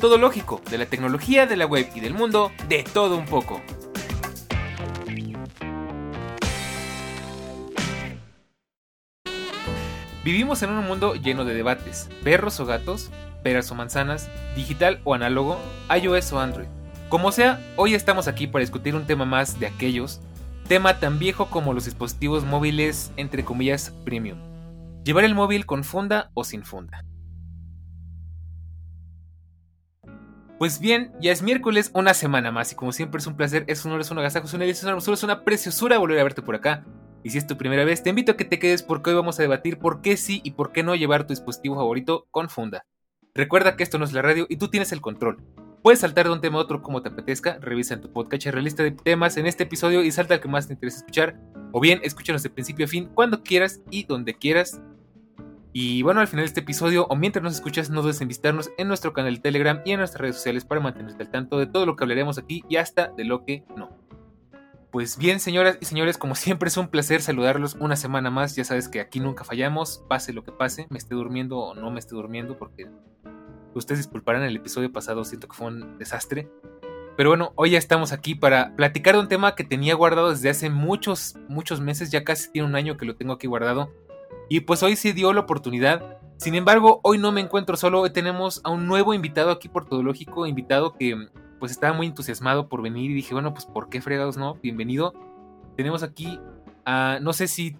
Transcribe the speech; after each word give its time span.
Todo 0.00 0.16
lógico, 0.16 0.62
de 0.70 0.78
la 0.78 0.86
tecnología, 0.86 1.46
de 1.46 1.56
la 1.56 1.66
web 1.66 1.86
y 1.94 2.00
del 2.00 2.14
mundo, 2.14 2.52
de 2.68 2.84
todo 2.84 3.18
un 3.18 3.26
poco. 3.26 3.60
Vivimos 10.24 10.62
en 10.62 10.70
un 10.70 10.86
mundo 10.86 11.14
lleno 11.16 11.44
de 11.44 11.52
debates, 11.52 12.08
perros 12.24 12.60
o 12.60 12.66
gatos, 12.66 13.10
peras 13.42 13.70
o 13.70 13.74
manzanas, 13.74 14.30
digital 14.56 15.00
o 15.04 15.12
análogo, 15.12 15.58
iOS 15.94 16.32
o 16.32 16.40
Android. 16.40 16.68
Como 17.10 17.30
sea, 17.30 17.60
hoy 17.76 17.94
estamos 17.94 18.26
aquí 18.26 18.46
para 18.46 18.62
discutir 18.62 18.94
un 18.94 19.06
tema 19.06 19.26
más 19.26 19.60
de 19.60 19.66
aquellos, 19.66 20.20
tema 20.66 20.98
tan 20.98 21.18
viejo 21.18 21.50
como 21.50 21.74
los 21.74 21.84
dispositivos 21.84 22.44
móviles 22.44 23.12
entre 23.18 23.44
comillas 23.44 23.92
premium. 24.06 24.38
Llevar 25.04 25.24
el 25.24 25.34
móvil 25.34 25.66
con 25.66 25.84
funda 25.84 26.30
o 26.32 26.44
sin 26.44 26.64
funda. 26.64 27.04
Pues 30.60 30.78
bien, 30.78 31.10
ya 31.22 31.32
es 31.32 31.40
miércoles, 31.40 31.90
una 31.94 32.12
semana 32.12 32.52
más, 32.52 32.70
y 32.70 32.74
como 32.74 32.92
siempre 32.92 33.18
es 33.18 33.26
un 33.26 33.34
placer, 33.34 33.64
es 33.66 33.82
un 33.86 33.92
honor, 33.92 34.02
es 34.02 34.10
un 34.10 34.18
agasajo, 34.18 34.44
es 34.44 34.52
una 34.52 34.66
es 34.66 34.84
una 34.84 34.98
es 34.98 35.22
una 35.22 35.42
preciosura 35.42 35.96
volver 35.96 36.18
a 36.18 36.22
verte 36.22 36.42
por 36.42 36.54
acá. 36.54 36.84
Y 37.24 37.30
si 37.30 37.38
es 37.38 37.46
tu 37.46 37.56
primera 37.56 37.82
vez, 37.86 38.02
te 38.02 38.10
invito 38.10 38.32
a 38.32 38.36
que 38.36 38.44
te 38.44 38.58
quedes 38.58 38.82
porque 38.82 39.08
hoy 39.08 39.16
vamos 39.16 39.38
a 39.38 39.42
debatir 39.42 39.78
por 39.78 40.02
qué 40.02 40.18
sí 40.18 40.42
y 40.44 40.50
por 40.50 40.72
qué 40.72 40.82
no 40.82 40.94
llevar 40.94 41.26
tu 41.26 41.32
dispositivo 41.32 41.76
favorito 41.76 42.26
con 42.30 42.50
funda. 42.50 42.84
Recuerda 43.34 43.74
que 43.74 43.84
esto 43.84 43.96
no 43.96 44.04
es 44.04 44.12
la 44.12 44.20
radio 44.20 44.44
y 44.50 44.58
tú 44.58 44.68
tienes 44.68 44.92
el 44.92 45.00
control. 45.00 45.42
Puedes 45.82 46.00
saltar 46.00 46.26
de 46.26 46.32
un 46.32 46.42
tema 46.42 46.58
a 46.58 46.60
otro 46.60 46.82
como 46.82 47.00
te 47.00 47.08
apetezca, 47.08 47.56
revisa 47.58 47.94
en 47.94 48.02
tu 48.02 48.12
podcast 48.12 48.44
la 48.44 48.60
lista 48.60 48.82
de 48.82 48.90
temas 48.90 49.38
en 49.38 49.46
este 49.46 49.62
episodio 49.62 50.04
y 50.04 50.12
salta 50.12 50.34
al 50.34 50.40
que 50.42 50.48
más 50.48 50.66
te 50.66 50.74
interesa 50.74 50.98
escuchar, 50.98 51.40
o 51.72 51.80
bien 51.80 52.00
escúchanos 52.02 52.42
de 52.42 52.50
principio 52.50 52.84
a 52.84 52.88
fin 52.90 53.08
cuando 53.14 53.42
quieras 53.42 53.80
y 53.90 54.04
donde 54.04 54.34
quieras. 54.34 54.78
Y 55.72 56.02
bueno, 56.02 56.20
al 56.20 56.26
final 56.26 56.44
de 56.44 56.48
este 56.48 56.60
episodio, 56.60 57.06
o 57.08 57.16
mientras 57.16 57.44
nos 57.44 57.54
escuchas, 57.54 57.90
no 57.90 58.02
dudes 58.02 58.20
en 58.20 58.28
visitarnos 58.28 58.70
en 58.76 58.88
nuestro 58.88 59.12
canal 59.12 59.36
de 59.36 59.40
Telegram 59.40 59.80
y 59.84 59.92
en 59.92 59.98
nuestras 59.98 60.20
redes 60.20 60.36
sociales 60.36 60.64
para 60.64 60.80
mantenerte 60.80 61.22
al 61.22 61.30
tanto 61.30 61.58
de 61.58 61.66
todo 61.66 61.86
lo 61.86 61.94
que 61.94 62.02
hablaremos 62.02 62.38
aquí 62.38 62.64
y 62.68 62.76
hasta 62.76 63.08
de 63.08 63.24
lo 63.24 63.44
que 63.44 63.64
no. 63.76 63.88
Pues 64.90 65.16
bien, 65.16 65.38
señoras 65.38 65.78
y 65.80 65.84
señores, 65.84 66.18
como 66.18 66.34
siempre 66.34 66.68
es 66.68 66.76
un 66.76 66.88
placer 66.88 67.22
saludarlos 67.22 67.76
una 67.78 67.94
semana 67.94 68.30
más. 68.30 68.56
Ya 68.56 68.64
sabes 68.64 68.88
que 68.88 68.98
aquí 68.98 69.20
nunca 69.20 69.44
fallamos, 69.44 70.04
pase 70.08 70.32
lo 70.32 70.42
que 70.42 70.50
pase, 70.50 70.88
me 70.90 70.98
esté 70.98 71.14
durmiendo 71.14 71.58
o 71.58 71.74
no 71.76 71.92
me 71.92 72.00
esté 72.00 72.16
durmiendo, 72.16 72.58
porque 72.58 72.88
ustedes 73.74 74.00
disculparán 74.00 74.42
el 74.42 74.56
episodio 74.56 74.92
pasado, 74.92 75.24
siento 75.24 75.46
que 75.46 75.54
fue 75.54 75.68
un 75.68 75.98
desastre. 75.98 76.50
Pero 77.16 77.30
bueno, 77.30 77.52
hoy 77.54 77.70
ya 77.70 77.78
estamos 77.78 78.10
aquí 78.10 78.34
para 78.34 78.74
platicar 78.74 79.14
de 79.14 79.20
un 79.20 79.28
tema 79.28 79.54
que 79.54 79.62
tenía 79.62 79.94
guardado 79.94 80.30
desde 80.30 80.50
hace 80.50 80.70
muchos, 80.70 81.36
muchos 81.48 81.80
meses, 81.80 82.10
ya 82.10 82.24
casi 82.24 82.50
tiene 82.50 82.66
un 82.66 82.74
año 82.74 82.96
que 82.96 83.04
lo 83.04 83.14
tengo 83.14 83.34
aquí 83.34 83.46
guardado. 83.46 83.92
Y 84.52 84.60
pues 84.62 84.82
hoy 84.82 84.96
se 84.96 85.12
dio 85.12 85.32
la 85.32 85.42
oportunidad. 85.42 86.18
Sin 86.36 86.56
embargo, 86.56 86.98
hoy 87.04 87.18
no 87.18 87.30
me 87.30 87.40
encuentro 87.40 87.76
solo, 87.76 88.00
hoy 88.00 88.10
tenemos 88.10 88.60
a 88.64 88.70
un 88.70 88.88
nuevo 88.88 89.14
invitado 89.14 89.52
aquí 89.52 89.68
por 89.68 89.84
Todo 89.84 90.02
Lógico, 90.02 90.44
invitado 90.44 90.92
que 90.92 91.28
pues 91.60 91.70
estaba 91.70 91.96
muy 91.96 92.08
entusiasmado 92.08 92.68
por 92.68 92.82
venir 92.82 93.12
y 93.12 93.14
dije, 93.14 93.32
bueno, 93.32 93.54
pues 93.54 93.64
¿por 93.64 93.88
qué 93.88 94.00
fregados 94.00 94.36
no? 94.36 94.54
Bienvenido. 94.60 95.14
Tenemos 95.76 96.02
aquí 96.02 96.40
a, 96.84 97.20
no 97.22 97.32
sé 97.32 97.46
si 97.46 97.76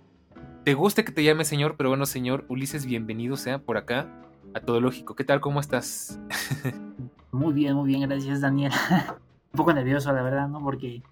te 0.62 0.75
guste 0.75 1.04
que 1.04 1.10
te 1.10 1.25
llame 1.25 1.44
señor, 1.44 1.75
pero 1.76 1.88
bueno, 1.88 2.06
señor 2.06 2.44
Ulises, 2.47 2.87
bienvenido 2.87 3.37
sea 3.37 3.58
por 3.58 3.76
acá 3.76 4.06
a 4.54 4.60
Todo 4.60 4.81
Lógico. 4.81 5.16
¿Qué 5.16 5.25
tal? 5.25 5.41
¿Cómo 5.41 5.58
estás? 5.58 6.20
muy 7.32 7.52
bien, 7.52 7.75
muy 7.75 7.88
bien, 7.88 8.08
gracias 8.08 8.41
Daniel. 8.41 8.72
Un 9.52 9.56
poco 9.56 9.72
nervioso, 9.72 10.12
la 10.12 10.22
verdad, 10.22 10.47
¿no? 10.47 10.62
Porque 10.62 11.02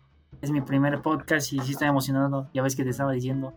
es 0.40 0.52
mi 0.52 0.60
primer 0.60 1.02
podcast 1.02 1.52
y 1.52 1.58
sí 1.58 1.72
estoy 1.72 1.88
emocionado. 1.88 2.48
Ya 2.54 2.62
ves 2.62 2.76
que 2.76 2.84
te 2.84 2.90
estaba 2.90 3.10
diciendo. 3.10 3.54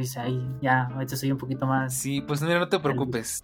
Pues 0.00 0.16
ahí, 0.16 0.42
ya, 0.62 0.86
ahorita 0.86 1.14
soy 1.14 1.30
un 1.30 1.36
poquito 1.36 1.66
más. 1.66 1.92
Sí, 1.92 2.22
pues 2.22 2.40
mira, 2.40 2.58
no 2.58 2.70
te 2.70 2.78
preocupes 2.78 3.42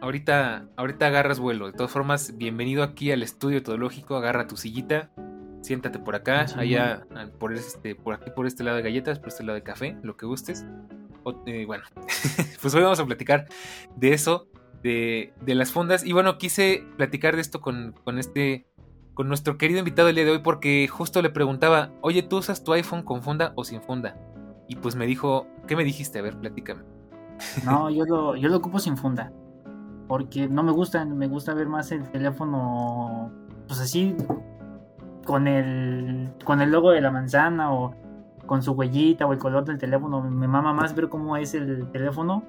ahorita, 0.00 0.66
ahorita 0.76 1.08
agarras 1.08 1.38
vuelo. 1.38 1.66
De 1.66 1.74
todas 1.74 1.92
formas, 1.92 2.38
bienvenido 2.38 2.82
aquí 2.82 3.12
al 3.12 3.22
estudio 3.22 3.62
todológico. 3.62 4.16
Agarra 4.16 4.46
tu 4.46 4.56
sillita, 4.56 5.10
siéntate 5.60 5.98
por 5.98 6.14
acá, 6.14 6.46
allá, 6.56 7.06
por 7.38 7.52
este, 7.52 7.94
por 7.94 8.14
aquí, 8.14 8.30
por 8.30 8.46
este 8.46 8.64
lado 8.64 8.78
de 8.78 8.82
galletas, 8.82 9.18
por 9.18 9.28
este 9.28 9.44
lado 9.44 9.56
de 9.56 9.62
café, 9.62 9.98
lo 10.02 10.16
que 10.16 10.24
gustes. 10.24 10.64
Eh, 11.44 11.66
bueno, 11.66 11.84
pues 12.62 12.74
hoy 12.74 12.82
vamos 12.82 12.98
a 12.98 13.04
platicar 13.04 13.48
de 13.94 14.14
eso, 14.14 14.48
de, 14.82 15.34
de, 15.42 15.54
las 15.54 15.70
fundas. 15.70 16.02
Y 16.02 16.14
bueno, 16.14 16.38
quise 16.38 16.86
platicar 16.96 17.34
de 17.34 17.42
esto 17.42 17.60
con, 17.60 17.92
con 18.04 18.18
este, 18.18 18.64
con 19.12 19.28
nuestro 19.28 19.58
querido 19.58 19.80
invitado 19.80 20.08
el 20.08 20.14
día 20.14 20.24
de 20.24 20.30
hoy, 20.30 20.40
porque 20.42 20.88
justo 20.88 21.20
le 21.20 21.28
preguntaba, 21.28 21.92
oye, 22.00 22.22
¿tú 22.22 22.38
usas 22.38 22.64
tu 22.64 22.72
iPhone 22.72 23.02
con 23.02 23.22
funda 23.22 23.52
o 23.54 23.64
sin 23.64 23.82
funda? 23.82 24.16
Y 24.68 24.76
pues 24.76 24.96
me 24.96 25.06
dijo, 25.06 25.46
¿qué 25.66 25.76
me 25.76 25.84
dijiste? 25.84 26.18
A 26.18 26.22
ver, 26.22 26.36
platícame. 26.38 26.82
No, 27.64 27.90
yo 27.90 28.04
lo, 28.04 28.36
yo 28.36 28.48
lo 28.48 28.56
ocupo 28.56 28.78
sin 28.78 28.96
funda 28.96 29.32
porque 30.12 30.46
no 30.46 30.62
me 30.62 30.72
gusta, 30.72 31.06
me 31.06 31.26
gusta 31.26 31.54
ver 31.54 31.68
más 31.68 31.90
el 31.90 32.06
teléfono, 32.10 33.30
pues 33.66 33.80
así, 33.80 34.14
con 35.24 35.46
el, 35.46 36.30
con 36.44 36.60
el 36.60 36.70
logo 36.70 36.90
de 36.90 37.00
la 37.00 37.10
manzana 37.10 37.72
o 37.72 37.94
con 38.44 38.62
su 38.62 38.72
huellita 38.72 39.24
o 39.26 39.32
el 39.32 39.38
color 39.38 39.64
del 39.64 39.78
teléfono. 39.78 40.20
Me 40.20 40.46
mama 40.46 40.74
más 40.74 40.94
ver 40.94 41.08
cómo 41.08 41.38
es 41.38 41.54
el 41.54 41.90
teléfono 41.92 42.42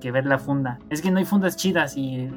que 0.00 0.10
ver 0.12 0.24
la 0.24 0.38
funda. 0.38 0.78
Es 0.88 1.02
que 1.02 1.10
no 1.10 1.18
hay 1.18 1.26
fundas 1.26 1.56
chidas 1.56 1.94
y 1.94 2.30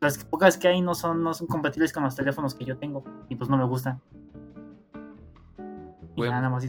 las 0.00 0.22
pocas 0.24 0.56
que 0.56 0.68
hay 0.68 0.80
no 0.80 0.94
son, 0.94 1.24
no 1.24 1.34
son 1.34 1.48
compatibles 1.48 1.92
con 1.92 2.04
los 2.04 2.14
teléfonos 2.14 2.54
que 2.54 2.64
yo 2.64 2.78
tengo 2.78 3.02
y 3.28 3.34
pues 3.34 3.50
no 3.50 3.56
me 3.56 3.64
gustan. 3.64 4.00
nada 6.16 6.48
más 6.48 6.62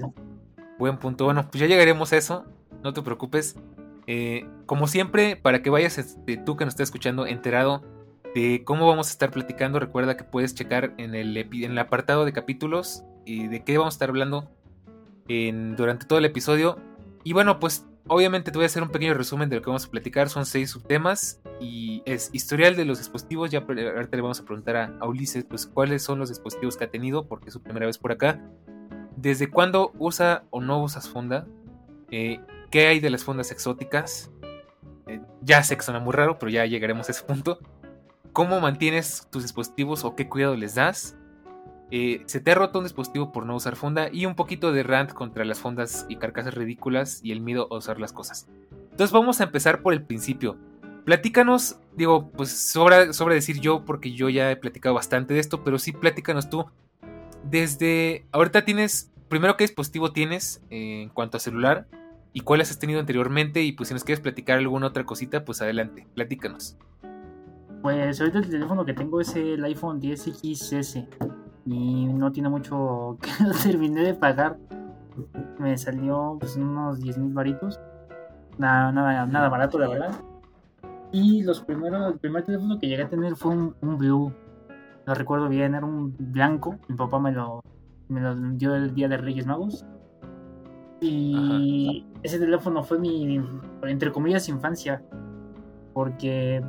Buen 0.79 0.97
punto. 0.97 1.25
Bueno, 1.25 1.45
pues 1.51 1.59
ya 1.59 1.67
llegaremos 1.67 2.13
a 2.13 2.17
eso. 2.17 2.45
No 2.83 2.93
te 2.93 3.01
preocupes. 3.01 3.57
Eh, 4.07 4.47
como 4.65 4.87
siempre, 4.87 5.35
para 5.35 5.61
que 5.61 5.69
vayas 5.69 5.97
este, 5.97 6.37
tú 6.37 6.55
que 6.55 6.63
nos 6.63 6.73
estás 6.73 6.87
escuchando 6.87 7.27
enterado 7.27 7.83
de 8.33 8.63
cómo 8.63 8.87
vamos 8.87 9.09
a 9.09 9.11
estar 9.11 9.29
platicando, 9.29 9.79
recuerda 9.79 10.15
que 10.15 10.23
puedes 10.23 10.55
checar 10.55 10.93
en 10.97 11.15
el, 11.15 11.35
en 11.35 11.71
el 11.71 11.77
apartado 11.77 12.23
de 12.23 12.31
capítulos 12.31 13.03
y 13.25 13.47
de 13.47 13.63
qué 13.65 13.77
vamos 13.77 13.93
a 13.93 13.95
estar 13.95 14.09
hablando 14.09 14.49
durante 15.27 16.05
todo 16.05 16.17
el 16.17 16.25
episodio. 16.25 16.79
Y 17.25 17.33
bueno, 17.33 17.59
pues 17.59 17.85
obviamente 18.07 18.49
te 18.49 18.57
voy 18.57 18.63
a 18.63 18.67
hacer 18.67 18.81
un 18.81 18.89
pequeño 18.89 19.13
resumen 19.15 19.49
de 19.49 19.57
lo 19.57 19.61
que 19.61 19.67
vamos 19.67 19.85
a 19.85 19.91
platicar. 19.91 20.29
Son 20.29 20.45
seis 20.45 20.69
subtemas 20.71 21.41
y 21.59 22.03
es 22.05 22.29
historial 22.31 22.77
de 22.77 22.85
los 22.85 22.99
dispositivos. 22.99 23.51
Ya 23.51 23.59
ahorita 23.59 24.15
le 24.15 24.21
vamos 24.21 24.39
a 24.39 24.45
preguntar 24.45 24.77
a, 24.77 25.05
Ulises 25.05 25.43
pues 25.43 25.65
cuáles 25.67 26.03
son 26.03 26.19
los 26.19 26.29
dispositivos 26.29 26.77
que 26.77 26.85
ha 26.85 26.89
tenido 26.89 27.27
porque 27.27 27.49
es 27.49 27.53
su 27.53 27.61
primera 27.61 27.85
vez 27.85 27.97
por 27.97 28.13
acá. 28.13 28.41
¿Desde 29.21 29.49
cuándo 29.49 29.91
usa 29.99 30.43
o 30.49 30.61
no 30.61 30.81
usas 30.81 31.09
funda? 31.09 31.45
Eh, 32.09 32.39
¿Qué 32.71 32.87
hay 32.87 33.01
de 33.01 33.09
las 33.09 33.25
fundas 33.25 33.51
exóticas? 33.51 34.31
Eh, 35.07 35.19
ya 35.41 35.61
sé 35.61 35.75
que 35.75 35.83
suena 35.83 35.99
muy 35.99 36.13
raro, 36.13 36.39
pero 36.39 36.49
ya 36.49 36.65
llegaremos 36.65 37.09
a 37.09 37.11
ese 37.11 37.25
punto. 37.25 37.59
¿Cómo 38.31 38.61
mantienes 38.61 39.27
tus 39.29 39.43
dispositivos 39.43 40.05
o 40.05 40.15
qué 40.15 40.29
cuidado 40.29 40.55
les 40.55 40.75
das? 40.75 41.17
Eh, 41.91 42.23
¿Se 42.27 42.39
te 42.39 42.51
ha 42.51 42.55
roto 42.55 42.79
un 42.79 42.85
dispositivo 42.85 43.33
por 43.33 43.45
no 43.45 43.57
usar 43.57 43.75
funda? 43.75 44.07
Y 44.09 44.25
un 44.25 44.35
poquito 44.35 44.71
de 44.71 44.83
rant 44.83 45.11
contra 45.11 45.43
las 45.43 45.59
fundas 45.59 46.05
y 46.07 46.15
carcasas 46.15 46.53
ridículas 46.53 47.19
y 47.21 47.33
el 47.33 47.41
miedo 47.41 47.67
a 47.71 47.75
usar 47.75 47.99
las 47.99 48.13
cosas. 48.13 48.47
Entonces 48.91 49.11
vamos 49.11 49.41
a 49.41 49.43
empezar 49.43 49.81
por 49.81 49.91
el 49.91 50.01
principio. 50.01 50.55
Platícanos, 51.03 51.77
digo, 51.93 52.29
pues 52.29 52.51
sobra, 52.71 53.05
decir 53.05 53.59
yo 53.59 53.83
porque 53.83 54.13
yo 54.13 54.29
ya 54.29 54.49
he 54.49 54.55
platicado 54.55 54.95
bastante 54.95 55.33
de 55.33 55.41
esto, 55.41 55.61
pero 55.65 55.77
sí 55.77 55.91
platícanos 55.91 56.49
tú. 56.49 56.67
Desde 57.43 58.25
ahorita 58.31 58.65
tienes, 58.65 59.11
primero 59.27 59.57
qué 59.57 59.63
dispositivo 59.63 60.11
tienes 60.11 60.61
eh, 60.69 61.03
en 61.03 61.09
cuanto 61.09 61.37
a 61.37 61.39
celular, 61.39 61.87
y 62.33 62.41
cuáles 62.41 62.71
has 62.71 62.79
tenido 62.79 62.99
anteriormente. 62.99 63.63
Y 63.63 63.71
pues 63.71 63.89
si 63.89 63.93
nos 63.93 64.03
quieres 64.03 64.21
platicar 64.21 64.57
alguna 64.57 64.87
otra 64.87 65.05
cosita, 65.05 65.45
pues 65.45 65.61
adelante, 65.61 66.07
platícanos. 66.13 66.77
Pues 67.81 68.19
ahorita 68.19 68.39
el 68.39 68.49
teléfono 68.49 68.85
que 68.85 68.93
tengo 68.93 69.21
es 69.21 69.35
el 69.35 69.63
iPhone 69.63 70.01
10XS 70.01 71.07
y 71.65 72.05
no 72.05 72.31
tiene 72.31 72.49
mucho 72.49 73.17
que 73.21 73.43
no 73.43 73.51
terminé 73.51 74.03
de 74.03 74.13
pagar. 74.13 74.57
Me 75.59 75.77
salió 75.77 76.37
pues 76.39 76.55
unos 76.55 76.99
10 76.99 77.17
mil 77.17 77.33
varitos. 77.33 77.79
Nada, 78.57 78.91
nada, 78.91 79.25
nada 79.25 79.49
barato, 79.49 79.79
la 79.79 79.87
verdad. 79.87 80.21
Y 81.11 81.43
los 81.43 81.61
primeros, 81.61 82.13
el 82.13 82.19
primer 82.19 82.45
teléfono 82.45 82.79
que 82.79 82.87
llegué 82.87 83.03
a 83.03 83.09
tener 83.09 83.35
fue 83.35 83.51
un, 83.51 83.97
Blue. 83.97 84.33
Lo 85.05 85.13
recuerdo 85.13 85.49
bien, 85.49 85.75
era 85.75 85.85
un 85.85 86.15
blanco. 86.17 86.77
Mi 86.87 86.95
papá 86.95 87.19
me 87.19 87.31
lo, 87.31 87.63
me 88.07 88.21
lo 88.21 88.35
dio 88.35 88.75
el 88.75 88.93
día 88.93 89.07
de 89.07 89.17
Reyes 89.17 89.45
Magos. 89.45 89.85
Y 91.01 92.05
ese 92.23 92.39
teléfono 92.39 92.83
fue 92.83 92.99
mi, 92.99 93.41
entre 93.83 94.11
comillas, 94.11 94.49
infancia. 94.49 95.01
Porque 95.93 96.61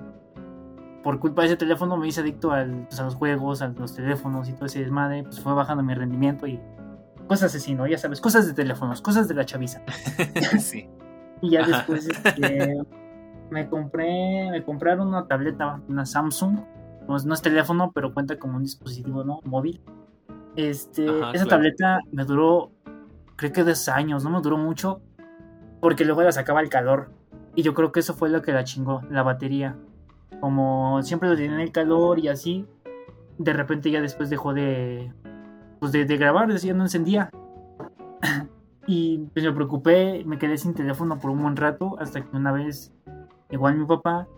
por 1.02 1.18
culpa 1.18 1.42
de 1.42 1.48
ese 1.48 1.56
teléfono 1.56 1.96
me 1.96 2.08
hice 2.08 2.20
adicto 2.20 2.52
al, 2.52 2.86
pues, 2.86 3.00
a 3.00 3.04
los 3.04 3.14
juegos, 3.14 3.62
a 3.62 3.68
los 3.68 3.94
teléfonos 3.94 4.48
y 4.48 4.52
todo 4.52 4.66
ese 4.66 4.80
desmadre, 4.80 5.22
pues 5.22 5.40
fue 5.40 5.54
bajando 5.54 5.82
mi 5.82 5.94
rendimiento 5.94 6.46
y 6.46 6.60
cosas 7.26 7.54
así, 7.54 7.74
¿no? 7.74 7.86
Ya 7.86 7.96
sabes, 7.98 8.20
cosas 8.20 8.46
de 8.46 8.54
teléfonos, 8.54 9.00
cosas 9.00 9.28
de 9.28 9.34
la 9.34 9.44
chaviza. 9.44 9.82
sí. 10.58 10.88
Y 11.40 11.50
ya 11.50 11.66
después 11.66 12.08
este, 12.08 12.82
me 13.50 13.68
compré, 13.68 14.50
me 14.50 14.62
compraron 14.62 15.08
una 15.08 15.26
tableta, 15.26 15.80
una 15.88 16.04
Samsung, 16.04 16.58
pues 17.10 17.24
no 17.24 17.34
es 17.34 17.42
teléfono, 17.42 17.90
pero 17.92 18.14
cuenta 18.14 18.38
como 18.38 18.56
un 18.56 18.62
dispositivo, 18.62 19.24
¿no? 19.24 19.40
Móvil. 19.42 19.80
Este, 20.54 21.08
Ajá, 21.08 21.32
esa 21.32 21.44
claro. 21.44 21.48
tableta 21.48 21.98
me 22.12 22.24
duró, 22.24 22.70
creo 23.34 23.52
que 23.52 23.64
dos 23.64 23.88
años, 23.88 24.22
no 24.22 24.30
me 24.30 24.40
duró 24.40 24.56
mucho, 24.56 25.00
porque 25.80 26.04
luego 26.04 26.22
la 26.22 26.30
sacaba 26.30 26.60
el 26.60 26.68
calor. 26.68 27.10
Y 27.56 27.62
yo 27.62 27.74
creo 27.74 27.90
que 27.90 27.98
eso 27.98 28.14
fue 28.14 28.30
lo 28.30 28.42
que 28.42 28.52
la 28.52 28.62
chingó, 28.62 29.02
la 29.10 29.24
batería. 29.24 29.76
Como 30.38 31.02
siempre 31.02 31.28
lo 31.28 31.34
tenía 31.34 31.54
en 31.54 31.60
el 31.60 31.72
calor 31.72 32.20
y 32.20 32.28
así, 32.28 32.64
de 33.38 33.52
repente 33.54 33.90
ya 33.90 34.00
después 34.00 34.30
dejó 34.30 34.54
de, 34.54 35.12
pues 35.80 35.90
de, 35.90 36.04
de 36.04 36.16
grabar, 36.16 36.48
ya 36.54 36.74
no 36.74 36.84
encendía. 36.84 37.28
y 38.86 39.18
pues 39.34 39.44
me 39.44 39.52
preocupé, 39.52 40.22
me 40.24 40.38
quedé 40.38 40.56
sin 40.58 40.74
teléfono 40.74 41.18
por 41.18 41.32
un 41.32 41.42
buen 41.42 41.56
rato, 41.56 41.96
hasta 41.98 42.20
que 42.20 42.36
una 42.36 42.52
vez, 42.52 42.92
igual 43.50 43.78
mi 43.78 43.84
papá 43.84 44.28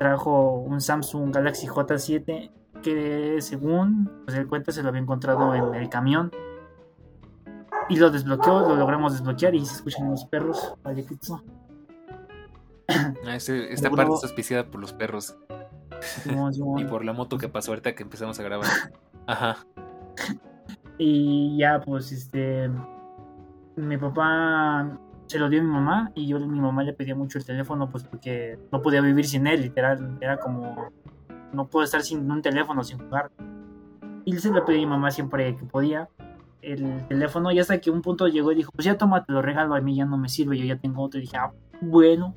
trajo 0.00 0.52
un 0.60 0.80
Samsung 0.80 1.30
Galaxy 1.30 1.66
J7 1.66 2.50
que 2.82 3.36
según 3.42 4.10
pues 4.24 4.34
él 4.38 4.48
cuenta 4.48 4.72
se 4.72 4.82
lo 4.82 4.88
había 4.88 5.02
encontrado 5.02 5.54
en 5.54 5.74
el 5.74 5.90
camión 5.90 6.32
y 7.90 7.96
lo 7.96 8.10
desbloqueó, 8.10 8.60
lo 8.60 8.76
logramos 8.76 9.12
desbloquear 9.12 9.54
y 9.54 9.66
se 9.66 9.74
escuchan 9.74 10.10
los 10.10 10.24
perros. 10.24 10.74
Vale. 10.82 11.06
Ah, 13.24 13.36
este- 13.36 13.72
esta 13.72 13.88
parte 13.90 14.12
está 14.14 14.26
auspiciada 14.26 14.64
por 14.66 14.80
los 14.80 14.92
perros 14.92 15.36
y 16.78 16.84
por 16.86 17.04
la 17.04 17.12
moto 17.12 17.38
que 17.38 17.48
pasó 17.48 17.70
ahorita 17.70 17.94
que 17.94 18.02
empezamos 18.02 18.40
a 18.40 18.42
grabar. 18.42 18.66
Ajá. 19.26 19.58
Y 20.98 21.56
ya, 21.58 21.80
pues, 21.80 22.10
este. 22.10 22.68
Mi 23.76 23.96
papá 23.96 24.98
se 25.30 25.38
lo 25.38 25.48
dio 25.48 25.60
a 25.60 25.62
mi 25.62 25.70
mamá 25.70 26.10
y 26.16 26.26
yo 26.26 26.38
a 26.38 26.40
mi 26.40 26.60
mamá 26.60 26.82
le 26.82 26.92
pedía 26.92 27.14
mucho 27.14 27.38
el 27.38 27.44
teléfono, 27.44 27.88
pues 27.88 28.02
porque 28.02 28.58
no 28.72 28.82
podía 28.82 29.00
vivir 29.00 29.26
sin 29.26 29.46
él, 29.46 29.62
literal. 29.62 30.18
Era 30.20 30.38
como. 30.38 30.90
No 31.52 31.68
puedo 31.68 31.84
estar 31.84 32.02
sin 32.02 32.28
un 32.28 32.42
teléfono, 32.42 32.82
sin 32.82 32.98
jugar. 32.98 33.30
Y 34.24 34.36
se 34.36 34.50
lo 34.50 34.64
pedí 34.64 34.78
a 34.78 34.80
mi 34.80 34.86
mamá 34.86 35.12
siempre 35.12 35.56
que 35.56 35.64
podía. 35.64 36.08
El 36.62 37.06
teléfono, 37.06 37.52
y 37.52 37.60
hasta 37.60 37.80
que 37.80 37.92
un 37.92 38.02
punto 38.02 38.26
llegó 38.26 38.50
y 38.50 38.56
dijo: 38.56 38.72
Pues 38.72 38.84
ya 38.84 38.98
toma, 38.98 39.24
te 39.24 39.32
lo 39.32 39.40
regalo, 39.40 39.76
a 39.76 39.80
mí 39.80 39.94
ya 39.94 40.04
no 40.04 40.18
me 40.18 40.28
sirve, 40.28 40.58
yo 40.58 40.64
ya 40.64 40.76
tengo 40.76 41.00
otro. 41.02 41.18
Y 41.18 41.22
dije: 41.22 41.36
Ah, 41.36 41.52
bueno. 41.80 42.34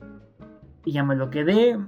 Y 0.86 0.92
ya 0.92 1.04
me 1.04 1.16
lo 1.16 1.32
quedé. 1.32 1.80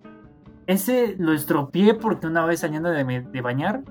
Ese 0.65 1.15
lo 1.19 1.33
estropeé 1.33 1.93
porque 1.93 2.25
una 2.25 2.43
vez 2.45 2.61
saliendo 2.61 2.89
de, 2.89 3.03
de 3.21 3.41
bañar, 3.41 3.83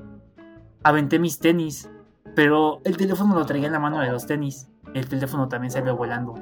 aventé 0.83 1.21
mis 1.21 1.39
tenis. 1.39 1.89
Pero 2.35 2.81
el 2.85 2.97
teléfono 2.97 3.37
lo 3.37 3.47
traía 3.47 3.67
en 3.67 3.73
la 3.73 3.79
mano 3.79 4.01
de 4.01 4.11
los 4.11 4.27
tenis. 4.27 4.69
El 4.95 5.09
teléfono 5.09 5.49
también 5.49 5.71
salió 5.71 5.97
volando. 5.97 6.35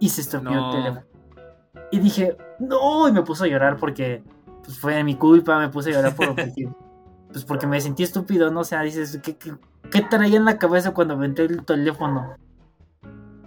Y 0.00 0.08
se 0.08 0.20
estropeó 0.20 0.52
No. 0.52 0.70
el 0.70 0.76
teléfono. 0.76 1.06
Y 1.90 1.98
dije, 2.00 2.36
no, 2.58 3.08
y 3.08 3.12
me 3.12 3.22
puse 3.22 3.44
a 3.44 3.46
llorar 3.48 3.76
porque 3.76 4.22
pues, 4.64 4.78
fue 4.78 5.02
mi 5.04 5.14
culpa, 5.16 5.58
me 5.58 5.68
puse 5.68 5.90
a 5.90 5.94
llorar 5.94 6.14
por, 6.14 6.28
porque, 6.34 6.68
pues 7.32 7.44
porque 7.44 7.66
me 7.66 7.80
sentí 7.80 8.02
estúpido, 8.02 8.50
¿no? 8.50 8.60
O 8.60 8.64
sea, 8.64 8.82
dices, 8.82 9.18
¿qué, 9.22 9.36
qué, 9.36 9.54
qué 9.90 10.02
traía 10.02 10.36
en 10.36 10.44
la 10.44 10.58
cabeza 10.58 10.92
cuando 10.92 11.14
aventé 11.14 11.44
el 11.44 11.64
teléfono? 11.64 12.34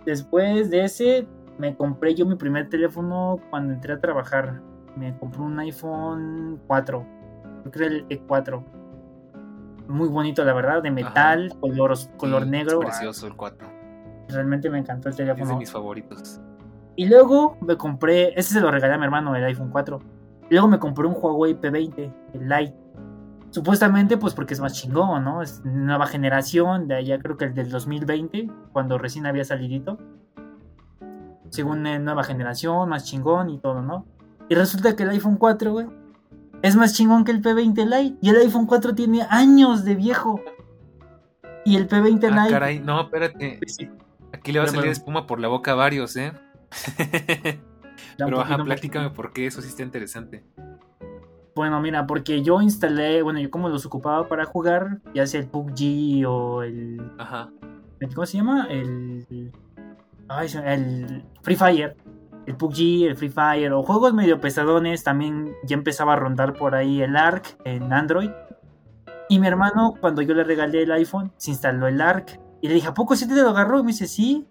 Después 0.05 0.69
de 0.71 0.85
ese, 0.85 1.27
me 1.57 1.75
compré 1.75 2.15
yo 2.15 2.25
mi 2.25 2.35
primer 2.35 2.69
teléfono 2.69 3.39
cuando 3.49 3.73
entré 3.73 3.93
a 3.93 3.99
trabajar. 3.99 4.61
Me 4.95 5.15
compré 5.17 5.41
un 5.41 5.59
iPhone 5.59 6.59
4. 6.67 7.05
Creo 7.61 7.71
que 7.71 7.85
era 7.85 7.95
el 7.95 8.07
E4 8.07 8.63
muy 9.87 10.07
bonito, 10.07 10.43
la 10.43 10.53
verdad, 10.53 10.81
de 10.81 10.89
metal, 10.91 11.53
color, 11.59 11.93
color 12.17 12.43
Sí, 12.43 12.49
negro. 12.49 12.79
Es 12.81 12.87
precioso 12.89 13.27
el 13.27 13.35
4. 13.35 13.67
Realmente 14.33 14.69
me 14.69 14.79
encantó 14.79 15.09
el 15.09 15.13
Es 15.13 15.17
de 15.17 15.25
teléfono. 15.25 15.57
mis 15.57 15.71
favoritos. 15.71 16.39
Y 16.95 17.07
luego 17.07 17.57
me 17.61 17.77
compré, 17.77 18.33
ese 18.39 18.53
se 18.53 18.61
lo 18.61 18.69
regalé 18.71 18.93
a 18.93 18.97
mi 18.97 19.05
hermano, 19.05 19.35
el 19.35 19.43
iPhone 19.45 19.69
4. 19.71 19.99
Y 20.49 20.53
luego 20.53 20.67
me 20.67 20.79
compré 20.79 21.07
un 21.07 21.15
Huawei 21.17 21.53
P20, 21.59 22.13
el 22.33 22.47
Lite. 22.49 22.75
Supuestamente, 23.49 24.17
pues 24.17 24.33
porque 24.33 24.53
es 24.53 24.59
más 24.59 24.73
chingón, 24.73 25.23
¿no? 25.23 25.41
Es 25.41 25.61
nueva 25.65 26.05
generación, 26.07 26.87
de 26.87 26.95
allá 26.95 27.19
creo 27.19 27.37
que 27.37 27.45
el 27.45 27.53
del 27.53 27.69
2020, 27.69 28.49
cuando 28.71 28.97
recién 28.97 29.25
había 29.25 29.43
salidito. 29.43 29.97
Según 31.49 31.85
eh, 31.85 31.99
nueva 31.99 32.23
generación, 32.23 32.87
más 32.89 33.03
chingón 33.05 33.49
y 33.49 33.57
todo, 33.59 33.81
¿no? 33.81 34.05
Y 34.49 34.55
resulta 34.55 34.95
que 34.95 35.03
el 35.03 35.09
iPhone 35.09 35.35
4, 35.37 35.71
güey, 35.73 35.87
es 36.61 36.75
más 36.75 36.93
chingón 36.93 37.23
que 37.25 37.31
el 37.31 37.41
P20 37.41 37.85
Lite. 37.85 38.17
Y 38.21 38.29
el 38.29 38.37
iPhone 38.37 38.65
4 38.65 38.95
tiene 38.95 39.23
años 39.29 39.83
de 39.83 39.95
viejo. 39.95 40.39
Y 41.65 41.75
el 41.75 41.87
P20 41.89 42.29
Ah, 42.31 42.41
Lite. 42.43 42.53
caray, 42.53 42.79
no, 42.79 43.01
espérate. 43.01 43.59
Sí, 43.67 43.89
Aquí 44.33 44.51
le 44.51 44.59
va 44.59 44.65
a 44.65 44.67
salir 44.69 44.89
espuma 44.89 45.27
por 45.27 45.39
la 45.39 45.47
boca 45.47 45.71
a 45.71 45.75
varios, 45.75 46.15
¿eh? 46.15 46.33
Pero 48.17 48.41
ajá, 48.41 48.63
platícame 48.63 49.09
por 49.09 49.33
qué 49.33 49.47
eso 49.47 49.61
sí 49.61 49.69
está 49.69 49.83
interesante. 49.83 50.43
Bueno, 51.55 51.81
mira, 51.81 52.07
porque 52.07 52.41
yo 52.41 52.61
instalé, 52.61 53.21
bueno, 53.21 53.39
yo 53.39 53.51
como 53.51 53.69
los 53.69 53.85
ocupaba 53.85 54.27
para 54.27 54.45
jugar, 54.45 54.99
ya 55.13 55.27
sea 55.27 55.41
el 55.41 55.47
PUBG 55.47 56.25
o 56.27 56.63
el. 56.63 57.01
Ajá. 57.17 57.49
¿Cómo 58.15 58.25
se 58.25 58.37
llama? 58.37 58.67
El. 58.69 59.51
Ay, 60.27 60.47
el 60.65 61.23
Free 61.41 61.55
Fire. 61.55 61.95
El 62.47 62.55
PUBG, 62.55 63.07
el 63.07 63.15
Free 63.17 63.29
Fire, 63.29 63.71
o 63.73 63.83
juegos 63.83 64.13
medio 64.13 64.39
pesadones. 64.39 65.03
También 65.03 65.53
ya 65.63 65.75
empezaba 65.75 66.13
a 66.13 66.15
rondar 66.15 66.53
por 66.53 66.73
ahí 66.73 67.01
el 67.01 67.15
ARC 67.15 67.57
en 67.65 67.93
Android. 67.93 68.31
Y 69.29 69.39
mi 69.39 69.47
hermano, 69.47 69.95
cuando 69.99 70.21
yo 70.21 70.33
le 70.33 70.43
regalé 70.43 70.83
el 70.83 70.91
iPhone, 70.91 71.31
se 71.37 71.51
instaló 71.51 71.87
el 71.87 72.01
ARC. 72.01 72.39
Y 72.61 72.67
le 72.67 72.75
dije, 72.75 72.87
¿a 72.87 72.93
poco 72.93 73.15
sí 73.15 73.27
te 73.27 73.35
lo 73.35 73.49
agarró? 73.49 73.79
Y 73.79 73.83
me 73.83 73.87
dice, 73.87 74.07
sí. 74.07 74.47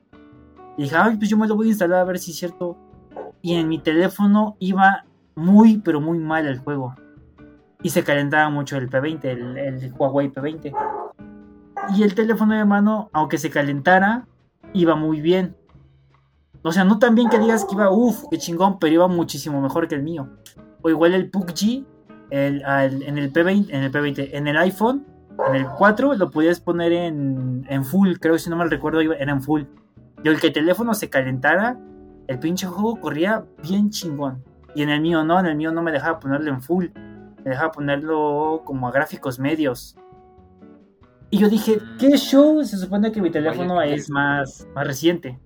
Y 0.77 0.83
dije, 0.83 0.97
ay, 0.97 1.17
pues 1.17 1.29
yo 1.31 1.37
me 1.37 1.47
lo 1.47 1.57
voy 1.57 1.67
a 1.67 1.71
instalar 1.71 2.01
a 2.01 2.05
ver 2.05 2.19
si 2.19 2.33
es 2.33 2.39
cierto. 2.39 2.77
Y 3.43 3.55
en 3.55 3.69
mi 3.69 3.79
teléfono 3.79 4.57
iba 4.59 5.05
muy, 5.37 5.79
pero 5.79 6.01
muy 6.01 6.19
mal 6.19 6.47
el 6.47 6.59
juego. 6.59 6.95
Y 7.83 7.91
se 7.91 8.03
calentaba 8.05 8.51
mucho 8.51 8.77
el 8.77 8.91
P20, 8.91 9.25
el, 9.25 9.57
el 9.59 9.93
Huawei 9.95 10.31
P20. 10.33 10.73
Y 11.97 12.03
el 12.03 12.15
teléfono 12.15 12.53
de 12.55 12.61
hermano, 12.61 13.09
aunque 13.13 13.39
se 13.39 13.51
calentara, 13.51 14.27
iba 14.75 14.95
muy 14.97 15.21
bien. 15.21 15.57
O 16.63 16.73
sea, 16.73 16.85
no 16.85 16.99
tan 16.99 17.15
bien 17.15 17.31
que 17.31 17.39
digas 17.39 17.65
que 17.65 17.75
iba, 17.75 17.91
uff, 17.91 18.25
qué 18.31 18.37
chingón, 18.39 18.79
pero 18.79 18.93
iba 18.95 19.09
muchísimo 19.09 19.61
mejor 19.63 19.89
que 19.89 19.95
el 19.95 20.03
mío. 20.03 20.29
O 20.83 20.91
igual 20.91 21.15
el 21.15 21.31
PUBG, 21.31 21.85
el, 22.31 22.65
al- 22.65 23.03
en 23.03 23.17
el 23.17 23.33
P20, 23.33 23.69
en 23.71 23.83
el 23.83 23.91
P20, 23.91 24.29
en 24.33 24.47
el 24.47 24.57
iPhone, 24.59 25.07
en 25.49 25.57
el 25.57 25.67
4 25.67 26.15
lo 26.15 26.31
podías 26.31 26.61
poner 26.61 26.93
en, 26.93 27.67
en 27.69 27.85
full, 27.85 28.15
creo 28.21 28.35
que 28.35 28.39
si 28.41 28.51
no 28.51 28.57
mal 28.57 28.71
recuerdo 28.71 29.01
era 29.01 29.33
en 29.33 29.43
full. 29.43 29.63
Y 30.23 30.29
el 30.29 30.41
que 30.41 30.49
el 30.49 30.53
teléfono 30.53 30.95
se 30.95 31.09
calentara, 31.09 31.79
el 32.27 32.39
pinche 32.39 32.67
juego 32.67 33.01
corría 33.01 33.45
bien 33.63 33.91
chingón. 33.91 34.45
Y 34.75 34.83
en 34.83 34.91
el 34.91 35.01
mío 35.01 35.25
no, 35.25 35.41
en 35.41 35.47
el 35.47 35.57
mío 35.57 35.73
no 35.73 35.83
me 35.83 35.93
dejaba 35.93 36.21
ponerlo 36.21 36.51
en 36.51 36.63
full. 36.63 36.87
Me 37.45 37.51
dejaba 37.51 37.73
ponerlo 37.73 38.63
como 38.65 38.87
a 38.87 38.93
gráficos 38.93 39.39
medios. 39.39 39.97
Y 41.31 41.39
yo 41.39 41.49
dije, 41.49 41.77
Mm. 41.77 41.97
¿qué 41.99 42.17
show? 42.19 42.63
Se 42.65 42.77
supone 42.77 43.11
que 43.13 43.23
mi 43.23 43.31
teléfono 43.31 43.81
es 43.83 44.11
más, 44.11 44.67
más 44.75 44.87
reciente. 44.87 45.39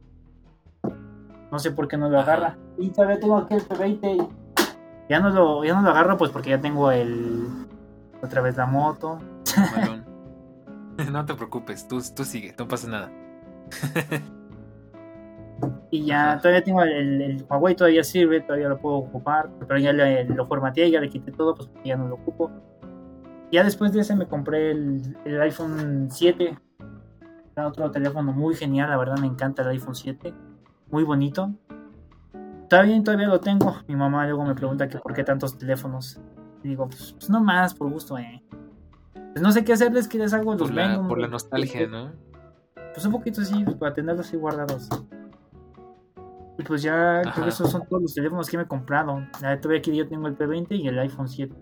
No 1.53 1.59
sé 1.59 1.71
por 1.71 1.87
qué 1.89 1.97
no 1.97 2.09
lo 2.09 2.19
agarra. 2.19 2.57
Y 2.79 2.91
todavía 2.91 3.21
tengo 3.21 3.37
aquí 3.37 3.55
el 3.55 3.63
P20 3.69 4.17
y 4.17 4.29
ya 5.09 5.21
no 5.21 5.31
lo, 5.31 5.65
ya 5.65 5.75
no 5.75 5.83
lo 5.83 5.91
agarro 5.91 6.17
pues 6.17 6.31
porque 6.31 6.51
ya 6.51 6.61
tengo 6.61 6.91
el 6.91 7.47
otra 8.23 8.41
vez 8.43 8.57
la 8.57 8.67
moto. 8.67 9.21
No 11.11 11.25
te 11.27 11.35
preocupes, 11.35 11.89
tú, 11.89 12.01
tú 12.15 12.25
sigue, 12.25 12.55
no 12.59 12.69
pasa 12.69 12.89
nada. 12.89 13.11
Y 15.91 16.07
ya 16.07 16.39
todavía 16.39 16.65
tengo 16.65 16.83
el, 16.83 17.45
Huawei, 17.49 17.77
todavía 17.77 18.03
sirve, 18.03 18.41
todavía 18.41 18.69
lo 18.69 18.79
puedo 18.79 18.97
ocupar, 18.97 19.49
pero 19.61 19.79
ya 19.79 19.93
le- 19.93 20.25
lo 20.25 20.45
formateé, 20.45 20.91
ya 20.91 21.01
le 21.01 21.09
quité 21.09 21.31
todo, 21.31 21.55
pues 21.55 21.71
ya 21.85 21.97
no 21.97 22.09
lo 22.09 22.17
ocupo. 22.17 22.51
Ya 23.53 23.63
después 23.63 23.93
de 23.93 24.01
ese 24.01 24.17
me 24.17 24.27
compré 24.27 24.73
el, 24.73 25.17
iPhone 25.41 26.09
7. 26.11 26.59
Era 27.57 27.69
otro 27.69 27.91
teléfono 27.93 28.33
muy 28.33 28.57
genial, 28.57 28.91
la 28.91 28.97
verdad 28.97 29.19
me 29.19 29.29
encanta 29.29 29.63
el 29.63 29.69
iPhone 29.69 29.95
7. 29.95 30.35
Muy 30.91 31.05
bonito. 31.05 31.55
Todavía, 32.69 33.01
todavía 33.05 33.29
lo 33.29 33.39
tengo. 33.39 33.77
Mi 33.87 33.95
mamá 33.95 34.25
luego 34.27 34.45
me 34.45 34.57
pregunta 34.57 34.89
que 34.89 34.99
por 34.99 35.13
qué 35.15 35.23
tantos 35.23 35.57
teléfonos. 35.57 36.21
Y 36.65 36.71
digo, 36.71 36.89
pues, 36.89 37.13
pues 37.13 37.31
no 37.31 37.41
más, 37.41 37.73
por 37.73 37.89
gusto, 37.91 38.19
eh. 38.19 38.43
Pues 39.35 39.43
no 39.43 39.51
sé 39.51 39.65
qué 39.65 39.73
hacerles, 39.73 40.07
que 40.07 40.17
les 40.17 40.33
hago, 40.33 40.53
los 40.53 40.63
Por 40.63 40.73
la, 40.73 40.87
vendo, 40.87 41.09
por 41.09 41.19
la 41.19 41.27
nostalgia, 41.27 41.89
¿no? 41.89 42.13
Pues 42.95 43.05
un 43.05 43.11
poquito 43.11 43.41
así, 43.41 43.65
pues, 43.65 43.77
para 43.77 43.93
tenerlos 43.93 44.33
ahí 44.33 44.39
guardados. 44.39 44.89
Y 46.57 46.63
pues 46.63 46.83
ya 46.83 47.21
creo 47.23 47.43
que 47.43 47.49
esos 47.49 47.69
son 47.69 47.85
todos 47.89 48.03
los 48.03 48.15
teléfonos 48.15 48.49
que 48.49 48.57
me 48.57 48.63
he 48.63 48.67
comprado. 48.69 49.27
Todavía 49.61 49.79
aquí 49.81 49.97
yo 49.97 50.07
tengo 50.07 50.29
el 50.29 50.39
P20 50.39 50.79
y 50.79 50.87
el 50.87 51.01
iPhone 51.01 51.27
7. 51.27 51.53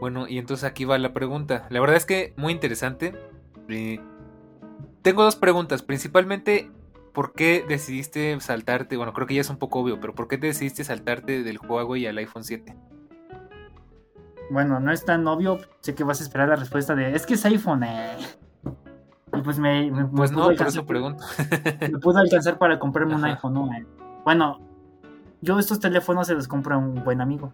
Bueno, 0.00 0.28
y 0.28 0.36
entonces 0.36 0.64
aquí 0.64 0.84
va 0.84 0.98
la 0.98 1.14
pregunta. 1.14 1.66
La 1.70 1.80
verdad 1.80 1.96
es 1.96 2.04
que 2.04 2.34
muy 2.36 2.52
interesante. 2.52 3.14
Eh, 3.70 3.98
tengo 5.00 5.22
dos 5.22 5.36
preguntas. 5.36 5.82
Principalmente, 5.82 6.70
¿por 7.14 7.32
qué 7.32 7.64
decidiste 7.66 8.38
saltarte? 8.40 8.98
Bueno, 8.98 9.14
creo 9.14 9.26
que 9.26 9.36
ya 9.36 9.40
es 9.40 9.48
un 9.48 9.56
poco 9.56 9.78
obvio, 9.80 9.98
pero 9.98 10.14
¿por 10.14 10.28
qué 10.28 10.36
decidiste 10.36 10.84
saltarte 10.84 11.42
del 11.42 11.58
Huawei 11.58 12.06
al 12.06 12.18
iPhone 12.18 12.44
7? 12.44 12.76
Bueno, 14.52 14.78
no 14.80 14.92
es 14.92 15.04
tan 15.04 15.26
obvio, 15.26 15.58
sé 15.80 15.94
que 15.94 16.04
vas 16.04 16.20
a 16.20 16.24
esperar 16.24 16.48
la 16.48 16.56
respuesta 16.56 16.94
de, 16.94 17.14
es 17.16 17.26
que 17.26 17.34
es 17.34 17.44
iPhone, 17.44 17.82
eh. 17.84 18.16
Y 19.34 19.40
pues 19.40 19.58
me... 19.58 19.90
me 19.90 20.04
pues 20.04 20.30
me 20.30 20.36
no, 20.36 20.44
por 20.54 20.66
eso 20.66 20.84
pregunto. 20.86 21.24
me 21.80 21.98
pudo 21.98 22.18
alcanzar 22.18 22.58
para 22.58 22.78
comprarme 22.78 23.14
un 23.14 23.24
iPhone, 23.24 23.54
¿no? 23.54 23.72
eh. 23.72 23.86
Bueno, 24.24 24.60
yo 25.40 25.58
estos 25.58 25.80
teléfonos 25.80 26.26
se 26.26 26.34
los 26.34 26.46
compro 26.48 26.74
a 26.74 26.78
un 26.78 27.02
buen 27.02 27.20
amigo. 27.20 27.52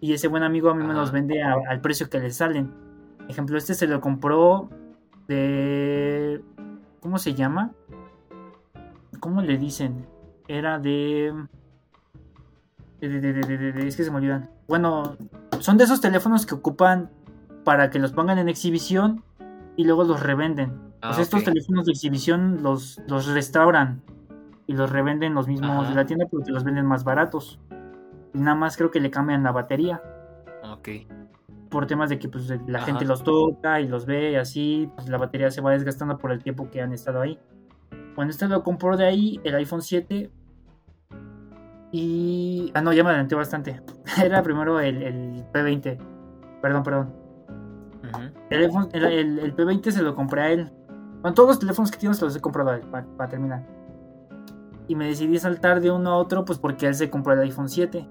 Y 0.00 0.12
ese 0.12 0.28
buen 0.28 0.42
amigo 0.42 0.68
a 0.68 0.74
mí 0.74 0.84
me 0.84 0.92
los 0.92 1.12
vende 1.12 1.42
a- 1.42 1.54
al 1.68 1.80
precio 1.80 2.10
que 2.10 2.18
le 2.18 2.30
salen. 2.30 2.70
Ejemplo, 3.28 3.56
este 3.56 3.74
se 3.74 3.86
lo 3.86 4.00
compró 4.00 4.68
de... 5.28 6.42
¿Cómo 7.00 7.18
se 7.18 7.34
llama? 7.34 7.70
¿Cómo 9.20 9.40
le 9.42 9.56
dicen? 9.58 10.04
Era 10.48 10.78
de... 10.78 11.32
de- 13.00 13.08
de- 13.08 13.20
de- 13.20 13.32
de- 13.32 13.58
de- 13.58 13.72
de- 13.72 13.88
es 13.88 13.96
que 13.96 14.04
se 14.04 14.10
me 14.10 14.16
olvidan. 14.18 14.50
Bueno, 14.68 15.16
son 15.60 15.76
de 15.76 15.84
esos 15.84 16.00
teléfonos 16.00 16.46
que 16.46 16.54
ocupan 16.54 17.10
para 17.64 17.90
que 17.90 17.98
los 17.98 18.12
pongan 18.12 18.38
en 18.38 18.48
exhibición 18.48 19.22
y 19.76 19.84
luego 19.84 20.04
los 20.04 20.22
revenden. 20.22 20.80
Ah, 21.02 21.12
sea, 21.12 21.22
estos 21.22 21.44
teléfonos 21.44 21.86
de 21.86 21.92
exhibición 21.92 22.62
los, 22.62 23.00
los 23.06 23.26
restauran 23.26 24.02
y 24.66 24.72
los 24.72 24.90
revenden 24.90 25.34
los 25.34 25.46
mismos 25.46 25.70
Ajá. 25.70 25.88
de 25.90 25.94
la 25.94 26.06
tienda 26.06 26.26
porque 26.30 26.50
los 26.52 26.64
venden 26.64 26.86
más 26.86 27.04
baratos. 27.04 27.60
Y 28.34 28.38
nada 28.38 28.56
más 28.56 28.76
creo 28.76 28.90
que 28.90 29.00
le 29.00 29.10
cambian 29.10 29.42
la 29.42 29.52
batería 29.52 30.02
Ok. 30.72 30.88
por 31.70 31.86
temas 31.86 32.10
de 32.10 32.18
que 32.18 32.28
pues, 32.28 32.48
la 32.66 32.78
Ajá. 32.78 32.86
gente 32.86 33.04
los 33.04 33.22
toca 33.24 33.80
y 33.80 33.88
los 33.88 34.06
ve 34.06 34.32
y 34.32 34.34
así, 34.36 34.90
pues 34.96 35.08
la 35.08 35.18
batería 35.18 35.50
se 35.50 35.60
va 35.60 35.72
desgastando 35.72 36.18
por 36.18 36.32
el 36.32 36.42
tiempo 36.42 36.70
que 36.70 36.80
han 36.80 36.92
estado 36.92 37.20
ahí. 37.20 37.38
Bueno, 38.14 38.30
este 38.30 38.48
lo 38.48 38.62
compró 38.62 38.96
de 38.96 39.06
ahí, 39.06 39.40
el 39.44 39.54
iPhone 39.56 39.82
7. 39.82 40.30
Y... 41.92 42.45
Ah, 42.74 42.80
no, 42.82 42.92
ya 42.92 43.02
me 43.04 43.10
adelanté 43.10 43.34
bastante. 43.34 43.80
Era 44.24 44.42
primero 44.42 44.80
el, 44.80 45.02
el 45.02 45.44
P20. 45.52 45.98
Perdón, 46.62 46.82
perdón. 46.82 47.12
El, 48.50 48.70
iPhone- 48.70 48.88
el, 48.92 49.04
el- 49.04 49.38
el 49.40 49.56
P20 49.56 49.90
se 49.90 50.02
lo 50.02 50.14
compré 50.14 50.40
a 50.42 50.50
él. 50.52 50.70
Con 51.22 51.34
todos 51.34 51.48
los 51.48 51.58
teléfonos 51.58 51.90
que 51.90 51.98
tiene 51.98 52.14
se 52.14 52.24
los 52.24 52.36
he 52.36 52.40
comprado 52.40 52.70
a 52.70 52.76
él, 52.76 52.82
para 53.16 53.28
terminar. 53.28 53.64
Y 54.88 54.94
me 54.94 55.06
decidí 55.06 55.38
saltar 55.38 55.80
de 55.80 55.90
uno 55.90 56.10
a 56.10 56.16
otro, 56.16 56.44
pues 56.44 56.58
porque 56.58 56.86
él 56.86 56.94
se 56.94 57.10
compró 57.10 57.32
el 57.32 57.40
iPhone 57.40 57.68
7. 57.68 58.08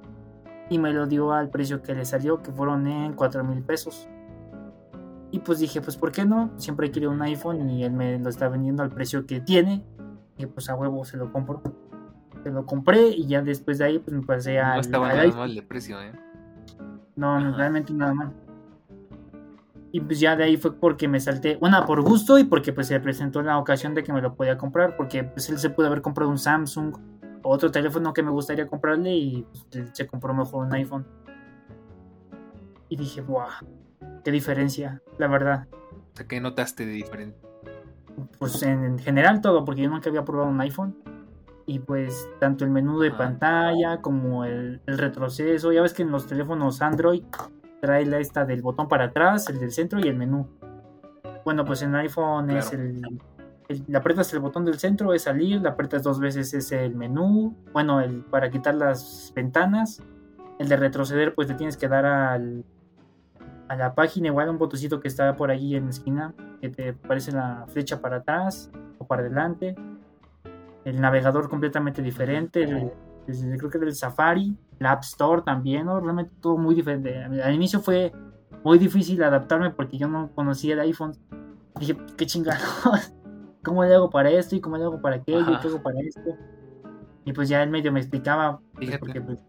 Y 0.69 0.79
me 0.79 0.91
lo 0.91 1.05
dio 1.07 1.31
al 1.31 1.49
precio 1.49 1.81
que 1.81 1.93
le 1.95 2.03
salió, 2.05 2.41
que 2.41 2.51
fueron 2.51 2.87
en 2.87 3.13
4 3.13 3.43
mil 3.43 3.61
pesos. 3.63 4.09
Y 5.31 5.39
pues 5.39 5.59
dije, 5.59 5.81
pues 5.81 5.95
¿por 5.95 6.11
qué 6.11 6.25
no? 6.25 6.51
Siempre 6.57 6.87
he 6.87 6.91
querido 6.91 7.11
un 7.11 7.21
iPhone 7.21 7.69
y 7.69 7.83
él 7.83 7.91
me 7.93 8.17
lo 8.19 8.29
está 8.29 8.49
vendiendo 8.49 8.83
al 8.83 8.89
precio 8.89 9.25
que 9.25 9.39
tiene. 9.39 9.83
Y 10.37 10.45
pues 10.47 10.69
a 10.69 10.75
huevo 10.75 11.05
se 11.05 11.15
lo 11.17 11.31
compro. 11.31 11.61
Se 12.45 12.51
lo 12.51 12.63
compré 12.63 13.07
y 13.07 13.25
ya 13.25 13.41
después 13.41 13.79
de 13.79 13.85
ahí 13.85 13.97
pues 13.97 14.15
me 14.15 14.21
pasé 14.21 14.57
No 14.57 14.73
al, 14.73 14.79
estaba 14.81 15.07
nada 15.11 15.27
mal 15.29 15.55
de 15.55 15.63
precio, 15.63 15.99
¿eh? 15.99 16.11
No, 17.15 17.39
no, 17.39 17.57
realmente 17.57 17.91
nada 17.91 18.13
mal. 18.13 18.33
Y 19.91 19.99
pues 19.99 20.19
ya 20.19 20.35
de 20.35 20.43
ahí 20.43 20.55
fue 20.55 20.75
porque 20.75 21.07
me 21.07 21.19
salté, 21.19 21.57
una 21.59 21.87
por 21.87 22.03
gusto 22.03 22.37
y 22.37 22.43
porque 22.43 22.71
pues 22.71 22.85
se 22.85 22.99
presentó 22.99 23.41
la 23.41 23.57
ocasión 23.57 23.95
de 23.95 24.03
que 24.03 24.13
me 24.13 24.21
lo 24.21 24.35
podía 24.35 24.59
comprar, 24.59 24.95
porque 24.95 25.23
pues 25.23 25.49
él 25.49 25.57
se 25.57 25.71
pudo 25.71 25.87
haber 25.87 26.03
comprado 26.03 26.29
un 26.29 26.37
Samsung 26.37 26.95
o 27.41 27.49
otro 27.49 27.71
teléfono 27.71 28.13
que 28.13 28.21
me 28.21 28.29
gustaría 28.29 28.67
comprarle 28.67 29.15
y 29.15 29.47
pues, 29.71 29.89
se 29.93 30.05
compró 30.05 30.31
mejor 30.35 30.67
un 30.67 30.73
iPhone. 30.75 31.07
Y 32.89 32.95
dije, 32.95 33.21
¡buah! 33.21 33.63
¡Qué 34.23 34.29
diferencia! 34.29 35.01
La 35.17 35.25
verdad. 35.25 35.67
O 36.13 36.15
sea, 36.15 36.27
¿qué 36.27 36.39
notaste 36.39 36.85
de 36.85 36.91
diferente? 36.91 37.39
Pues 38.37 38.61
en, 38.61 38.83
en 38.83 38.99
general 38.99 39.41
todo, 39.41 39.65
porque 39.65 39.81
yo 39.81 39.89
nunca 39.89 40.11
había 40.11 40.23
probado 40.23 40.47
un 40.47 40.61
iPhone. 40.61 40.95
Y 41.67 41.79
pues 41.79 42.29
tanto 42.39 42.63
el 42.63 42.69
menú 42.71 42.99
de 42.99 43.09
pantalla 43.11 44.01
como 44.01 44.45
el, 44.45 44.81
el 44.85 44.97
retroceso. 44.97 45.71
Ya 45.71 45.81
ves 45.81 45.93
que 45.93 46.03
en 46.03 46.11
los 46.11 46.27
teléfonos 46.27 46.81
Android 46.81 47.23
trae 47.81 48.05
la 48.05 48.19
esta 48.19 48.45
del 48.45 48.61
botón 48.61 48.87
para 48.87 49.05
atrás, 49.05 49.49
el 49.49 49.59
del 49.59 49.71
centro 49.71 49.99
y 49.99 50.03
el 50.03 50.15
menú. 50.15 50.47
Bueno, 51.43 51.65
pues 51.65 51.81
en 51.81 51.95
iPhone 51.95 52.49
es 52.51 52.71
el, 52.73 53.01
el- 53.67 53.83
Le 53.87 53.97
aprietas 53.97 54.31
el 54.33 54.39
botón 54.41 54.63
del 54.65 54.77
centro, 54.77 55.11
es 55.13 55.23
salir. 55.23 55.59
Le 55.61 55.69
aprietas 55.69 56.03
dos 56.03 56.19
veces, 56.19 56.53
es 56.53 56.71
el 56.71 56.95
menú. 56.95 57.55
Bueno, 57.73 57.99
el 57.99 58.21
para 58.23 58.49
quitar 58.51 58.75
las 58.75 59.31
ventanas. 59.35 60.03
El 60.59 60.69
de 60.69 60.77
retroceder, 60.77 61.33
pues 61.35 61.47
le 61.49 61.55
tienes 61.55 61.75
que 61.77 61.87
dar 61.87 62.05
al, 62.05 62.63
a 63.67 63.75
la 63.75 63.93
página, 63.95 64.27
igual 64.27 64.49
un 64.49 64.57
botoncito 64.59 64.99
que 65.01 65.07
está 65.07 65.35
por 65.35 65.49
allí 65.51 65.75
en 65.75 65.85
la 65.85 65.89
esquina, 65.89 66.33
que 66.61 66.69
te 66.69 66.89
aparece 66.89 67.31
la 67.31 67.65
flecha 67.67 67.99
para 67.99 68.17
atrás 68.17 68.71
o 68.99 69.05
para 69.05 69.23
adelante. 69.23 69.75
El 70.85 71.01
navegador 71.01 71.49
completamente 71.49 72.01
diferente, 72.01 72.63
el- 72.63 72.91
el- 73.27 73.57
creo 73.57 73.69
que 73.69 73.79
del 73.79 73.93
Safari, 73.95 74.55
la 74.79 74.91
App 74.91 75.03
Store 75.03 75.41
también, 75.41 75.85
¿no? 75.87 75.99
realmente 75.99 76.31
todo 76.39 76.57
muy 76.57 76.75
diferente. 76.75 77.23
Al 77.23 77.53
inicio 77.53 77.79
fue 77.81 78.13
muy 78.63 78.77
difícil 78.77 79.21
adaptarme 79.23 79.71
porque 79.71 79.97
yo 79.97 80.07
no 80.07 80.29
conocía 80.33 80.75
de 80.75 80.83
iPhone. 80.83 81.13
Dije, 81.79 81.97
qué 82.17 82.25
chingados, 82.25 82.61
¿cómo 83.63 83.83
le 83.83 83.93
hago 83.93 84.09
para 84.09 84.29
esto 84.29 84.55
y 84.55 84.61
cómo 84.61 84.77
le 84.77 84.83
hago 84.85 85.01
para 85.01 85.17
aquello 85.17 85.51
y 85.51 85.59
qué 85.59 85.67
hago 85.67 85.81
para 85.81 85.99
esto? 85.99 86.21
Y 87.25 87.33
pues 87.33 87.49
ya 87.49 87.63
él 87.63 87.69
medio 87.71 87.91
me 87.91 87.99
explicaba, 87.99 88.59
pues, 88.75 88.97
porque 88.99 89.19
pues, 89.21 89.39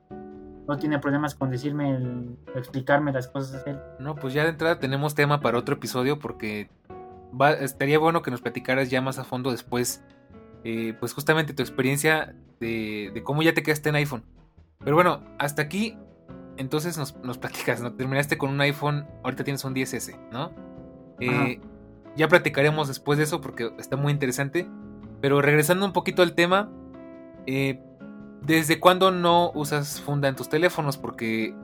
no 0.66 0.76
tiene 0.78 0.98
problemas 0.98 1.34
con 1.34 1.50
decirme, 1.50 1.94
el- 1.96 2.36
explicarme 2.54 3.12
las 3.12 3.28
cosas 3.28 3.62
él. 3.66 3.78
No, 4.00 4.14
pues 4.16 4.32
ya 4.34 4.42
de 4.44 4.48
entrada 4.48 4.78
tenemos 4.80 5.14
tema 5.14 5.40
para 5.40 5.58
otro 5.58 5.74
episodio 5.74 6.18
porque 6.18 6.70
va, 7.38 7.52
estaría 7.52 7.98
bueno 7.98 8.22
que 8.22 8.30
nos 8.30 8.40
platicaras 8.40 8.90
ya 8.90 9.00
más 9.02 9.18
a 9.18 9.24
fondo 9.24 9.50
después, 9.50 10.02
eh, 10.68 10.94
pues 10.98 11.12
justamente 11.12 11.54
tu 11.54 11.62
experiencia 11.62 12.34
de, 12.58 13.12
de 13.14 13.22
cómo 13.22 13.40
ya 13.42 13.54
te 13.54 13.62
quedaste 13.62 13.90
en 13.90 13.94
iPhone. 13.94 14.24
Pero 14.80 14.96
bueno, 14.96 15.22
hasta 15.38 15.62
aquí, 15.62 15.96
entonces 16.56 16.98
nos, 16.98 17.16
nos 17.18 17.38
platicas, 17.38 17.80
¿no? 17.80 17.92
Terminaste 17.92 18.36
con 18.36 18.50
un 18.50 18.60
iPhone, 18.60 19.06
ahorita 19.22 19.44
tienes 19.44 19.64
un 19.64 19.76
10S, 19.76 20.18
¿no? 20.32 20.50
Eh, 21.20 21.60
ya 22.16 22.26
platicaremos 22.26 22.88
después 22.88 23.16
de 23.16 23.22
eso 23.22 23.40
porque 23.40 23.70
está 23.78 23.96
muy 23.96 24.12
interesante. 24.12 24.68
Pero 25.20 25.40
regresando 25.40 25.86
un 25.86 25.92
poquito 25.92 26.22
al 26.22 26.34
tema, 26.34 26.68
eh, 27.46 27.80
¿desde 28.42 28.80
cuándo 28.80 29.12
no 29.12 29.52
usas 29.54 30.00
funda 30.00 30.28
en 30.28 30.34
tus 30.34 30.48
teléfonos? 30.48 30.98
Porque 30.98 31.54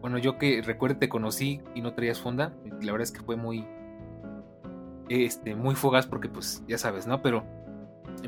bueno, 0.00 0.16
yo 0.16 0.38
que 0.38 0.62
recuerdo 0.62 0.96
te 0.96 1.10
conocí 1.10 1.60
y 1.74 1.82
no 1.82 1.92
traías 1.92 2.20
funda. 2.20 2.54
La 2.80 2.92
verdad 2.92 3.02
es 3.02 3.12
que 3.12 3.20
fue 3.20 3.36
muy. 3.36 3.66
Este, 5.10 5.54
muy 5.54 5.74
fugaz 5.74 6.06
porque, 6.06 6.30
pues, 6.30 6.64
ya 6.66 6.78
sabes, 6.78 7.06
¿no? 7.06 7.20
Pero 7.20 7.44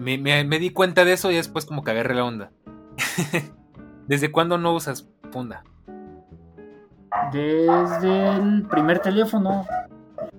me, 0.01 0.19
me- 0.19 0.45
me 0.45 0.59
di 0.59 0.71
cuenta 0.71 1.05
de 1.05 1.13
eso 1.13 1.31
y 1.31 1.37
después, 1.37 1.67
como 1.67 1.83
que 1.85 1.91
agarré 1.93 2.15
la 2.15 2.25
onda. 2.25 2.51
¿Desde 4.07 4.33
cuándo 4.33 4.59
no 4.59 4.75
usas 4.75 5.09
funda? 5.31 5.63
Desde 7.33 8.29
el 8.37 8.63
primer 8.69 9.01
teléfono, 9.01 9.67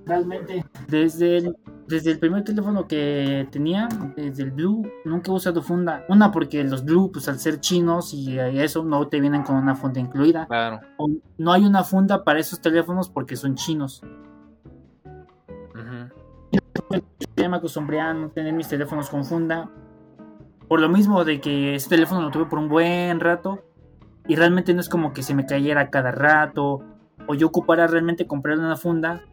realmente. 0.05 0.65
Desde 0.87 1.37
el, 1.37 1.57
desde 1.87 2.11
el 2.11 2.19
primer 2.19 2.43
teléfono 2.43 2.87
que 2.87 3.47
tenía, 3.51 3.87
desde 4.15 4.43
el 4.43 4.51
Blue, 4.51 4.89
nunca 5.05 5.31
he 5.31 5.35
usado 5.35 5.61
funda. 5.61 6.03
Una, 6.09 6.31
porque 6.31 6.63
los 6.63 6.83
Blue, 6.83 7.11
pues 7.11 7.27
al 7.27 7.39
ser 7.39 7.59
chinos 7.59 8.13
y 8.13 8.39
eso, 8.39 8.83
no 8.83 9.07
te 9.07 9.19
vienen 9.19 9.43
con 9.43 9.55
una 9.55 9.75
funda 9.75 9.99
incluida. 9.99 10.47
Claro. 10.47 10.79
O 10.97 11.09
no 11.37 11.51
hay 11.53 11.65
una 11.65 11.83
funda 11.83 12.23
para 12.23 12.39
esos 12.39 12.61
teléfonos 12.61 13.09
porque 13.09 13.35
son 13.35 13.55
chinos. 13.55 14.01
Ya 17.35 17.49
me 17.49 17.57
acostumbré 17.57 17.99
a 17.99 18.13
no 18.13 18.29
tener 18.29 18.53
mis 18.53 18.67
teléfonos 18.67 19.09
con 19.09 19.25
funda. 19.25 19.69
Por 20.67 20.81
lo 20.81 20.89
mismo 20.89 21.23
de 21.23 21.41
que 21.41 21.75
ese 21.75 21.89
teléfono 21.89 22.21
lo 22.21 22.31
tuve 22.31 22.45
por 22.45 22.59
un 22.59 22.69
buen 22.69 23.19
rato. 23.19 23.63
Y 24.27 24.35
realmente 24.35 24.73
no 24.73 24.81
es 24.81 24.89
como 24.89 25.13
que 25.13 25.23
se 25.23 25.33
me 25.33 25.45
cayera 25.45 25.89
cada 25.89 26.11
rato. 26.11 26.83
O 27.27 27.35
yo 27.35 27.47
ocupara 27.47 27.87
realmente 27.87 28.27
comprar 28.27 28.57
una 28.59 28.75
funda. 28.75 29.23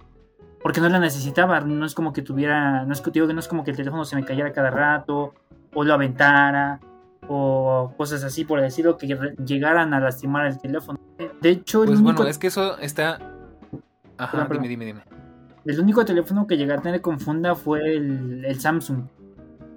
Porque 0.63 0.81
no 0.81 0.89
la 0.89 0.99
necesitaba. 0.99 1.61
No 1.61 1.85
es 1.85 1.95
como 1.95 2.13
que 2.13 2.23
tuviera. 2.23 2.85
No 2.85 2.93
es 2.93 3.03
digo 3.13 3.27
que 3.27 3.35
no 3.35 3.41
es 3.41 3.49
como 3.49 3.65
que 3.65 3.71
el 3.73 3.77
teléfono 3.77 4.05
se 4.05 4.17
me 4.17 4.25
cayera 4.25 4.53
cada 4.53 4.71
rato. 4.71 5.35
O 5.75 5.85
lo 5.85 5.93
aventara. 5.93 6.81
O 7.29 7.93
cosas 7.97 8.25
así 8.25 8.45
por 8.45 8.61
decirlo. 8.61 8.97
Que 8.97 9.07
llegaran 9.45 9.93
a 9.93 10.01
lastimar 10.01 10.47
el 10.47 10.59
teléfono. 10.59 10.99
De 11.41 11.51
hecho, 11.51 11.81
Pues 11.85 12.01
único 12.01 12.15
bueno, 12.15 12.31
es 12.31 12.39
que 12.39 12.47
eso 12.47 12.79
está. 12.79 13.19
Ajá, 14.19 14.31
Perdón, 14.33 14.49
perdón. 14.49 14.63
dime, 14.63 14.85
dime, 14.87 15.01
dime. 15.05 15.16
El 15.67 15.81
único 15.81 16.05
teléfono 16.05 16.47
que 16.47 16.57
llegué 16.57 16.73
a 16.73 16.81
tener 16.81 17.01
con 17.01 17.19
funda 17.19 17.57
fue 17.57 17.97
el, 17.97 18.45
el 18.45 18.61
Samsung. 18.61 19.09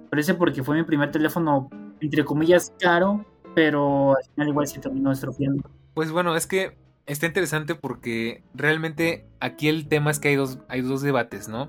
Parece 0.08 0.34
porque 0.34 0.62
fue 0.62 0.76
mi 0.76 0.84
primer 0.84 1.10
teléfono, 1.10 1.68
entre 2.00 2.24
comillas, 2.24 2.72
caro, 2.78 3.24
pero 3.54 4.16
al 4.16 4.24
final 4.32 4.48
igual 4.48 4.66
se 4.68 4.78
terminó 4.78 5.10
estropeando. 5.10 5.68
Pues 5.94 6.12
bueno, 6.12 6.36
es 6.36 6.46
que 6.46 6.78
está 7.06 7.26
interesante 7.26 7.74
porque 7.74 8.44
realmente 8.54 9.26
aquí 9.40 9.68
el 9.68 9.88
tema 9.88 10.12
es 10.12 10.20
que 10.20 10.28
hay 10.28 10.36
dos, 10.36 10.60
hay 10.68 10.82
dos 10.82 11.02
debates, 11.02 11.48
¿no? 11.48 11.68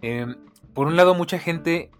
Eh, 0.00 0.34
por 0.72 0.86
un 0.86 0.96
lado, 0.96 1.14
mucha 1.14 1.38
gente 1.38 1.90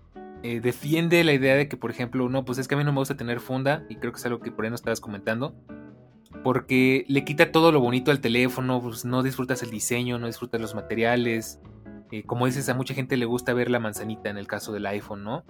eh, 0.43 0.61
defiende 0.61 1.23
la 1.23 1.35
idea 1.35 1.55
de 1.55 1.69
que, 1.69 1.77
por 1.77 1.91
ejemplo, 1.91 2.29
no, 2.31 2.47
pues 2.47 2.59
es 2.59 2.67
que 2.67 2.75
a 2.75 2.79
mí 2.79 2.85
no 2.85 2.93
me 2.93 2.99
gusta 2.99 3.17
tener 3.17 3.41
funda, 3.41 3.85
y 3.91 3.97
creo 3.97 4.13
que 4.13 4.19
es 4.19 4.27
algo 4.27 4.41
que 4.41 4.51
por 4.51 4.65
ahí 4.65 4.71
no 4.71 4.77
estabas 4.77 5.01
comentando, 5.01 5.55
porque 6.43 7.05
le 7.09 7.25
quita 7.25 7.53
todo 7.53 7.73
lo 7.73 7.81
bonito 7.81 8.11
al 8.11 8.21
teléfono, 8.21 8.81
pues 8.81 9.05
no 9.05 9.23
disfrutas 9.23 9.63
el 9.63 9.71
diseño, 9.71 10.19
no 10.19 10.27
disfrutas 10.27 10.61
los 10.61 10.75
materiales. 10.75 11.61
eh, 12.11 12.25
como 12.25 12.47
dices, 12.47 12.69
a 12.69 12.75
mucha 12.75 12.95
gente 12.95 13.17
le 13.17 13.25
gusta 13.25 13.55
ver 13.55 13.71
la 13.71 13.81
manzanita 13.81 14.29
en 14.29 14.39
el 14.39 14.47
caso 14.47 14.73
del 14.73 14.87
iPhone, 14.87 15.25
¿no? 15.25 15.45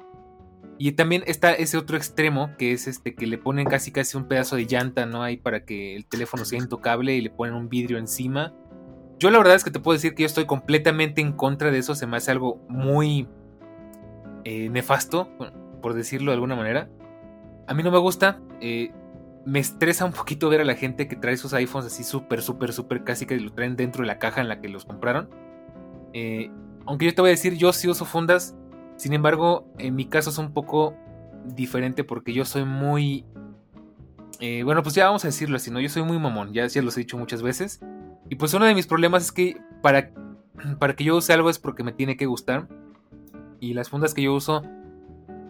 Y 0.78 0.92
también 0.92 1.22
está 1.26 1.52
ese 1.52 1.76
otro 1.76 1.96
extremo 1.96 2.50
que 2.58 2.72
es 2.72 2.86
este 2.88 3.14
que 3.14 3.26
le 3.26 3.38
ponen 3.38 3.66
casi 3.66 3.92
casi 3.92 4.16
un 4.16 4.26
pedazo 4.26 4.56
de 4.56 4.66
llanta, 4.66 5.06
¿no? 5.06 5.22
Ahí 5.22 5.36
para 5.36 5.64
que 5.64 5.94
el 5.96 6.06
teléfono 6.06 6.44
sea 6.44 6.58
intocable 6.58 7.14
y 7.14 7.20
le 7.20 7.30
ponen 7.30 7.54
un 7.54 7.68
vidrio 7.68 7.98
encima. 7.98 8.52
Yo 9.18 9.30
la 9.30 9.38
verdad 9.38 9.54
es 9.54 9.64
que 9.64 9.70
te 9.70 9.78
puedo 9.78 9.94
decir 9.94 10.14
que 10.14 10.22
yo 10.22 10.26
estoy 10.26 10.46
completamente 10.46 11.20
en 11.20 11.32
contra 11.32 11.70
de 11.70 11.78
eso. 11.78 11.94
Se 11.94 12.06
me 12.06 12.16
hace 12.16 12.32
algo 12.32 12.60
muy 12.68 13.28
eh, 14.44 14.68
nefasto, 14.70 15.28
por 15.80 15.94
decirlo 15.94 16.32
de 16.32 16.34
alguna 16.34 16.56
manera. 16.56 16.88
A 17.68 17.74
mí 17.74 17.82
no 17.82 17.92
me 17.92 17.98
gusta. 17.98 18.40
Eh, 18.60 18.92
me 19.44 19.58
estresa 19.58 20.04
un 20.04 20.12
poquito 20.12 20.48
ver 20.48 20.60
a 20.60 20.64
la 20.64 20.74
gente 20.74 21.08
que 21.08 21.16
trae 21.16 21.36
sus 21.36 21.52
iPhones 21.52 21.92
así 21.92 22.04
súper, 22.04 22.42
súper, 22.42 22.72
súper, 22.72 23.04
casi 23.04 23.26
que 23.26 23.38
lo 23.38 23.52
traen 23.52 23.76
dentro 23.76 24.02
de 24.02 24.06
la 24.06 24.18
caja 24.18 24.40
en 24.40 24.48
la 24.48 24.60
que 24.60 24.68
los 24.68 24.84
compraron. 24.84 25.28
Eh, 26.12 26.50
aunque 26.86 27.06
yo 27.06 27.14
te 27.14 27.22
voy 27.22 27.30
a 27.30 27.32
decir, 27.32 27.54
yo 27.54 27.72
sí 27.72 27.88
uso 27.88 28.04
fundas. 28.04 28.54
Sin 28.96 29.12
embargo, 29.12 29.66
en 29.78 29.96
mi 29.96 30.06
caso 30.06 30.30
es 30.30 30.38
un 30.38 30.52
poco 30.52 30.94
diferente 31.44 32.04
porque 32.04 32.32
yo 32.32 32.44
soy 32.44 32.64
muy... 32.64 33.24
Eh, 34.40 34.62
bueno, 34.64 34.82
pues 34.82 34.94
ya 34.94 35.06
vamos 35.06 35.24
a 35.24 35.28
decirlo 35.28 35.56
así, 35.56 35.70
¿no? 35.70 35.80
Yo 35.80 35.88
soy 35.88 36.02
muy 36.02 36.18
mamón, 36.18 36.52
ya, 36.52 36.66
ya 36.66 36.82
los 36.82 36.96
he 36.96 37.00
dicho 37.00 37.18
muchas 37.18 37.42
veces. 37.42 37.80
Y 38.28 38.36
pues 38.36 38.54
uno 38.54 38.64
de 38.64 38.74
mis 38.74 38.86
problemas 38.86 39.24
es 39.24 39.32
que 39.32 39.56
para, 39.82 40.10
para 40.78 40.94
que 40.94 41.04
yo 41.04 41.16
use 41.16 41.32
algo 41.32 41.50
es 41.50 41.58
porque 41.58 41.82
me 41.82 41.92
tiene 41.92 42.16
que 42.16 42.26
gustar. 42.26 42.68
Y 43.60 43.74
las 43.74 43.88
fundas 43.88 44.14
que 44.14 44.22
yo 44.22 44.34
uso, 44.34 44.62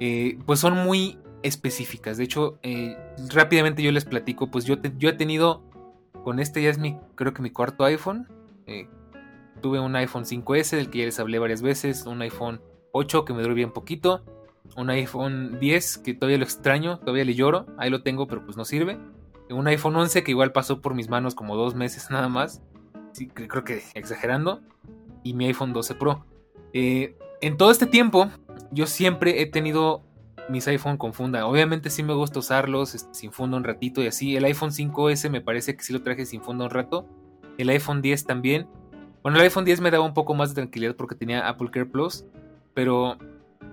eh, 0.01 0.39
pues 0.45 0.61
son 0.61 0.77
muy 0.85 1.19
específicas. 1.43 2.17
De 2.17 2.25
hecho, 2.25 2.59
eh, 2.63 2.97
rápidamente 3.33 3.83
yo 3.83 3.93
les 3.93 4.05
platico, 4.05 4.51
pues 4.51 4.65
yo, 4.65 4.77
yo 4.99 5.09
he 5.09 5.15
tenido, 5.15 5.63
con 6.25 6.41
este 6.41 6.63
ya 6.63 6.71
es 6.71 6.79
mi, 6.79 6.99
creo 7.15 7.33
que 7.35 7.43
mi 7.43 7.51
cuarto 7.51 7.85
iPhone. 7.85 8.29
tuve 9.61 9.79
un 9.79 9.95
iPhone 9.95 10.25
5S 10.25 10.77
del 10.77 10.91
que 10.91 10.99
ya 10.99 11.05
les 11.05 11.21
hablé 11.21 11.39
varias 11.39 11.63
veces, 11.63 12.07
un 12.07 12.21
iPhone 12.23 12.61
8 12.93 13.25
que 13.25 13.33
me 13.33 13.43
duró 13.43 13.55
bien 13.55 13.73
poquito, 13.73 14.25
un 14.77 14.91
iPhone 14.91 15.59
10 15.61 15.99
que 15.99 16.15
todavía 16.15 16.39
lo 16.39 16.45
extraño, 16.45 16.99
todavía 16.99 17.25
le 17.25 17.35
lloro, 17.35 17.67
ahí 17.79 17.91
lo 17.91 18.03
tengo 18.03 18.27
pero 18.27 18.45
pues 18.45 18.57
no 18.57 18.65
sirve, 18.65 18.99
un 19.51 19.67
iPhone 19.67 19.97
11 19.97 20.23
que 20.23 20.31
igual 20.31 20.53
pasó 20.53 20.81
por 20.81 20.95
mis 20.95 21.09
manos 21.09 21.35
como 21.35 21.57
dos 21.57 21.75
meses 21.75 22.09
nada 22.11 22.29
más, 22.29 22.63
sí, 23.13 23.29
creo 23.29 23.65
que 23.65 23.83
exagerando, 23.95 24.61
y 25.23 25.35
mi 25.35 25.47
iPhone 25.47 25.73
12 25.73 25.95
Pro. 25.95 26.25
Eh, 26.73 27.17
en 27.41 27.57
todo 27.57 27.71
este 27.71 27.87
tiempo 27.87 28.29
yo 28.71 28.87
siempre 28.87 29.43
he 29.43 29.47
tenido 29.47 30.03
mis 30.49 30.67
iPhone 30.69 30.97
con 30.97 31.13
funda. 31.13 31.47
Obviamente 31.47 31.91
sí 31.91 32.03
me 32.03 32.15
gusta 32.15 32.41
usarlos 32.41 32.95
este, 32.95 33.15
sin 33.15 33.33
funda 33.33 33.57
un 33.57 33.65
ratito 33.65 34.03
y 34.03 34.07
así. 34.07 34.37
El 34.37 34.45
iPhone 34.45 34.71
5S 34.71 35.31
me 35.31 35.41
parece 35.41 35.77
que 35.77 35.83
sí 35.83 35.93
lo 35.93 36.03
traje 36.03 36.27
sin 36.27 36.43
funda 36.43 36.65
un 36.65 36.71
rato. 36.71 37.07
El 37.59 37.69
iPhone 37.71 38.03
10 38.03 38.25
también. 38.25 38.67
Bueno, 39.23 39.39
el 39.39 39.45
iPhone 39.45 39.65
10 39.65 39.81
me 39.81 39.91
daba 39.91 40.05
un 40.05 40.15
poco 40.15 40.35
más 40.35 40.51
de 40.51 40.57
tranquilidad 40.57 40.97
porque 40.97 41.15
tenía 41.15 41.49
Apple 41.49 41.71
Care 41.71 41.87
Plus. 41.87 42.25
Pero 42.75 43.19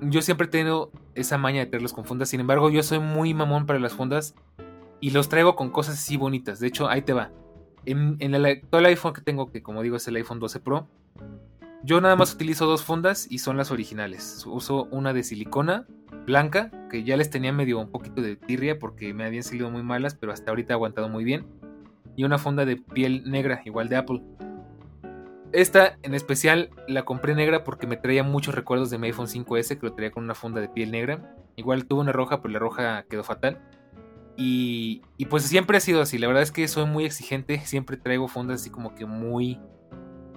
yo 0.02 0.22
siempre 0.22 0.48
he 0.48 0.50
tenido 0.50 0.92
esa 1.16 1.38
maña 1.38 1.60
de 1.60 1.66
tenerlos 1.68 1.94
con 1.94 2.06
fundas. 2.06 2.30
Sin 2.30 2.40
embargo, 2.40 2.70
yo 2.70 2.84
soy 2.84 3.00
muy 3.00 3.34
mamón 3.34 3.66
para 3.66 3.80
las 3.80 3.94
fundas. 3.94 4.36
Y 5.02 5.12
los 5.12 5.30
traigo 5.30 5.56
con 5.56 5.70
cosas 5.70 5.96
así 5.96 6.18
bonitas. 6.18 6.60
De 6.60 6.68
hecho, 6.68 6.90
ahí 6.90 7.02
te 7.02 7.14
va. 7.14 7.32
En, 7.86 8.18
el 8.20 8.46
actual 8.46 8.86
iPhone 8.86 9.14
que 9.14 9.22
tengo, 9.22 9.52
que 9.52 9.64
como 9.64 9.82
digo 9.82 9.96
es 9.96 10.08
el 10.08 10.18
iPhone 10.18 10.40
12 10.40 10.60
Pro, 10.60 10.88
yo 11.84 12.02
nada 12.02 12.16
más 12.16 12.34
utilizo 12.34 12.66
dos 12.66 12.84
fundas 12.84 13.28
y 13.30 13.40
son 13.40 13.58
las 13.58 13.72
originales. 13.72 14.44
Uso 14.46 14.88
una 14.92 15.14
de 15.14 15.24
silicona 15.24 15.88
blanca, 16.26 16.72
que 16.90 17.04
ya 17.04 17.16
les 17.16 17.30
tenía 17.30 17.54
medio 17.54 17.80
un 17.80 17.90
poquito 17.90 18.22
de 18.22 18.36
tirria 18.36 18.78
porque 18.80 19.14
me 19.14 19.26
habían 19.26 19.44
salido 19.44 19.70
muy 19.70 19.84
malas, 19.84 20.16
pero 20.16 20.32
hasta 20.32 20.52
ahorita 20.52 20.74
ha 20.74 20.76
aguantado 20.76 21.10
muy 21.10 21.24
bien. 21.24 21.48
Y 22.16 22.26
una 22.26 22.38
funda 22.38 22.66
de 22.66 22.76
piel 22.76 23.24
negra, 23.30 23.62
igual 23.66 23.88
de 23.88 23.96
Apple. 23.96 24.22
Esta 25.52 25.98
en 26.04 26.14
especial 26.14 26.70
la 26.88 27.06
compré 27.06 27.34
negra 27.34 27.64
porque 27.64 27.88
me 27.88 27.98
traía 27.98 28.24
muchos 28.24 28.54
recuerdos 28.54 28.90
de 28.90 29.00
mi 29.00 29.08
iPhone 29.08 29.28
5S 29.28 29.80
que 29.80 29.88
lo 29.88 29.94
traía 29.94 30.12
con 30.12 30.26
una 30.26 30.36
funda 30.36 30.62
de 30.62 30.70
piel 30.70 30.92
negra. 30.92 31.36
Igual 31.56 31.86
tuve 31.86 32.02
una 32.02 32.12
roja, 32.12 32.42
pero 32.42 32.52
la 32.52 32.60
roja 32.60 33.06
quedó 33.10 33.24
fatal. 33.24 33.60
Y, 34.38 35.02
y, 35.18 35.26
pues 35.26 35.44
siempre 35.44 35.78
ha 35.78 35.82
sido 35.82 36.02
así. 36.02 36.18
La 36.18 36.28
verdad 36.28 36.44
es 36.44 36.52
que 36.52 36.68
soy 36.68 36.86
muy 36.86 37.06
exigente. 37.06 37.60
Siempre 37.66 37.98
traigo 37.98 38.28
fundas 38.28 38.62
así 38.62 38.70
como 38.70 38.96
que 38.96 39.06
muy 39.06 39.60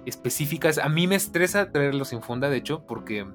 específicas. 0.05 0.77
A 0.77 0.89
mí 0.89 1.07
me 1.07 1.15
estresa 1.15 1.71
traerlos 1.71 2.09
sin 2.09 2.21
funda, 2.21 2.49
de 2.49 2.57
hecho, 2.57 2.85
porque 2.85 3.25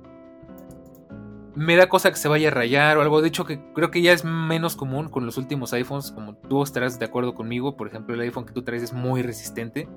me 1.54 1.76
da 1.76 1.88
cosa 1.88 2.10
que 2.10 2.16
se 2.16 2.28
vaya 2.28 2.48
a 2.48 2.52
rayar 2.52 2.96
o 2.98 3.02
algo. 3.02 3.22
De 3.22 3.28
hecho, 3.28 3.44
que 3.44 3.60
creo 3.74 3.90
que 3.90 4.02
ya 4.02 4.12
es 4.12 4.24
menos 4.24 4.76
común 4.76 5.08
con 5.08 5.26
los 5.26 5.38
últimos 5.38 5.72
iPhones. 5.72 6.12
Como 6.12 6.34
tú 6.36 6.62
estarás 6.62 6.98
de 6.98 7.04
acuerdo 7.04 7.34
conmigo. 7.34 7.76
Por 7.76 7.88
ejemplo, 7.88 8.14
el 8.14 8.20
iPhone 8.20 8.46
que 8.46 8.52
tú 8.52 8.62
traes 8.62 8.82
es 8.82 8.92
muy 8.92 9.22
resistente 9.22 9.88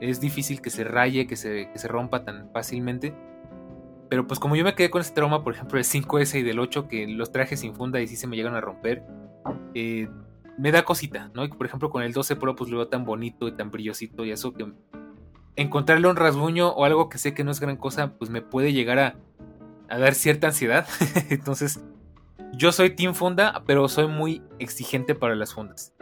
es 0.00 0.20
difícil 0.20 0.60
que 0.60 0.70
se 0.70 0.84
raye, 0.84 1.26
que 1.26 1.36
se, 1.36 1.70
se 1.74 1.88
rompa 1.88 2.24
tan 2.24 2.50
fácilmente. 2.52 3.14
Pero 4.08 4.26
pues 4.26 4.40
como 4.40 4.56
yo 4.56 4.64
me 4.64 4.74
quedé 4.74 4.90
con 4.90 5.00
este 5.00 5.14
trauma, 5.14 5.44
por 5.44 5.54
ejemplo, 5.54 5.76
del 5.76 5.84
5S 5.84 6.38
y 6.38 6.42
del 6.42 6.58
8, 6.58 6.88
que 6.88 7.06
los 7.06 7.30
traje 7.30 7.56
sin 7.56 7.74
funda 7.74 8.00
y 8.00 8.06
sí 8.06 8.16
se 8.16 8.26
me 8.26 8.36
llegan 8.36 8.54
a 8.54 8.60
romper, 8.60 9.04
eh, 9.74 10.08
me 10.56 10.72
da 10.72 10.84
cosita, 10.84 11.30
¿no? 11.34 11.48
Por 11.48 11.66
ejemplo 11.66 11.90
con 11.90 12.02
el 12.02 12.12
12 12.12 12.36
Pro 12.36 12.56
pues 12.56 12.70
lo 12.70 12.78
veo 12.78 12.88
tan 12.88 13.04
bonito 13.04 13.48
y 13.48 13.52
tan 13.52 13.70
brillosito 13.70 14.24
y 14.24 14.30
eso 14.30 14.52
que 14.52 14.72
encontrarle 15.58 16.08
un 16.08 16.14
rasguño 16.14 16.68
o 16.68 16.84
algo 16.84 17.08
que 17.08 17.18
sé 17.18 17.34
que 17.34 17.42
no 17.42 17.50
es 17.50 17.58
gran 17.58 17.76
cosa, 17.76 18.12
pues 18.16 18.30
me 18.30 18.42
puede 18.42 18.72
llegar 18.72 18.98
a, 19.00 19.16
dar 19.88 20.14
cierta 20.14 20.46
ansiedad. 20.46 20.86
Entonces, 21.30 21.80
yo 22.52 22.70
soy 22.70 22.90
Team 22.94 23.14
Funda, 23.14 23.64
pero 23.66 23.88
soy 23.88 24.06
muy 24.06 24.40
exigente 24.60 25.16
para 25.16 25.34
las 25.34 25.52
fundas. 25.52 25.92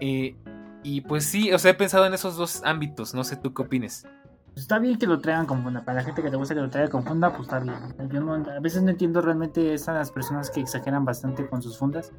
Eh, 0.00 0.36
y 0.82 1.02
pues 1.02 1.24
sí, 1.26 1.52
o 1.52 1.58
sea, 1.58 1.72
he 1.72 1.74
pensado 1.74 2.06
en 2.06 2.14
esos 2.14 2.36
dos 2.36 2.62
ámbitos, 2.64 3.14
no 3.14 3.24
sé 3.24 3.36
tú 3.36 3.52
qué 3.52 3.62
opines. 3.62 4.06
Pues 4.54 4.62
está 4.62 4.78
bien 4.78 4.98
que 4.98 5.06
lo 5.06 5.20
traigan 5.20 5.46
con 5.46 5.62
funda, 5.62 5.84
para 5.84 5.98
la 5.98 6.04
gente 6.04 6.22
que 6.22 6.30
te 6.30 6.36
gusta 6.36 6.54
que 6.54 6.60
lo 6.62 6.70
traiga 6.70 6.90
con 6.90 7.04
funda, 7.04 7.30
pues 7.30 7.42
está 7.42 7.60
bien. 7.60 7.76
Yo 8.10 8.32
a 8.32 8.60
veces 8.60 8.82
no 8.82 8.90
entiendo 8.90 9.20
realmente 9.20 9.74
esas 9.74 10.10
personas 10.10 10.50
que 10.50 10.60
exageran 10.60 11.04
bastante 11.04 11.46
con 11.46 11.62
sus 11.62 11.78
fundas. 11.78 12.10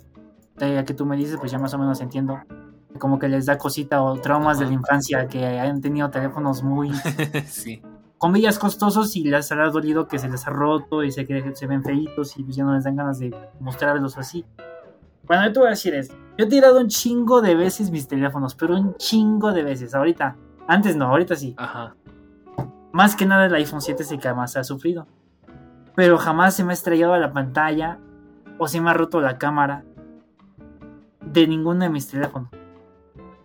Ya 0.57 0.85
que 0.85 0.93
tú 0.93 1.05
me 1.05 1.17
dices, 1.17 1.37
pues 1.39 1.51
ya 1.51 1.57
más 1.57 1.73
o 1.73 1.79
menos 1.79 1.99
entiendo. 1.99 2.39
Como 2.99 3.19
que 3.19 3.27
les 3.27 3.45
da 3.45 3.57
cosita 3.57 4.01
o 4.01 4.19
traumas 4.19 4.59
de 4.59 4.65
la 4.65 4.73
infancia, 4.73 5.27
que 5.27 5.45
hayan 5.45 5.81
tenido 5.81 6.09
teléfonos 6.09 6.63
muy... 6.63 6.91
sí. 7.47 7.81
Comillas 8.17 8.57
costosos 8.57 9.15
y 9.17 9.25
les 9.25 9.51
ha 9.51 9.55
dolido 9.55 10.07
que 10.07 10.17
se 10.17 10.29
les 10.29 10.47
ha 10.47 10.49
roto 10.49 11.03
y 11.03 11.11
se, 11.11 11.25
que 11.25 11.53
se 11.55 11.67
ven 11.67 11.83
feitos 11.83 12.37
y 12.37 12.43
pues 12.43 12.55
ya 12.55 12.63
no 12.63 12.73
les 12.73 12.85
dan 12.85 12.95
ganas 12.95 13.19
de 13.19 13.35
mostrarlos 13.59 14.17
así. 14.17 14.45
Bueno, 15.25 15.45
yo 15.45 15.53
te 15.53 15.59
voy 15.59 15.67
a 15.67 15.71
decir 15.71 15.93
esto. 15.93 16.15
Yo 16.37 16.45
he 16.45 16.49
tirado 16.49 16.79
un 16.79 16.87
chingo 16.87 17.41
de 17.41 17.55
veces 17.55 17.91
mis 17.91 18.07
teléfonos, 18.07 18.55
pero 18.55 18.75
un 18.75 18.95
chingo 18.95 19.51
de 19.51 19.63
veces. 19.63 19.93
Ahorita, 19.93 20.35
antes 20.67 20.95
no, 20.95 21.07
ahorita 21.07 21.35
sí. 21.35 21.53
Ajá. 21.57 21.95
Más 22.91 23.15
que 23.15 23.25
nada 23.25 23.45
el 23.45 23.53
iPhone 23.55 23.81
7 23.81 24.03
es 24.03 24.11
el 24.11 24.19
que 24.19 24.33
más 24.33 24.55
ha 24.55 24.63
sufrido. 24.63 25.07
Pero 25.95 26.17
jamás 26.17 26.55
se 26.55 26.63
me 26.63 26.71
ha 26.71 26.73
estrellado 26.73 27.17
la 27.17 27.33
pantalla 27.33 27.99
o 28.57 28.67
se 28.67 28.81
me 28.81 28.89
ha 28.89 28.93
roto 28.93 29.21
la 29.21 29.37
cámara 29.37 29.83
de 31.21 31.47
ninguno 31.47 31.83
de 31.83 31.89
mis 31.89 32.07
teléfonos. 32.07 32.49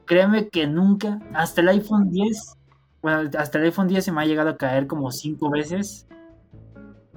Créeme 0.09 0.49
que 0.49 0.67
nunca, 0.67 1.21
hasta 1.35 1.61
el 1.61 1.69
iPhone 1.69 2.11
10, 2.11 2.57
bueno, 3.03 3.31
hasta 3.39 3.59
el 3.59 3.65
iPhone 3.65 3.89
10 3.89 4.07
se 4.07 4.13
me 4.13 4.23
ha 4.23 4.25
llegado 4.25 4.51
a 4.51 4.57
caer 4.57 4.87
como 4.87 5.13
5 5.13 5.51
veces 5.51 6.09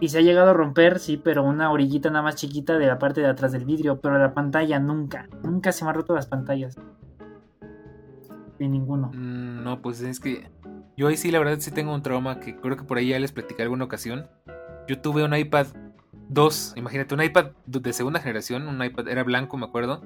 y 0.01 0.09
se 0.09 0.17
ha 0.17 0.21
llegado 0.21 0.49
a 0.49 0.53
romper, 0.53 0.97
sí, 0.97 1.15
pero 1.15 1.43
una 1.43 1.71
orillita 1.71 2.09
nada 2.09 2.23
más 2.23 2.35
chiquita 2.35 2.79
de 2.79 2.87
la 2.87 2.97
parte 2.97 3.21
de 3.21 3.27
atrás 3.27 3.51
del 3.51 3.65
vidrio. 3.65 4.01
Pero 4.01 4.17
la 4.17 4.33
pantalla 4.33 4.79
nunca. 4.79 5.29
Nunca 5.43 5.71
se 5.71 5.85
me 5.85 5.91
han 5.91 5.95
roto 5.95 6.15
las 6.15 6.25
pantallas. 6.25 6.75
De 8.57 8.67
ninguno. 8.67 9.11
Mm, 9.13 9.63
no, 9.63 9.79
pues 9.83 10.01
es 10.01 10.19
que. 10.19 10.49
Yo 10.97 11.07
ahí 11.07 11.17
sí, 11.17 11.29
la 11.29 11.37
verdad, 11.37 11.59
sí 11.59 11.69
tengo 11.69 11.93
un 11.93 12.01
trauma 12.01 12.39
que 12.39 12.55
creo 12.59 12.77
que 12.77 12.83
por 12.83 12.97
ahí 12.97 13.09
ya 13.09 13.19
les 13.19 13.31
platicé 13.31 13.61
alguna 13.61 13.85
ocasión. 13.85 14.27
Yo 14.87 14.99
tuve 14.99 15.23
un 15.23 15.35
iPad 15.35 15.67
2, 16.29 16.73
imagínate, 16.77 17.13
un 17.13 17.21
iPad 17.21 17.51
de 17.67 17.93
segunda 17.93 18.19
generación. 18.19 18.67
Un 18.67 18.83
iPad 18.83 19.07
era 19.07 19.23
blanco, 19.23 19.55
me 19.55 19.67
acuerdo. 19.67 20.01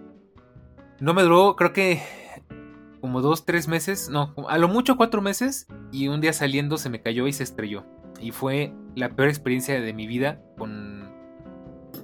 No 0.99 1.13
me 1.13 1.23
duró, 1.23 1.55
creo 1.55 1.71
que 1.71 2.01
como 3.05 3.21
dos, 3.21 3.45
tres 3.45 3.67
meses. 3.67 4.09
No, 4.09 4.33
a 4.49 4.57
lo 4.57 4.67
mucho 4.67 4.97
cuatro 4.97 5.21
meses. 5.21 5.67
Y 5.91 6.07
un 6.07 6.21
día 6.21 6.33
saliendo 6.33 6.79
se 6.79 6.89
me 6.89 7.01
cayó 7.03 7.27
y 7.27 7.33
se 7.33 7.43
estrelló. 7.43 7.85
Y 8.19 8.31
fue 8.31 8.73
la 8.95 9.09
peor 9.09 9.29
experiencia 9.29 9.79
de 9.79 9.93
mi 9.93 10.07
vida 10.07 10.41
con, 10.57 11.13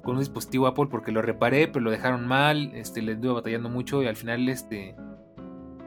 con 0.04 0.14
un 0.14 0.20
dispositivo 0.20 0.68
Apple 0.68 0.86
porque 0.88 1.10
lo 1.10 1.20
reparé, 1.20 1.66
pero 1.66 1.80
lo 1.80 1.90
dejaron 1.90 2.28
mal, 2.28 2.70
este, 2.76 3.02
le 3.02 3.12
estuve 3.12 3.32
batallando 3.32 3.68
mucho 3.68 4.00
y 4.00 4.06
al 4.06 4.14
final 4.14 4.48
este, 4.48 4.94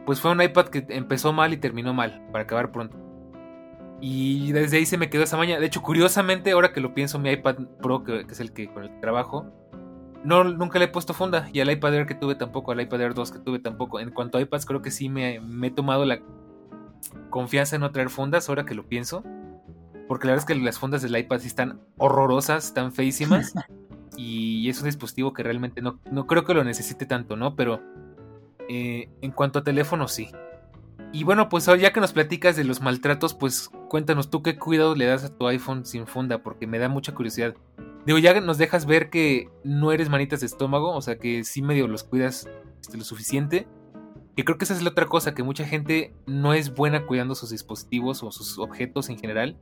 pues 0.05 0.19
fue 0.19 0.31
un 0.31 0.41
iPad 0.41 0.65
que 0.65 0.85
empezó 0.89 1.31
mal 1.31 1.53
y 1.53 1.57
terminó 1.57 1.93
mal, 1.93 2.27
para 2.33 2.43
acabar 2.43 2.73
pronto. 2.73 2.97
Y 4.01 4.51
desde 4.51 4.77
ahí 4.77 4.85
se 4.85 4.97
me 4.97 5.09
quedó 5.09 5.23
esa 5.23 5.37
maña. 5.37 5.57
De 5.57 5.65
hecho, 5.65 5.81
curiosamente, 5.81 6.51
ahora 6.51 6.73
que 6.73 6.81
lo 6.81 6.93
pienso, 6.93 7.19
mi 7.19 7.31
iPad 7.31 7.55
Pro, 7.81 8.03
que, 8.03 8.25
es 8.29 8.39
el 8.41 8.51
que 8.51 8.67
con 8.67 8.83
el 8.83 8.89
que 8.89 8.99
trabajo, 8.99 9.64
no, 10.23 10.43
nunca 10.43 10.79
le 10.79 10.85
he 10.85 10.87
puesto 10.87 11.13
funda. 11.13 11.49
Y 11.53 11.59
al 11.59 11.71
iPad 11.71 11.93
Air 11.95 12.05
que 12.05 12.15
tuve 12.15 12.35
tampoco, 12.35 12.71
al 12.71 12.81
iPad 12.81 13.01
Air 13.01 13.13
2 13.13 13.31
que 13.31 13.39
tuve 13.39 13.59
tampoco. 13.59 13.99
En 13.99 14.11
cuanto 14.11 14.37
a 14.37 14.41
iPads, 14.41 14.65
creo 14.65 14.81
que 14.81 14.91
sí 14.91 15.09
me, 15.09 15.39
me 15.39 15.67
he 15.67 15.71
tomado 15.71 16.05
la 16.05 16.19
confianza 17.29 17.75
en 17.75 17.81
no 17.81 17.91
traer 17.91 18.09
fundas, 18.09 18.49
ahora 18.49 18.65
que 18.65 18.75
lo 18.75 18.87
pienso. 18.87 19.23
Porque 20.07 20.27
la 20.27 20.33
verdad 20.33 20.49
es 20.49 20.55
que 20.55 20.63
las 20.63 20.79
fundas 20.79 21.01
del 21.01 21.17
iPad 21.17 21.39
sí 21.39 21.47
están 21.47 21.79
horrorosas, 21.97 22.65
están 22.65 22.91
feísimas. 22.91 23.53
y 24.17 24.69
es 24.69 24.79
un 24.79 24.85
dispositivo 24.85 25.33
que 25.33 25.43
realmente 25.43 25.81
no, 25.81 25.99
no 26.09 26.27
creo 26.27 26.45
que 26.45 26.53
lo 26.53 26.63
necesite 26.63 27.05
tanto, 27.05 27.35
¿no? 27.35 27.55
Pero 27.55 27.81
eh, 28.69 29.09
en 29.21 29.31
cuanto 29.31 29.59
a 29.59 29.63
teléfono, 29.63 30.07
sí. 30.07 30.29
Y 31.11 31.23
bueno, 31.23 31.49
pues 31.49 31.65
ya 31.65 31.93
que 31.93 32.01
nos 32.01 32.13
platicas 32.13 32.55
de 32.55 32.63
los 32.63 32.81
maltratos, 32.81 33.33
pues 33.33 33.69
cuéntanos 33.89 34.29
tú 34.29 34.41
qué 34.41 34.57
cuidado 34.57 34.95
le 34.95 35.05
das 35.05 35.23
a 35.23 35.29
tu 35.29 35.47
iPhone 35.47 35.85
sin 35.85 36.07
funda, 36.07 36.39
porque 36.39 36.67
me 36.67 36.79
da 36.79 36.89
mucha 36.89 37.13
curiosidad. 37.13 37.55
Digo, 38.05 38.17
ya 38.19 38.39
nos 38.39 38.57
dejas 38.57 38.85
ver 38.85 39.09
que 39.09 39.49
no 39.63 39.91
eres 39.91 40.09
manitas 40.09 40.39
de 40.39 40.45
estómago, 40.45 40.91
o 40.95 41.01
sea, 41.01 41.17
que 41.17 41.43
sí 41.43 41.61
medio 41.61 41.87
los 41.87 42.03
cuidas 42.03 42.47
este, 42.81 42.97
lo 42.97 43.03
suficiente. 43.03 43.67
Que 44.35 44.43
creo 44.43 44.57
que 44.57 44.65
esa 44.65 44.73
es 44.73 44.83
la 44.83 44.89
otra 44.89 45.05
cosa, 45.05 45.33
que 45.33 45.43
mucha 45.43 45.65
gente 45.65 46.13
no 46.25 46.53
es 46.53 46.73
buena 46.75 47.05
cuidando 47.05 47.35
sus 47.35 47.51
dispositivos 47.51 48.21
o 48.21 48.31
sus 48.31 48.59
objetos 48.59 49.09
en 49.09 49.17
general. 49.17 49.57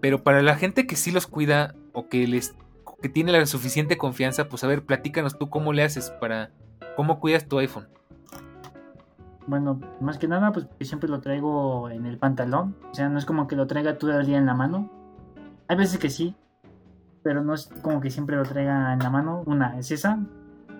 Pero 0.00 0.24
para 0.24 0.42
la 0.42 0.56
gente 0.56 0.86
que 0.86 0.96
sí 0.96 1.10
los 1.10 1.26
cuida 1.26 1.74
o 1.92 2.08
que 2.08 2.26
les 2.26 2.56
que 3.00 3.08
tiene 3.08 3.30
la 3.30 3.44
suficiente 3.46 3.98
confianza, 3.98 4.48
pues 4.48 4.64
a 4.64 4.66
ver, 4.66 4.84
platícanos 4.84 5.38
tú 5.38 5.50
cómo 5.50 5.72
le 5.72 5.82
haces 5.82 6.10
para 6.10 6.50
cómo 6.96 7.20
cuidas 7.20 7.46
tu 7.46 7.58
iPhone. 7.58 7.88
Bueno, 9.46 9.80
más 10.00 10.18
que 10.18 10.26
nada, 10.26 10.50
pues 10.52 10.66
siempre 10.80 11.08
lo 11.08 11.20
traigo 11.20 11.88
en 11.90 12.06
el 12.06 12.18
pantalón. 12.18 12.74
O 12.90 12.94
sea, 12.94 13.08
no 13.08 13.18
es 13.18 13.24
como 13.24 13.46
que 13.46 13.54
lo 13.54 13.66
traiga 13.66 13.98
todo 13.98 14.18
el 14.18 14.26
día 14.26 14.38
en 14.38 14.46
la 14.46 14.54
mano. 14.54 14.90
Hay 15.68 15.76
veces 15.76 15.98
que 15.98 16.10
sí, 16.10 16.34
pero 17.26 17.42
no 17.42 17.54
es 17.54 17.68
como 17.82 18.00
que 18.00 18.08
siempre 18.08 18.36
lo 18.36 18.44
traiga 18.44 18.92
en 18.92 19.00
la 19.00 19.10
mano. 19.10 19.42
Una 19.46 19.76
es 19.80 19.90
esa. 19.90 20.20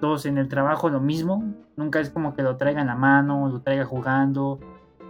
Dos, 0.01 0.27
en 0.27 0.39
el 0.39 0.47
trabajo 0.47 0.89
lo 0.89 1.01
mismo. 1.01 1.43
Nunca 1.75 1.99
es 1.99 2.09
como 2.09 2.37
que 2.37 2.43
lo 2.45 2.57
traiga 2.57 2.83
en 2.83 2.87
la 2.87 2.95
mano, 2.95 3.49
lo 3.49 3.63
traiga 3.63 3.85
jugando 3.85 4.61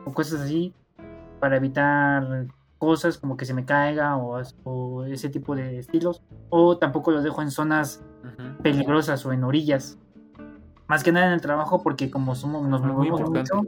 o 0.07 0.13
cosas 0.15 0.41
así 0.41 0.73
para 1.39 1.59
evitar 1.59 2.47
cosas 2.79 3.19
como 3.19 3.37
que 3.37 3.45
se 3.45 3.53
me 3.53 3.67
caiga 3.67 4.17
o, 4.17 5.05
ese 5.05 5.29
tipo 5.29 5.55
de 5.55 5.79
estilos. 5.79 6.23
O 6.49 6.79
tampoco 6.79 7.11
lo 7.11 7.21
dejo 7.21 7.43
en 7.43 7.51
zonas 7.51 8.03
peligrosas 8.63 9.27
o 9.27 9.33
en 9.35 9.45
orillas 9.45 9.99
más 10.89 11.05
que 11.05 11.13
nada 11.13 11.27
en 11.27 11.33
el 11.33 11.43
trabajo, 11.43 11.83
porque 11.83 12.11
como 12.11 12.35
somos, 12.35 12.67
nos 12.67 12.81
movemos 12.81 13.21
mucho, 13.29 13.67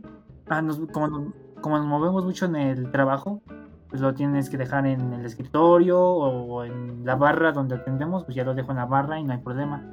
ah, 0.49 0.63
como, 0.93 1.09
nos 1.09 1.87
movemos 1.87 2.25
mucho 2.25 2.47
en 2.47 2.57
el 2.57 2.91
trabajo, 2.93 3.43
pues 3.88 4.01
lo 4.01 4.14
tienes 4.14 4.51
que 4.51 4.57
dejar 4.57 4.87
en 4.87 5.12
el 5.12 5.24
escritorio 5.24 6.01
o 6.01 6.64
en 6.64 7.05
la 7.05 7.16
barra 7.16 7.53
donde 7.53 7.77
atendemos, 7.77 8.24
pues 8.24 8.37
ya 8.37 8.44
lo 8.44 8.55
dejo 8.55 8.70
en 8.70 8.77
la 8.79 8.87
barra 8.87 9.18
y 9.18 9.24
no 9.24 9.33
hay 9.33 9.38
problema. 9.38 9.85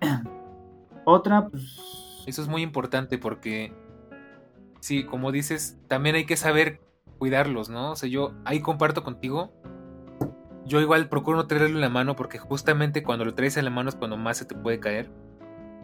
Otra, 1.04 1.48
pues... 1.48 2.24
Eso 2.26 2.42
es 2.42 2.48
muy 2.48 2.62
importante 2.62 3.18
porque, 3.18 3.72
sí, 4.80 5.04
como 5.04 5.32
dices, 5.32 5.78
también 5.88 6.14
hay 6.14 6.24
que 6.24 6.36
saber 6.36 6.80
cuidarlos, 7.18 7.68
¿no? 7.68 7.92
O 7.92 7.96
sea, 7.96 8.08
yo 8.08 8.32
ahí 8.44 8.60
comparto 8.60 9.02
contigo. 9.02 9.52
Yo 10.64 10.80
igual 10.80 11.08
procuro 11.08 11.36
no 11.36 11.46
traerlo 11.48 11.76
en 11.76 11.80
la 11.80 11.88
mano 11.88 12.14
porque 12.14 12.38
justamente 12.38 13.02
cuando 13.02 13.24
lo 13.24 13.34
traes 13.34 13.56
en 13.56 13.64
la 13.64 13.70
mano 13.70 13.88
es 13.88 13.96
cuando 13.96 14.16
más 14.16 14.36
se 14.36 14.44
te 14.44 14.54
puede 14.54 14.78
caer 14.78 15.10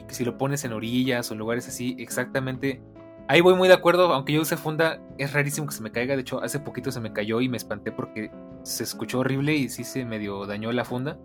que 0.08 0.14
si 0.14 0.24
lo 0.24 0.36
pones 0.36 0.64
en 0.64 0.72
orillas 0.72 1.30
o 1.30 1.36
lugares 1.36 1.68
así, 1.68 1.94
exactamente. 2.00 2.82
Ahí 3.30 3.42
voy 3.42 3.54
muy 3.54 3.68
de 3.68 3.74
acuerdo, 3.74 4.10
aunque 4.14 4.32
yo 4.32 4.40
use 4.40 4.56
funda, 4.56 5.02
es 5.18 5.34
rarísimo 5.34 5.66
que 5.66 5.74
se 5.74 5.82
me 5.82 5.92
caiga. 5.92 6.14
De 6.14 6.22
hecho, 6.22 6.42
hace 6.42 6.60
poquito 6.60 6.90
se 6.90 7.00
me 7.00 7.12
cayó 7.12 7.42
y 7.42 7.48
me 7.50 7.58
espanté 7.58 7.92
porque 7.92 8.32
se 8.62 8.84
escuchó 8.84 9.18
horrible 9.18 9.54
y 9.54 9.68
sí 9.68 9.84
se 9.84 10.06
medio 10.06 10.46
dañó 10.46 10.72
la 10.72 10.86
funda. 10.86 11.18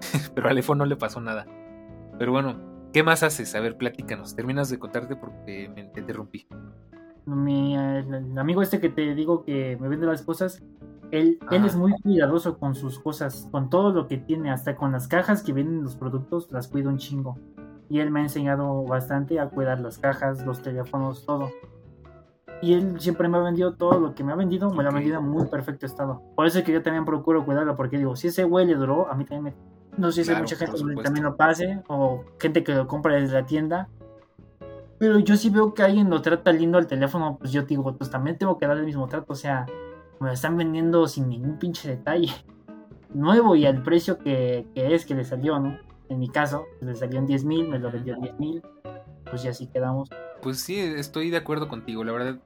Pero 0.34 0.50
al 0.50 0.56
iPhone 0.58 0.76
no 0.76 0.84
le 0.84 0.96
pasó 0.96 1.18
nada. 1.18 1.46
Pero 2.18 2.32
bueno, 2.32 2.56
¿qué 2.92 3.02
más 3.02 3.22
haces? 3.22 3.54
A 3.54 3.60
ver, 3.60 3.78
platícanos. 3.78 4.36
Terminas 4.36 4.68
de 4.68 4.78
contarte 4.78 5.16
porque 5.16 5.70
me 5.74 5.90
interrumpí. 5.98 6.46
Mi 7.24 7.74
el 7.74 8.38
amigo 8.38 8.60
este 8.60 8.78
que 8.78 8.90
te 8.90 9.14
digo 9.14 9.42
que 9.42 9.78
me 9.80 9.88
vende 9.88 10.04
las 10.04 10.20
cosas, 10.20 10.62
él, 11.10 11.38
él 11.50 11.64
es 11.64 11.74
muy 11.74 11.92
cuidadoso 12.02 12.58
con 12.58 12.74
sus 12.74 12.98
cosas, 12.98 13.48
con 13.50 13.70
todo 13.70 13.92
lo 13.92 14.08
que 14.08 14.18
tiene, 14.18 14.50
hasta 14.50 14.76
con 14.76 14.92
las 14.92 15.08
cajas 15.08 15.42
que 15.42 15.54
vienen 15.54 15.82
los 15.82 15.96
productos, 15.96 16.52
las 16.52 16.68
cuida 16.68 16.90
un 16.90 16.98
chingo 16.98 17.38
y 17.88 18.00
él 18.00 18.10
me 18.10 18.20
ha 18.20 18.22
enseñado 18.24 18.84
bastante 18.84 19.38
a 19.38 19.48
cuidar 19.48 19.80
las 19.80 19.98
cajas, 19.98 20.44
los 20.44 20.62
teléfonos, 20.62 21.24
todo. 21.24 21.50
Y 22.62 22.72
él 22.72 23.00
siempre 23.00 23.28
me 23.28 23.36
ha 23.36 23.40
vendido 23.40 23.74
todo 23.74 24.00
lo 24.00 24.14
que 24.14 24.24
me 24.24 24.32
ha 24.32 24.36
vendido, 24.36 24.70
me 24.70 24.82
lo 24.82 24.88
ha 24.88 24.92
vendido 24.92 25.18
en 25.18 25.28
muy 25.28 25.46
perfecto 25.46 25.86
estado. 25.86 26.22
Por 26.34 26.46
eso 26.46 26.58
es 26.58 26.64
que 26.64 26.72
yo 26.72 26.82
también 26.82 27.04
procuro 27.04 27.44
cuidarlo, 27.44 27.76
porque 27.76 27.98
digo, 27.98 28.16
si 28.16 28.28
ese 28.28 28.44
güey 28.44 28.66
le 28.66 28.74
duró, 28.74 29.10
a 29.10 29.14
mí 29.14 29.24
también 29.24 29.54
me... 29.54 29.76
No 29.98 30.10
sé 30.10 30.24
si 30.24 30.32
hay 30.32 30.40
mucha 30.40 30.56
gente 30.56 30.76
que 30.76 31.02
también 31.02 31.24
lo 31.24 31.36
pase, 31.36 31.82
o 31.88 32.24
gente 32.38 32.64
que 32.64 32.74
lo 32.74 32.86
compra 32.86 33.14
desde 33.14 33.34
la 33.34 33.46
tienda. 33.46 33.88
Pero 34.98 35.18
yo 35.18 35.36
sí 35.36 35.50
veo 35.50 35.74
que 35.74 35.82
alguien 35.82 36.08
lo 36.08 36.22
trata 36.22 36.52
lindo 36.52 36.78
al 36.78 36.86
teléfono, 36.86 37.36
pues 37.38 37.52
yo 37.52 37.62
digo, 37.62 37.96
pues 37.96 38.10
también 38.10 38.38
tengo 38.38 38.58
que 38.58 38.66
dar 38.66 38.78
el 38.78 38.84
mismo 38.84 39.06
trato, 39.08 39.32
o 39.32 39.36
sea, 39.36 39.66
me 40.20 40.28
lo 40.28 40.32
están 40.32 40.56
vendiendo 40.56 41.06
sin 41.06 41.28
ningún 41.28 41.58
pinche 41.58 41.88
detalle. 41.88 42.32
Nuevo 43.14 43.54
y 43.56 43.66
al 43.66 43.82
precio 43.82 44.18
que, 44.18 44.66
que 44.74 44.94
es 44.94 45.06
que 45.06 45.14
le 45.14 45.24
salió, 45.24 45.58
¿no? 45.58 45.78
En 46.08 46.18
mi 46.18 46.28
caso, 46.28 46.66
le 46.80 46.94
salió 46.94 47.18
en 47.18 47.26
10 47.26 47.44
mil, 47.44 47.68
me 47.68 47.78
lo 47.78 47.90
vendió 47.90 48.14
en 48.14 48.22
10 48.22 48.38
mil, 48.38 48.62
pues 49.28 49.42
ya 49.42 49.50
así 49.50 49.66
quedamos. 49.66 50.08
Pues 50.42 50.60
sí, 50.60 50.78
estoy 50.78 51.30
de 51.30 51.36
acuerdo 51.36 51.68
contigo, 51.68 52.04
la 52.04 52.12
verdad. 52.12 52.38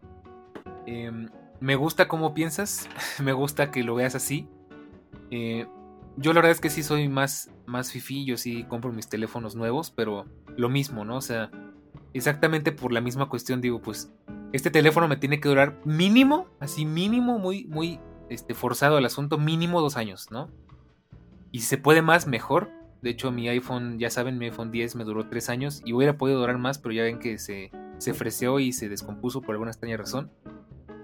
Em, 0.86 1.28
me 1.60 1.76
gusta 1.76 2.08
cómo 2.08 2.34
piensas, 2.34 2.88
me 3.22 3.32
gusta 3.32 3.70
que 3.70 3.82
lo 3.82 3.94
veas 3.94 4.14
así. 4.14 4.48
Eh, 5.30 5.66
yo 6.16 6.32
la 6.32 6.40
verdad 6.40 6.52
es 6.52 6.60
que 6.60 6.70
sí 6.70 6.82
soy 6.82 7.08
más, 7.08 7.50
más 7.66 7.92
fifi, 7.92 8.24
yo 8.24 8.36
sí 8.36 8.64
compro 8.64 8.92
mis 8.92 9.08
teléfonos 9.08 9.54
nuevos, 9.54 9.90
pero 9.90 10.26
lo 10.56 10.68
mismo, 10.68 11.04
¿no? 11.04 11.16
O 11.16 11.20
sea, 11.20 11.50
exactamente 12.14 12.72
por 12.72 12.92
la 12.92 13.00
misma 13.00 13.28
cuestión 13.28 13.60
digo, 13.60 13.80
pues 13.80 14.12
este 14.52 14.70
teléfono 14.70 15.06
me 15.06 15.16
tiene 15.16 15.40
que 15.40 15.48
durar 15.48 15.78
mínimo, 15.84 16.48
así 16.58 16.84
mínimo, 16.84 17.38
muy, 17.38 17.64
muy 17.66 18.00
este, 18.28 18.54
forzado 18.54 18.98
el 18.98 19.04
asunto, 19.04 19.38
mínimo 19.38 19.80
dos 19.80 19.96
años, 19.96 20.30
¿no? 20.30 20.50
Y 21.52 21.60
si 21.60 21.66
se 21.66 21.78
puede 21.78 22.02
más, 22.02 22.26
mejor, 22.26 22.70
de 23.02 23.10
hecho, 23.10 23.32
mi 23.32 23.48
iPhone, 23.48 23.98
ya 23.98 24.10
saben, 24.10 24.38
mi 24.38 24.46
iPhone 24.46 24.70
10 24.70 24.96
me 24.96 25.04
duró 25.04 25.26
3 25.26 25.48
años 25.48 25.82
y 25.84 25.92
hubiera 25.92 26.18
podido 26.18 26.38
durar 26.40 26.58
más, 26.58 26.78
pero 26.78 26.92
ya 26.92 27.02
ven 27.02 27.18
que 27.18 27.38
se, 27.38 27.70
se 27.98 28.12
freseó 28.12 28.58
y 28.60 28.72
se 28.72 28.88
descompuso 28.88 29.40
por 29.40 29.54
alguna 29.54 29.70
extraña 29.70 29.96
razón. 29.96 30.30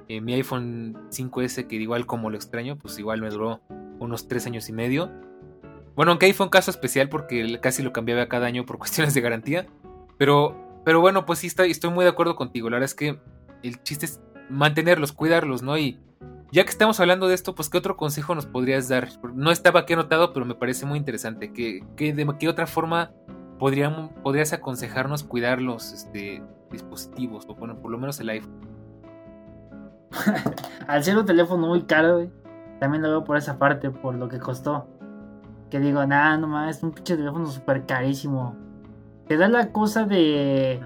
Eh, 0.09 0.21
mi 0.21 0.35
iPhone 0.35 0.97
5S, 1.11 1.67
que 1.67 1.77
igual 1.77 2.07
como 2.07 2.31
lo 2.31 2.37
extraño, 2.37 2.77
pues 2.77 2.99
igual 2.99 3.21
me 3.23 3.31
duró 3.31 3.61
unos 3.99 4.29
3 4.29 4.47
años 4.47 4.69
y 4.69 4.73
medio. 4.73 5.11
Bueno, 5.95 6.13
aunque 6.13 6.27
ahí 6.27 6.35
fue 6.35 6.45
un 6.45 6.51
caso 6.51 6.71
especial 6.71 7.09
porque 7.09 7.59
casi 7.63 7.83
lo 7.83 7.93
cambiaba 7.93 8.29
cada 8.29 8.47
año 8.47 8.67
por 8.67 8.79
cuestiones 8.79 9.15
de 9.15 9.21
garantía. 9.23 9.67
Pero, 10.19 10.83
pero 10.85 11.01
bueno, 11.01 11.25
pues 11.25 11.39
sí, 11.39 11.47
estoy, 11.47 11.71
estoy 11.71 11.91
muy 11.91 12.05
de 12.05 12.11
acuerdo 12.11 12.37
contigo. 12.37 12.69
La 12.69 12.77
verdad 12.77 12.91
es 12.91 12.95
que 12.95 13.19
el 13.63 13.83
chiste 13.83 14.05
es 14.05 14.21
mantenerlos, 14.51 15.13
cuidarlos, 15.13 15.63
¿no? 15.63 15.79
Y 15.79 15.99
ya 16.53 16.65
que 16.65 16.71
estamos 16.71 17.01
hablando 17.01 17.29
de 17.29 17.35
esto, 17.35 17.55
pues 17.55 17.69
¿qué 17.69 17.79
otro 17.79 17.97
consejo 17.97 18.35
nos 18.35 18.47
podrías 18.47 18.89
dar? 18.89 19.09
No 19.35 19.51
estaba 19.51 19.81
aquí 19.81 19.95
anotado, 19.95 20.33
pero 20.33 20.47
me 20.47 20.55
parece 20.55 20.87
muy 20.87 20.99
interesante. 20.99 21.53
¿Qué, 21.53 21.83
de 21.97 22.35
qué 22.39 22.49
otra 22.49 22.67
forma 22.67 23.11
podríamos, 23.59 24.11
podrías 24.23 24.53
aconsejarnos 24.53 25.25
cuidar 25.25 25.61
los 25.61 25.93
este, 25.93 26.43
dispositivos? 26.71 27.45
O 27.49 27.55
bueno, 27.55 27.77
por 27.81 27.91
lo 27.91 27.99
menos 27.99 28.21
el 28.21 28.29
iPhone. 28.31 28.61
Al 30.87 31.03
ser 31.03 31.19
un 31.19 31.27
teléfono 31.27 31.67
muy 31.67 31.83
caro, 31.83 32.29
también 32.79 33.03
lo 33.03 33.11
veo 33.11 33.25
por 33.25 33.37
esa 33.37 33.59
parte, 33.59 33.91
por 33.91 34.15
lo 34.15 34.29
que 34.29 34.39
costó. 34.39 34.87
Que 35.69 35.81
digo, 35.81 36.07
nada, 36.07 36.37
nomás, 36.37 36.77
es 36.77 36.83
un 36.83 36.93
pinche 36.93 37.17
teléfono 37.17 37.47
súper 37.47 37.87
carísimo. 37.87 38.55
Te 39.27 39.37
da 39.37 39.49
la 39.49 39.73
cosa 39.73 40.05
de, 40.05 40.81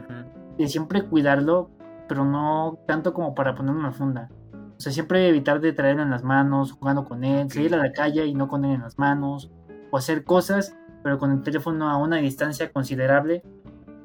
de 0.56 0.68
siempre 0.68 1.02
cuidarlo, 1.04 1.68
pero 2.08 2.24
no 2.24 2.78
tanto 2.86 3.12
como 3.12 3.34
para 3.34 3.54
poner 3.54 3.74
una 3.74 3.92
funda. 3.92 4.30
O 4.80 4.82
sea, 4.82 4.92
siempre 4.92 5.28
evitar 5.28 5.60
de 5.60 5.74
traerlo 5.74 6.02
en 6.02 6.08
las 6.08 6.24
manos, 6.24 6.72
jugando 6.72 7.04
con 7.04 7.22
él, 7.22 7.50
salir 7.50 7.74
a 7.74 7.76
la 7.76 7.92
calle 7.92 8.24
y 8.24 8.32
no 8.32 8.48
con 8.48 8.64
él 8.64 8.76
en 8.76 8.80
las 8.80 8.98
manos, 8.98 9.50
o 9.90 9.98
hacer 9.98 10.24
cosas, 10.24 10.74
pero 11.02 11.18
con 11.18 11.30
el 11.32 11.42
teléfono 11.42 11.90
a 11.90 11.98
una 11.98 12.16
distancia 12.16 12.72
considerable, 12.72 13.42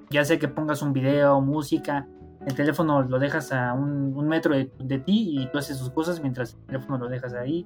ya 0.09 0.25
sea 0.25 0.37
que 0.37 0.49
pongas 0.49 0.81
un 0.81 0.91
video, 0.91 1.39
música, 1.39 2.09
el 2.45 2.55
teléfono 2.55 3.03
lo 3.03 3.19
dejas 3.19 3.53
a 3.53 3.71
un, 3.73 4.27
metro 4.27 4.53
de, 4.53 4.99
ti 4.99 5.39
y 5.39 5.49
tú 5.49 5.59
haces 5.59 5.77
sus 5.77 5.91
cosas 5.91 6.21
mientras 6.21 6.55
el 6.55 6.65
teléfono 6.65 6.97
lo 6.97 7.07
dejas 7.07 7.33
ahí. 7.35 7.65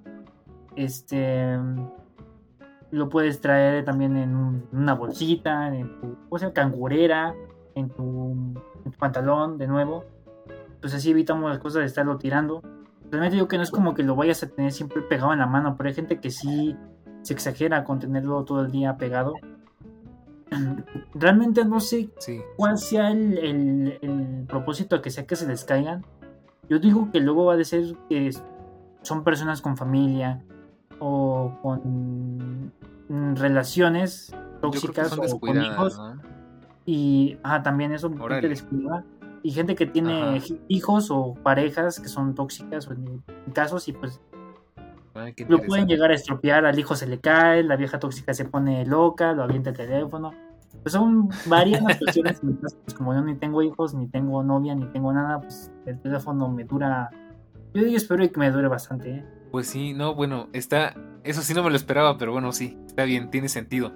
Este 0.76 1.58
lo 2.92 3.10
puedes 3.10 3.42
traer 3.42 3.86
también 3.86 4.18
en, 4.18 4.68
una 4.72 4.94
bolsita, 4.94 5.76
en 5.76 6.00
tu 6.00 6.16
o 6.30 6.38
sea, 6.38 6.54
cangurera, 6.54 7.34
en 7.74 7.90
tu, 7.90 8.54
en 8.86 8.92
tu 8.92 9.00
pantalón 9.00 9.58
de 9.58 9.66
nuevo. 9.66 10.06
Pues 10.80 10.94
así 10.94 11.10
evitamos 11.10 11.50
las 11.50 11.58
cosas 11.58 11.80
de 11.80 11.86
estarlo 11.88 12.20
tirando 12.20 12.62
realmente 13.10 13.36
digo 13.36 13.48
que 13.48 13.58
no 13.58 13.64
es 13.64 13.72
como 13.72 13.94
que 13.94 14.04
lo 14.04 14.16
vayas 14.16 14.44
a 14.44 14.50
tener 14.50 14.72
siempre 14.72 15.02
pegado 15.02 15.34
en 15.34 15.40
la 15.40 15.48
mano, 15.48 15.76
pero 15.76 15.90
hay 15.90 15.96
gente 15.96 16.20
que 16.20 16.32
sí 16.32 16.76
se 17.22 17.34
exagera 17.34 17.84
con 17.84 18.00
tenerlo 18.00 18.44
todo 18.44 18.62
el 18.62 18.72
día 18.72 18.98
pegado. 18.98 19.34
Realmente 21.14 21.66
no 21.66 21.80
sé 21.80 22.10
cuál 22.56 22.78
sea 22.78 23.12
el, 23.12 24.46
propósito 24.48 24.96
de 24.98 25.02
que 25.02 25.10
sea 25.10 25.26
que 25.26 25.36
se 25.36 25.48
les 25.48 25.64
caigan. 25.64 26.06
Yo 26.70 26.80
digo 26.80 27.10
que 27.12 27.20
luego 27.20 27.46
va 27.46 27.56
a 27.56 27.64
ser 27.64 27.96
que 28.10 28.32
son 29.02 29.24
personas 29.24 29.62
con 29.62 29.76
familia 29.76 30.44
o 31.00 31.52
con 31.62 32.72
relaciones 33.10 34.34
tóxicas 34.62 35.18
o 35.18 35.40
con 35.40 35.62
hijos. 35.62 36.00
Y 36.86 37.38
ah, 37.44 37.62
también 37.64 37.92
eso 37.92 38.10
te 38.10 38.48
descuida 38.48 39.04
y 39.44 39.52
gente 39.52 39.76
que 39.76 39.86
tiene 39.86 40.42
hijos 40.68 41.10
o 41.12 41.36
parejas 41.44 42.00
que 42.00 42.08
son 42.08 42.36
tóxicas 42.36 42.88
o 42.88 42.94
en, 42.94 43.24
casos 43.54 43.88
y 43.88 43.94
pues 43.94 44.22
lo 45.48 45.58
pueden 45.60 45.88
llegar 45.88 46.12
a 46.12 46.16
estropear, 46.16 46.66
al 46.66 46.78
hijo 46.80 46.96
se 46.96 47.08
le 47.08 47.20
cae, 47.20 47.64
la 47.64 47.76
vieja 47.76 48.00
tóxica 48.00 48.34
se 48.34 48.46
pone 48.46 48.86
loca, 48.86 49.34
lo 49.34 49.44
avienta 49.44 49.72
el 49.72 49.78
teléfono. 49.78 50.34
Pues 50.84 50.94
son 50.94 51.30
varias 51.46 51.82
cuestiones, 51.82 52.40
pues 52.42 52.94
como 52.96 53.14
yo 53.14 53.22
ni 53.22 53.36
tengo 53.36 53.62
hijos, 53.64 53.94
ni 53.94 54.08
tengo 54.08 54.44
novia, 54.44 54.76
ni 54.76 54.86
tengo 54.86 55.12
nada, 55.12 55.42
pues 55.42 55.72
el 55.86 56.00
teléfono 56.00 56.48
me 56.48 56.64
dura, 56.64 57.10
yo 57.74 57.84
espero 57.84 58.30
que 58.32 58.40
me 58.40 58.52
dure 58.52 58.68
bastante, 58.68 59.12
¿eh? 59.12 59.26
Pues 59.52 59.68
sí, 59.68 59.94
no, 59.94 60.14
bueno, 60.16 60.48
está. 60.54 60.94
Eso 61.24 61.42
sí 61.42 61.54
no 61.54 61.64
me 61.64 61.70
lo 61.70 61.76
esperaba, 61.76 62.18
pero 62.18 62.32
bueno, 62.32 62.52
sí, 62.52 62.78
está 62.86 63.04
bien, 63.04 63.30
tiene 63.30 63.50
sentido. 63.50 63.94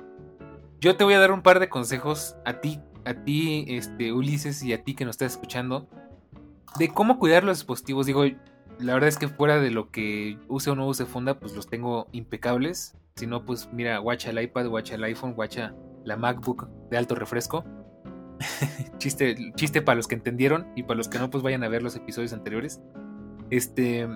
Yo 0.79 0.97
te 0.97 1.03
voy 1.03 1.13
a 1.13 1.19
dar 1.19 1.31
un 1.31 1.41
par 1.41 1.59
de 1.59 1.69
consejos 1.69 2.35
a 2.43 2.59
ti, 2.59 2.81
a 3.05 3.13
ti, 3.13 3.65
este, 3.67 4.13
Ulises, 4.13 4.63
y 4.63 4.73
a 4.73 4.83
ti 4.83 4.95
que 4.95 5.05
nos 5.05 5.13
estás 5.13 5.33
escuchando, 5.33 5.87
de 6.77 6.89
cómo 6.89 7.19
cuidar 7.19 7.43
los 7.43 7.59
dispositivos. 7.59 8.05
Digo, 8.05 8.23
la 8.79 8.93
verdad 8.93 9.09
es 9.09 9.17
que 9.17 9.27
fuera 9.27 9.59
de 9.59 9.71
lo 9.71 9.91
que 9.91 10.37
use 10.47 10.69
o 10.69 10.75
no 10.75 10.87
use 10.87 11.05
funda, 11.05 11.39
pues 11.39 11.55
los 11.55 11.67
tengo 11.67 12.07
impecables. 12.11 12.95
Si 13.15 13.27
no, 13.27 13.45
pues 13.45 13.69
mira, 13.71 13.97
guacha 13.99 14.31
el 14.31 14.41
iPad, 14.41 14.67
guacha 14.67 14.95
el 14.95 15.03
iPhone, 15.03 15.33
guacha 15.33 15.73
la 16.03 16.17
MacBook 16.17 16.67
de 16.89 16.97
alto 16.97 17.15
refresco. 17.15 17.63
chiste, 18.97 19.53
chiste 19.55 19.81
para 19.81 19.95
los 19.95 20.07
que 20.07 20.15
entendieron 20.15 20.67
y 20.75 20.83
para 20.83 20.97
los 20.97 21.07
que 21.07 21.19
no, 21.19 21.29
pues 21.29 21.43
vayan 21.43 21.63
a 21.63 21.67
ver 21.67 21.83
los 21.83 21.95
episodios 21.95 22.33
anteriores. 22.33 22.81
Este. 23.49 24.07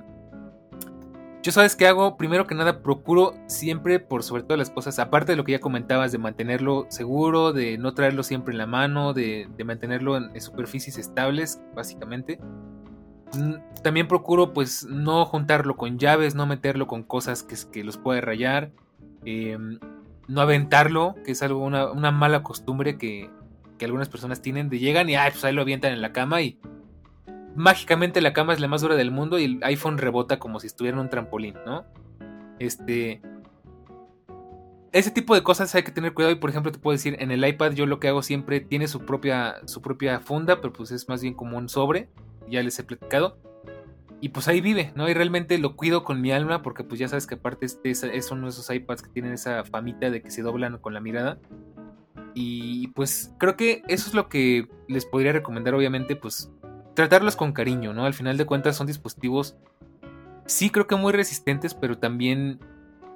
Yo 1.48 1.54
sabes 1.54 1.78
qué 1.78 1.88
hago, 1.88 2.18
primero 2.18 2.46
que 2.46 2.56
nada 2.56 2.82
procuro 2.84 3.34
siempre 3.48 4.02
por 4.02 4.22
sobre 4.22 4.44
todas 4.44 4.60
las 4.60 4.70
cosas, 4.70 5.00
aparte 5.00 5.32
de 5.32 5.38
lo 5.38 5.46
que 5.46 5.54
ya 5.54 5.60
comentabas, 5.60 6.12
de 6.12 6.18
mantenerlo 6.18 6.88
seguro, 6.90 7.54
de 7.54 7.78
no 7.78 7.94
traerlo 7.94 8.24
siempre 8.24 8.52
en 8.52 8.58
la 8.58 8.66
mano, 8.66 9.14
de, 9.14 9.48
mantenerlo 9.64 10.18
en, 10.18 10.42
superficies 10.42 10.98
estables, 10.98 11.62
básicamente. 11.74 12.38
Mm, 13.34 13.54
también 13.82 14.10
procuro 14.10 14.52
pues 14.52 14.84
no 14.90 15.24
juntarlo 15.24 15.78
con 15.78 15.98
llaves, 15.98 16.36
no 16.36 16.46
meterlo 16.48 16.86
con 16.86 17.04
cosas 17.04 17.44
que, 17.44 17.82
los 17.86 17.98
puede 17.98 18.20
rayar, 18.20 18.72
em, 19.24 19.80
no 20.28 20.42
aventarlo, 20.42 21.16
que 21.24 21.32
es 21.32 21.42
algo, 21.42 21.64
una, 21.64 21.90
una 21.90 22.12
mala 22.12 22.44
costumbre 22.44 22.98
que, 22.98 23.30
que 23.78 23.86
algunas 23.86 24.10
personas 24.10 24.42
tienen 24.42 24.68
de 24.68 24.80
llegan 24.80 25.08
y 25.08 25.16
ay, 25.16 25.32
pues 25.32 25.46
ahí 25.46 25.54
lo 25.54 25.62
avientan 25.62 25.94
en 25.94 26.02
la 26.02 26.12
cama 26.12 26.42
y 26.42 26.60
mágicamente 27.58 28.22
la 28.22 28.34
cama 28.34 28.54
es 28.54 28.60
la 28.60 28.68
más 28.68 28.82
dura 28.82 28.96
del 28.96 29.10
mundo 29.10 29.40
y 29.40 29.46
el 29.46 29.64
iPhone 29.64 29.98
rebota 29.98 30.38
como 30.38 30.60
si 30.60 30.68
estuviera 30.68 30.96
en 30.96 31.02
un 31.02 31.10
trampolín, 31.10 31.56
¿no? 31.66 31.86
Este 32.60 33.20
ese 34.94 35.12
tipo 35.12 35.36
de 35.36 35.44
cosas 35.44 35.74
hay 35.76 35.84
que 35.84 35.92
tener 35.92 36.14
cuidado 36.14 36.34
y 36.34 36.38
por 36.38 36.52
ejemplo 36.52 36.72
te 36.72 36.78
puedo 36.78 36.94
decir 36.94 37.18
en 37.20 37.32
el 37.32 37.46
iPad 37.46 37.74
yo 37.74 37.88
lo 37.88 38.00
que 38.00 38.10
hago 38.10 38.22
siempre 38.22 38.60
tiene 38.60 38.88
su 38.88 39.06
propia 39.06 39.56
su 39.66 39.82
propia 39.82 40.20
funda, 40.20 40.62
pero 40.62 40.72
pues 40.72 40.92
es 40.92 41.10
más 41.10 41.24
bien 41.24 41.34
como 41.34 41.58
un 41.58 41.68
sobre, 41.68 42.10
ya 42.48 42.62
les 42.62 42.78
he 42.78 42.84
platicado. 42.84 43.40
Y 44.20 44.30
pues 44.30 44.48
ahí 44.48 44.62
vive, 44.62 44.94
¿no? 44.96 45.10
Y 45.10 45.14
realmente 45.14 45.58
lo 45.58 45.76
cuido 45.76 46.04
con 46.04 46.22
mi 46.22 46.32
alma 46.32 46.62
porque 46.62 46.84
pues 46.84 47.00
ya 47.00 47.08
sabes 47.08 47.28
que 47.28 47.36
aparte 47.36 47.66
es 47.66 48.32
uno 48.32 48.44
de 48.44 48.50
esos 48.50 48.70
iPads 48.70 49.02
que 49.02 49.10
tienen 49.10 49.34
esa 49.34 49.64
famita 49.64 50.10
de 50.12 50.22
que 50.22 50.32
se 50.32 50.44
doblan 50.44 50.78
con 50.78 50.94
la 50.94 51.00
mirada. 51.00 51.40
Y 52.34 52.90
pues 52.90 53.34
creo 53.40 53.58
que 53.58 53.82
eso 53.88 54.08
es 54.10 54.14
lo 54.14 54.30
que 54.30 54.68
les 54.88 55.06
podría 55.06 55.32
recomendar, 55.32 55.74
obviamente, 55.74 56.16
pues 56.16 56.52
tratarlos 56.98 57.36
con 57.36 57.54
cariño, 57.54 57.94
¿no? 57.94 58.08
Al 58.08 58.16
final 58.16 58.38
de 58.38 58.48
cuentas 58.48 58.76
son 58.76 58.88
dispositivos, 58.88 59.56
sí 60.48 60.72
creo 60.72 60.88
que 60.88 60.96
muy 60.96 61.14
resistentes, 61.14 61.76
pero 61.76 62.00
también 62.00 62.60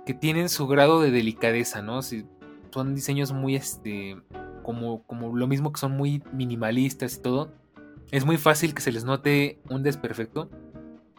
que 0.06 0.13
tienen 0.13 0.50
su 0.50 0.67
grado 0.67 1.02
de 1.02 1.10
delicadeza, 1.10 1.82
¿no? 1.82 2.02
son 2.04 2.94
diseños 2.94 3.32
muy, 3.34 3.56
este, 3.56 4.22
como, 4.62 5.02
como 5.08 5.36
lo 5.36 5.48
mismo 5.48 5.74
que 5.74 5.80
son 5.80 5.98
muy 5.98 6.22
minimalistas 6.32 7.15
y 7.15 7.22
todo. 7.22 7.52
Es 8.12 8.24
muy 8.24 8.38
fácil 8.38 8.76
que 8.76 8.84
se 8.84 8.91
les 8.91 9.04
note 9.04 9.60
un 9.67 9.82
desperfecto. 9.82 10.52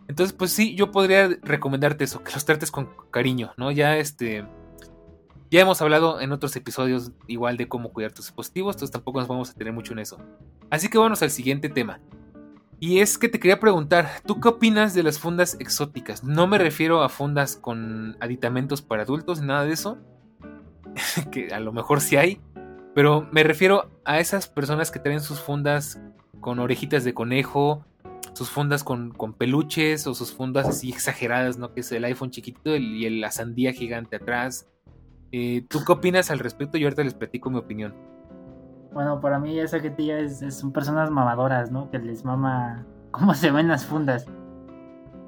Entonces, 0.06 0.32
pues 0.32 0.52
sí, 0.52 0.76
yo 0.76 0.92
podría 0.92 1.30
recomendarte 1.42 2.04
eso, 2.04 2.22
que 2.22 2.32
los 2.32 2.44
trates 2.44 2.70
con 2.70 2.90
cariño, 3.10 3.54
¿no? 3.56 3.72
Ya 3.72 3.96
este 3.96 4.46
ya 5.50 5.62
hemos 5.62 5.82
hablado 5.82 6.20
en 6.20 6.30
otros 6.30 6.54
episodios 6.54 7.10
igual 7.26 7.56
de 7.56 7.66
cómo 7.66 7.92
cuidar 7.92 8.12
tus 8.12 8.26
dispositivos, 8.26 8.76
entonces 8.76 8.92
tampoco 8.92 9.18
nos 9.18 9.26
vamos 9.26 9.50
a 9.50 9.54
tener 9.54 9.72
mucho 9.72 9.94
en 9.94 9.98
eso. 9.98 10.18
Así 10.70 10.88
que 10.88 10.96
vamos 10.96 11.22
al 11.22 11.30
siguiente 11.32 11.68
tema. 11.68 11.98
Y 12.82 12.98
es 12.98 13.16
que 13.16 13.28
te 13.28 13.38
quería 13.38 13.60
preguntar, 13.60 14.10
¿tú 14.26 14.40
qué 14.40 14.48
opinas 14.48 14.92
de 14.92 15.04
las 15.04 15.20
fundas 15.20 15.56
exóticas? 15.60 16.24
No 16.24 16.48
me 16.48 16.58
refiero 16.58 17.04
a 17.04 17.08
fundas 17.08 17.54
con 17.54 18.16
aditamentos 18.18 18.82
para 18.82 19.04
adultos, 19.04 19.40
nada 19.40 19.64
de 19.64 19.72
eso. 19.72 19.98
que 21.30 21.54
a 21.54 21.60
lo 21.60 21.72
mejor 21.72 22.00
sí 22.00 22.16
hay. 22.16 22.40
Pero 22.92 23.28
me 23.30 23.44
refiero 23.44 23.88
a 24.04 24.18
esas 24.18 24.48
personas 24.48 24.90
que 24.90 24.98
traen 24.98 25.20
sus 25.20 25.38
fundas 25.38 26.00
con 26.40 26.58
orejitas 26.58 27.04
de 27.04 27.14
conejo, 27.14 27.86
sus 28.32 28.50
fundas 28.50 28.82
con, 28.82 29.12
con 29.12 29.32
peluches 29.32 30.08
o 30.08 30.14
sus 30.16 30.32
fundas 30.32 30.66
así 30.66 30.90
exageradas, 30.90 31.58
¿no? 31.58 31.72
Que 31.74 31.82
es 31.82 31.92
el 31.92 32.04
iPhone 32.04 32.32
chiquito 32.32 32.74
y 32.74 33.08
la 33.20 33.30
sandía 33.30 33.72
gigante 33.72 34.16
atrás. 34.16 34.66
Eh, 35.30 35.64
¿Tú 35.68 35.84
qué 35.86 35.92
opinas 35.92 36.32
al 36.32 36.40
respecto? 36.40 36.78
Yo 36.78 36.88
ahorita 36.88 37.04
les 37.04 37.14
platico 37.14 37.48
mi 37.48 37.58
opinión. 37.58 37.94
Bueno, 38.92 39.20
para 39.20 39.38
mí 39.38 39.58
esa 39.58 39.80
gente 39.80 40.04
ya 40.04 40.18
es, 40.18 40.42
son 40.54 40.72
personas 40.72 41.10
mamadoras, 41.10 41.70
¿no? 41.70 41.90
Que 41.90 41.98
les 41.98 42.24
mama 42.24 42.84
cómo 43.10 43.34
se 43.34 43.50
ven 43.50 43.68
las 43.68 43.84
fundas. 43.84 44.26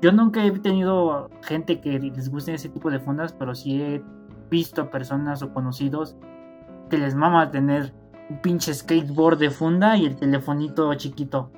Yo 0.02 0.12
nunca 0.12 0.44
he 0.44 0.50
tenido 0.50 1.30
gente 1.42 1.80
que 1.80 1.98
les 1.98 2.28
guste 2.28 2.54
ese 2.54 2.68
tipo 2.68 2.90
de 2.90 2.98
fundas, 2.98 3.32
pero 3.32 3.54
sí 3.54 3.80
he 3.80 4.02
visto 4.50 4.90
personas 4.90 5.42
o 5.42 5.52
conocidos 5.52 6.16
que 6.90 6.98
les 6.98 7.14
mama 7.14 7.50
tener 7.50 7.94
un 8.28 8.38
pinche 8.40 8.74
skateboard 8.74 9.38
de 9.38 9.50
funda 9.50 9.96
y 9.96 10.04
el 10.04 10.16
telefonito 10.16 10.92
chiquito. 10.94 11.50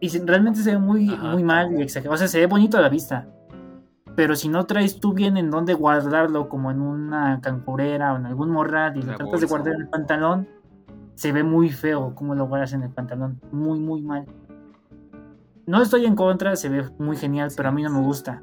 Y 0.00 0.08
realmente 0.20 0.60
se 0.60 0.72
ve 0.72 0.78
muy, 0.78 1.06
muy 1.06 1.44
mal 1.44 1.78
y 1.78 1.82
exagerado. 1.82 2.14
O 2.14 2.16
sea, 2.16 2.26
se 2.26 2.40
ve 2.40 2.46
bonito 2.46 2.78
a 2.78 2.80
la 2.80 2.88
vista. 2.88 3.28
Pero 4.16 4.34
si 4.34 4.48
no 4.48 4.64
traes 4.64 4.98
tú 4.98 5.12
bien 5.12 5.36
en 5.36 5.50
dónde 5.50 5.74
guardarlo, 5.74 6.48
como 6.48 6.70
en 6.70 6.80
una 6.80 7.40
cancurera 7.40 8.12
o 8.12 8.16
en 8.16 8.26
algún 8.26 8.50
morral, 8.50 8.96
y 8.96 9.02
lo 9.02 9.14
tratas 9.14 9.40
de 9.40 9.46
guardar 9.46 9.74
en 9.74 9.82
el 9.82 9.88
pantalón, 9.88 10.48
se 11.22 11.30
ve 11.30 11.44
muy 11.44 11.70
feo 11.70 12.16
como 12.16 12.34
lo 12.34 12.48
guardas 12.48 12.72
en 12.72 12.82
el 12.82 12.90
pantalón. 12.90 13.40
Muy, 13.52 13.78
muy 13.78 14.02
mal. 14.02 14.26
No 15.66 15.80
estoy 15.80 16.04
en 16.04 16.16
contra, 16.16 16.56
se 16.56 16.68
ve 16.68 16.90
muy 16.98 17.16
genial, 17.16 17.52
pero 17.56 17.68
a 17.68 17.72
mí 17.72 17.80
no 17.80 17.90
me 17.90 18.00
gusta. 18.00 18.42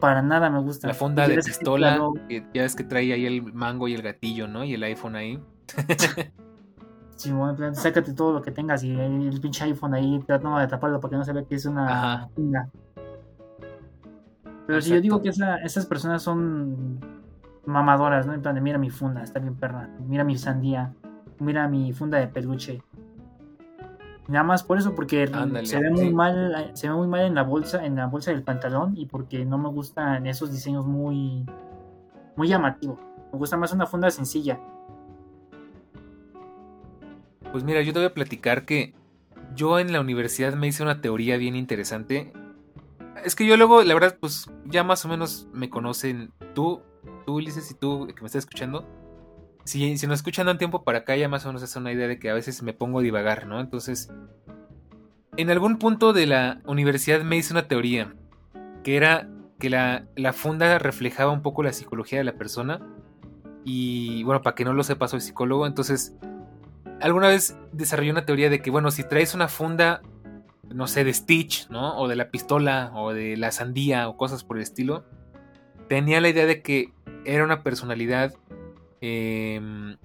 Para 0.00 0.20
nada 0.20 0.50
me 0.50 0.60
gusta. 0.60 0.88
La 0.88 0.94
funda 0.94 1.28
de 1.28 1.36
pistola, 1.36 2.00
que 2.28 2.44
ya 2.52 2.64
es 2.64 2.74
que 2.74 2.82
trae 2.82 3.12
ahí 3.12 3.24
el 3.24 3.52
mango 3.52 3.86
y 3.86 3.94
el 3.94 4.02
gatillo, 4.02 4.48
¿no? 4.48 4.64
Y 4.64 4.74
el 4.74 4.82
iPhone 4.82 5.14
ahí. 5.14 5.40
sí, 7.14 7.30
bueno, 7.30 7.72
sácate 7.72 8.14
todo 8.14 8.32
lo 8.32 8.42
que 8.42 8.50
tengas 8.50 8.82
y 8.82 8.98
el, 8.98 9.40
pinche 9.40 9.62
iPhone 9.62 9.94
ahí 9.94 10.20
tratando 10.26 10.58
de 10.58 10.66
taparlo 10.66 10.98
para 10.98 11.10
que 11.10 11.16
no 11.18 11.24
se 11.24 11.32
vea 11.32 11.44
que 11.44 11.54
es 11.54 11.66
una 11.66 12.28
funda. 12.34 12.68
Pero 14.66 14.80
si 14.80 14.90
yo 14.90 15.00
digo 15.00 15.22
que 15.22 15.28
esas 15.28 15.86
personas 15.86 16.20
son 16.20 16.98
mamadoras, 17.64 18.26
¿no? 18.26 18.34
En 18.34 18.42
plan 18.42 18.56
de 18.56 18.60
mira 18.60 18.76
mi 18.76 18.90
funda, 18.90 19.22
está 19.22 19.38
bien 19.38 19.54
perra. 19.54 19.88
Mira 20.00 20.24
mi 20.24 20.36
sandía. 20.36 20.92
Mira 21.42 21.68
mi 21.68 21.92
funda 21.92 22.18
de 22.18 22.28
peluche. 22.28 22.82
Nada 24.28 24.44
más 24.44 24.62
por 24.62 24.78
eso, 24.78 24.94
porque 24.94 25.26
se 25.64 25.80
ve 25.80 25.90
muy 25.90 26.12
mal, 26.12 26.70
se 26.74 26.88
ve 26.88 26.94
muy 26.94 27.08
mal 27.08 27.22
en 27.22 27.34
la 27.34 27.42
bolsa, 27.42 27.84
en 27.84 27.96
la 27.96 28.06
bolsa 28.06 28.30
del 28.30 28.42
pantalón, 28.42 28.94
y 28.96 29.06
porque 29.06 29.44
no 29.44 29.58
me 29.58 29.68
gustan 29.68 30.26
esos 30.26 30.52
diseños 30.52 30.86
muy, 30.86 31.44
muy 32.36 32.48
llamativos. 32.48 32.98
Me 33.32 33.38
gusta 33.38 33.56
más 33.56 33.72
una 33.72 33.86
funda 33.86 34.10
sencilla. 34.10 34.60
Pues 37.50 37.64
mira, 37.64 37.82
yo 37.82 37.92
te 37.92 37.98
voy 37.98 38.06
a 38.06 38.14
platicar 38.14 38.64
que 38.64 38.94
yo 39.54 39.78
en 39.78 39.92
la 39.92 40.00
universidad 40.00 40.54
me 40.54 40.68
hice 40.68 40.82
una 40.82 41.00
teoría 41.00 41.36
bien 41.36 41.56
interesante 41.56 42.32
es 43.24 43.34
que 43.34 43.46
yo 43.46 43.56
luego, 43.56 43.82
la 43.82 43.94
verdad, 43.94 44.16
pues 44.18 44.50
ya 44.64 44.84
más 44.84 45.04
o 45.04 45.08
menos 45.08 45.46
me 45.52 45.70
conocen 45.70 46.32
tú, 46.54 46.82
tú 47.26 47.34
Ulises 47.34 47.70
y 47.70 47.74
tú 47.74 48.06
que 48.08 48.20
me 48.20 48.26
estás 48.26 48.40
escuchando. 48.40 48.86
Si, 49.64 49.96
si 49.96 50.06
nos 50.06 50.20
escuchan 50.20 50.48
un 50.48 50.58
tiempo 50.58 50.84
para 50.84 50.98
acá, 50.98 51.16
ya 51.16 51.28
más 51.28 51.44
o 51.44 51.48
menos 51.48 51.62
es 51.62 51.74
una 51.76 51.92
idea 51.92 52.08
de 52.08 52.18
que 52.18 52.30
a 52.30 52.34
veces 52.34 52.62
me 52.62 52.72
pongo 52.72 52.98
a 52.98 53.02
divagar, 53.02 53.46
¿no? 53.46 53.60
Entonces, 53.60 54.10
en 55.36 55.50
algún 55.50 55.78
punto 55.78 56.12
de 56.12 56.26
la 56.26 56.60
universidad 56.64 57.22
me 57.22 57.36
hice 57.36 57.52
una 57.52 57.68
teoría, 57.68 58.14
que 58.82 58.96
era 58.96 59.28
que 59.58 59.70
la, 59.70 60.06
la 60.16 60.32
funda 60.32 60.78
reflejaba 60.78 61.30
un 61.30 61.42
poco 61.42 61.62
la 61.62 61.72
psicología 61.72 62.18
de 62.18 62.24
la 62.24 62.34
persona. 62.34 62.80
Y 63.64 64.24
bueno, 64.24 64.42
para 64.42 64.56
que 64.56 64.64
no 64.64 64.72
lo 64.72 64.82
sepa, 64.82 65.06
soy 65.06 65.20
psicólogo, 65.20 65.66
entonces 65.66 66.14
alguna 67.00 67.28
vez 67.28 67.56
desarrollé 67.72 68.10
una 68.10 68.26
teoría 68.26 68.50
de 68.50 68.60
que, 68.60 68.70
bueno, 68.70 68.90
si 68.90 69.04
traes 69.04 69.34
una 69.34 69.48
funda 69.48 70.02
no 70.74 70.86
sé, 70.86 71.04
de 71.04 71.12
Stitch, 71.12 71.68
¿no? 71.68 71.98
O 71.98 72.08
de 72.08 72.16
la 72.16 72.30
pistola, 72.30 72.92
o 72.94 73.12
de 73.12 73.36
la 73.36 73.52
sandía, 73.52 74.08
o 74.08 74.16
cosas 74.16 74.44
por 74.44 74.56
el 74.56 74.62
estilo, 74.62 75.04
tenía 75.88 76.20
la 76.20 76.28
idea 76.28 76.46
de 76.46 76.62
que 76.62 76.92
era 77.24 77.44
una 77.44 77.62
personalidad, 77.62 78.34
em, 79.02 79.98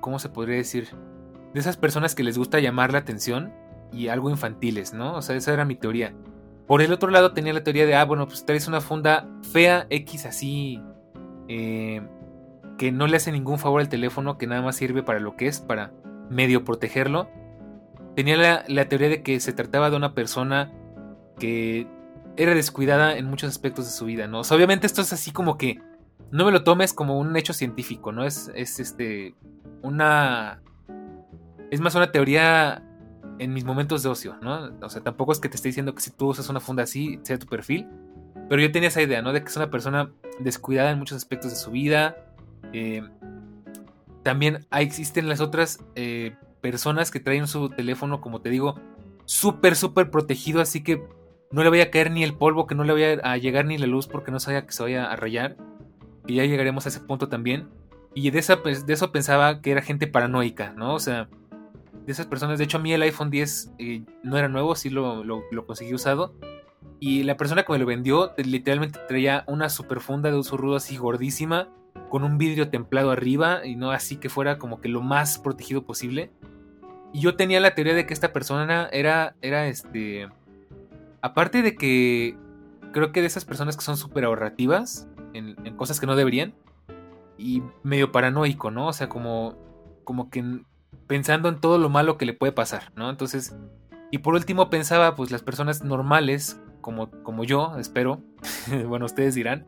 ¿cómo 0.00 0.20
se 0.20 0.28
podría 0.28 0.56
decir? 0.56 0.88
De 1.52 1.58
esas 1.58 1.76
personas 1.76 2.14
que 2.14 2.22
les 2.22 2.38
gusta 2.38 2.60
llamar 2.60 2.92
la 2.92 2.98
atención 2.98 3.52
y 3.92 4.06
algo 4.06 4.30
infantiles, 4.30 4.94
¿no? 4.94 5.16
O 5.16 5.22
sea, 5.22 5.34
esa 5.34 5.52
era 5.52 5.64
mi 5.64 5.74
teoría. 5.74 6.14
Por 6.68 6.82
el 6.82 6.92
otro 6.92 7.10
lado 7.10 7.32
tenía 7.32 7.52
la 7.52 7.64
teoría 7.64 7.86
de, 7.86 7.96
ah, 7.96 8.04
bueno, 8.04 8.28
pues 8.28 8.46
traes 8.46 8.68
una 8.68 8.80
funda 8.80 9.28
fea, 9.50 9.88
X 9.90 10.26
así, 10.26 10.80
em, 11.48 12.06
que 12.78 12.92
no 12.92 13.08
le 13.08 13.16
hace 13.16 13.32
ningún 13.32 13.58
favor 13.58 13.80
al 13.80 13.88
teléfono, 13.88 14.38
que 14.38 14.46
nada 14.46 14.62
más 14.62 14.76
sirve 14.76 15.02
para 15.02 15.18
lo 15.18 15.34
que 15.36 15.48
es, 15.48 15.58
para 15.58 15.92
medio 16.30 16.64
protegerlo 16.64 17.28
tenía 18.14 18.64
la, 18.68 18.88
teoría 18.88 19.08
de 19.08 19.22
que 19.22 19.40
se 19.40 19.52
trataba 19.52 19.90
de 19.90 19.96
una 19.96 20.14
persona 20.14 20.72
que 21.38 21.86
era 22.36 22.54
descuidada 22.54 23.16
en 23.16 23.26
muchos 23.26 23.48
aspectos 23.48 23.86
de 23.86 23.92
su 23.92 24.04
vida, 24.04 24.26
¿no? 24.26 24.40
obviamente 24.40 24.86
esto 24.86 25.02
es 25.02 25.12
así 25.12 25.30
como 25.30 25.58
que 25.58 25.78
no 26.30 26.44
me 26.44 26.52
lo 26.52 26.64
tomes 26.64 26.92
como 26.92 27.18
un 27.18 27.36
hecho 27.36 27.52
científico, 27.52 28.12
¿no? 28.12 28.24
Es, 28.24 28.50
es 28.54 28.80
este 28.80 29.34
una 29.82 30.60
es 31.70 31.80
más 31.80 31.94
una 31.94 32.12
teoría 32.12 32.82
en 33.38 33.54
mis 33.54 33.64
momentos 33.64 34.02
de 34.02 34.10
ocio, 34.10 34.36
¿no? 34.42 34.70
O 34.82 34.88
sea, 34.90 35.02
tampoco 35.02 35.32
es 35.32 35.40
que 35.40 35.48
te 35.48 35.56
esté 35.56 35.68
diciendo 35.68 35.94
que 35.94 36.02
si 36.02 36.10
tú 36.10 36.28
usas 36.28 36.48
una 36.48 36.60
funda 36.60 36.82
así 36.82 37.18
sea 37.22 37.38
tu 37.38 37.46
perfil, 37.46 37.88
Pero 38.48 38.60
yo 38.60 38.72
tenía 38.72 38.88
esa 38.88 39.00
idea, 39.00 39.22
¿no? 39.22 39.32
De 39.32 39.42
que 39.42 39.48
es 39.48 39.56
una 39.56 39.70
persona 39.70 40.10
descuidada 40.40 40.90
en 40.90 40.98
muchos 40.98 41.16
aspectos 41.16 41.50
de 41.50 41.56
su 41.56 41.70
vida. 41.70 42.16
Eh, 42.72 43.02
también 44.22 44.66
existen 44.72 45.28
las 45.28 45.40
otras 45.40 45.84
eh, 45.94 46.34
personas 46.60 47.10
que 47.10 47.20
traen 47.20 47.46
su 47.46 47.70
teléfono, 47.70 48.20
como 48.20 48.40
te 48.40 48.50
digo, 48.50 48.78
súper, 49.24 49.76
súper 49.76 50.10
protegido, 50.10 50.60
así 50.60 50.82
que 50.82 51.02
no 51.52 51.62
le 51.62 51.70
vaya 51.70 51.84
a 51.84 51.90
caer 51.90 52.10
ni 52.10 52.22
el 52.24 52.34
polvo, 52.34 52.66
que 52.66 52.74
no 52.74 52.84
le 52.84 52.92
vaya 52.92 53.20
a 53.22 53.36
llegar 53.36 53.64
ni 53.64 53.78
la 53.78 53.86
luz 53.86 54.06
porque 54.06 54.30
no 54.30 54.40
sabía 54.40 54.66
que 54.66 54.72
se 54.72 54.82
vaya 54.82 55.10
a 55.10 55.16
rayar. 55.16 55.56
Y 56.26 56.36
ya 56.36 56.44
llegaremos 56.44 56.86
a 56.86 56.88
ese 56.88 57.00
punto 57.00 57.28
también. 57.28 57.68
Y 58.14 58.30
de, 58.30 58.38
esa, 58.38 58.62
pues, 58.62 58.86
de 58.86 58.92
eso 58.92 59.12
pensaba 59.12 59.60
que 59.60 59.70
era 59.70 59.82
gente 59.82 60.06
paranoica, 60.06 60.72
¿no? 60.72 60.94
O 60.94 60.98
sea, 60.98 61.28
de 62.06 62.12
esas 62.12 62.26
personas. 62.26 62.58
De 62.58 62.64
hecho, 62.64 62.78
a 62.78 62.80
mí 62.80 62.92
el 62.92 63.02
iPhone 63.02 63.30
10 63.30 63.72
eh, 63.78 64.02
no 64.22 64.36
era 64.36 64.48
nuevo, 64.48 64.74
sí 64.74 64.90
lo, 64.90 65.24
lo, 65.24 65.66
conseguí 65.66 65.94
usado. 65.94 66.34
Y 66.98 67.22
la 67.22 67.36
persona 67.36 67.62
que 67.62 67.72
me 67.72 67.78
lo 67.78 67.86
vendió 67.86 68.32
literalmente 68.36 68.98
traía 69.08 69.44
una 69.46 69.70
super 69.70 70.00
funda 70.00 70.30
de 70.30 70.36
uso 70.36 70.56
rudo 70.56 70.76
así 70.76 70.96
gordísima, 70.96 71.68
con 72.08 72.24
un 72.24 72.36
vidrio 72.36 72.68
templado 72.68 73.10
arriba 73.10 73.64
y 73.64 73.76
no 73.76 73.90
así 73.90 74.16
que 74.16 74.28
fuera 74.28 74.58
como 74.58 74.80
que 74.80 74.88
lo 74.88 75.00
más 75.00 75.38
protegido 75.38 75.84
posible. 75.84 76.30
Y 77.12 77.20
yo 77.20 77.36
tenía 77.36 77.58
la 77.60 77.74
teoría 77.74 77.94
de 77.94 78.06
que 78.06 78.14
esta 78.14 78.32
persona 78.32 78.88
era, 78.92 79.34
era 79.40 79.66
este... 79.68 80.28
Aparte 81.22 81.62
de 81.62 81.74
que 81.74 82.36
creo 82.92 83.12
que 83.12 83.20
de 83.20 83.26
esas 83.26 83.44
personas 83.44 83.76
que 83.76 83.82
son 83.82 83.96
súper 83.96 84.24
ahorrativas 84.24 85.08
en, 85.34 85.76
cosas 85.76 86.00
que 86.00 86.06
no 86.06 86.16
deberían. 86.16 86.54
Y 87.38 87.62
medio 87.82 88.12
paranoico, 88.12 88.70
¿no? 88.70 88.88
O 88.88 88.92
sea, 88.92 89.08
como, 89.08 89.56
como 90.04 90.30
que 90.30 90.62
pensando 91.06 91.48
en 91.48 91.60
todo 91.60 91.78
lo 91.78 91.88
malo 91.88 92.18
que 92.18 92.26
le 92.26 92.34
puede 92.34 92.52
pasar, 92.52 92.92
¿no? 92.94 93.08
Entonces, 93.08 93.56
y 94.10 94.18
por 94.18 94.34
último 94.34 94.68
pensaba, 94.70 95.14
pues 95.14 95.30
las 95.30 95.42
personas 95.42 95.82
normales, 95.82 96.60
como, 96.80 97.10
como 97.22 97.44
yo, 97.44 97.76
espero, 97.78 98.20
bueno, 98.86 99.06
ustedes 99.06 99.34
dirán, 99.34 99.66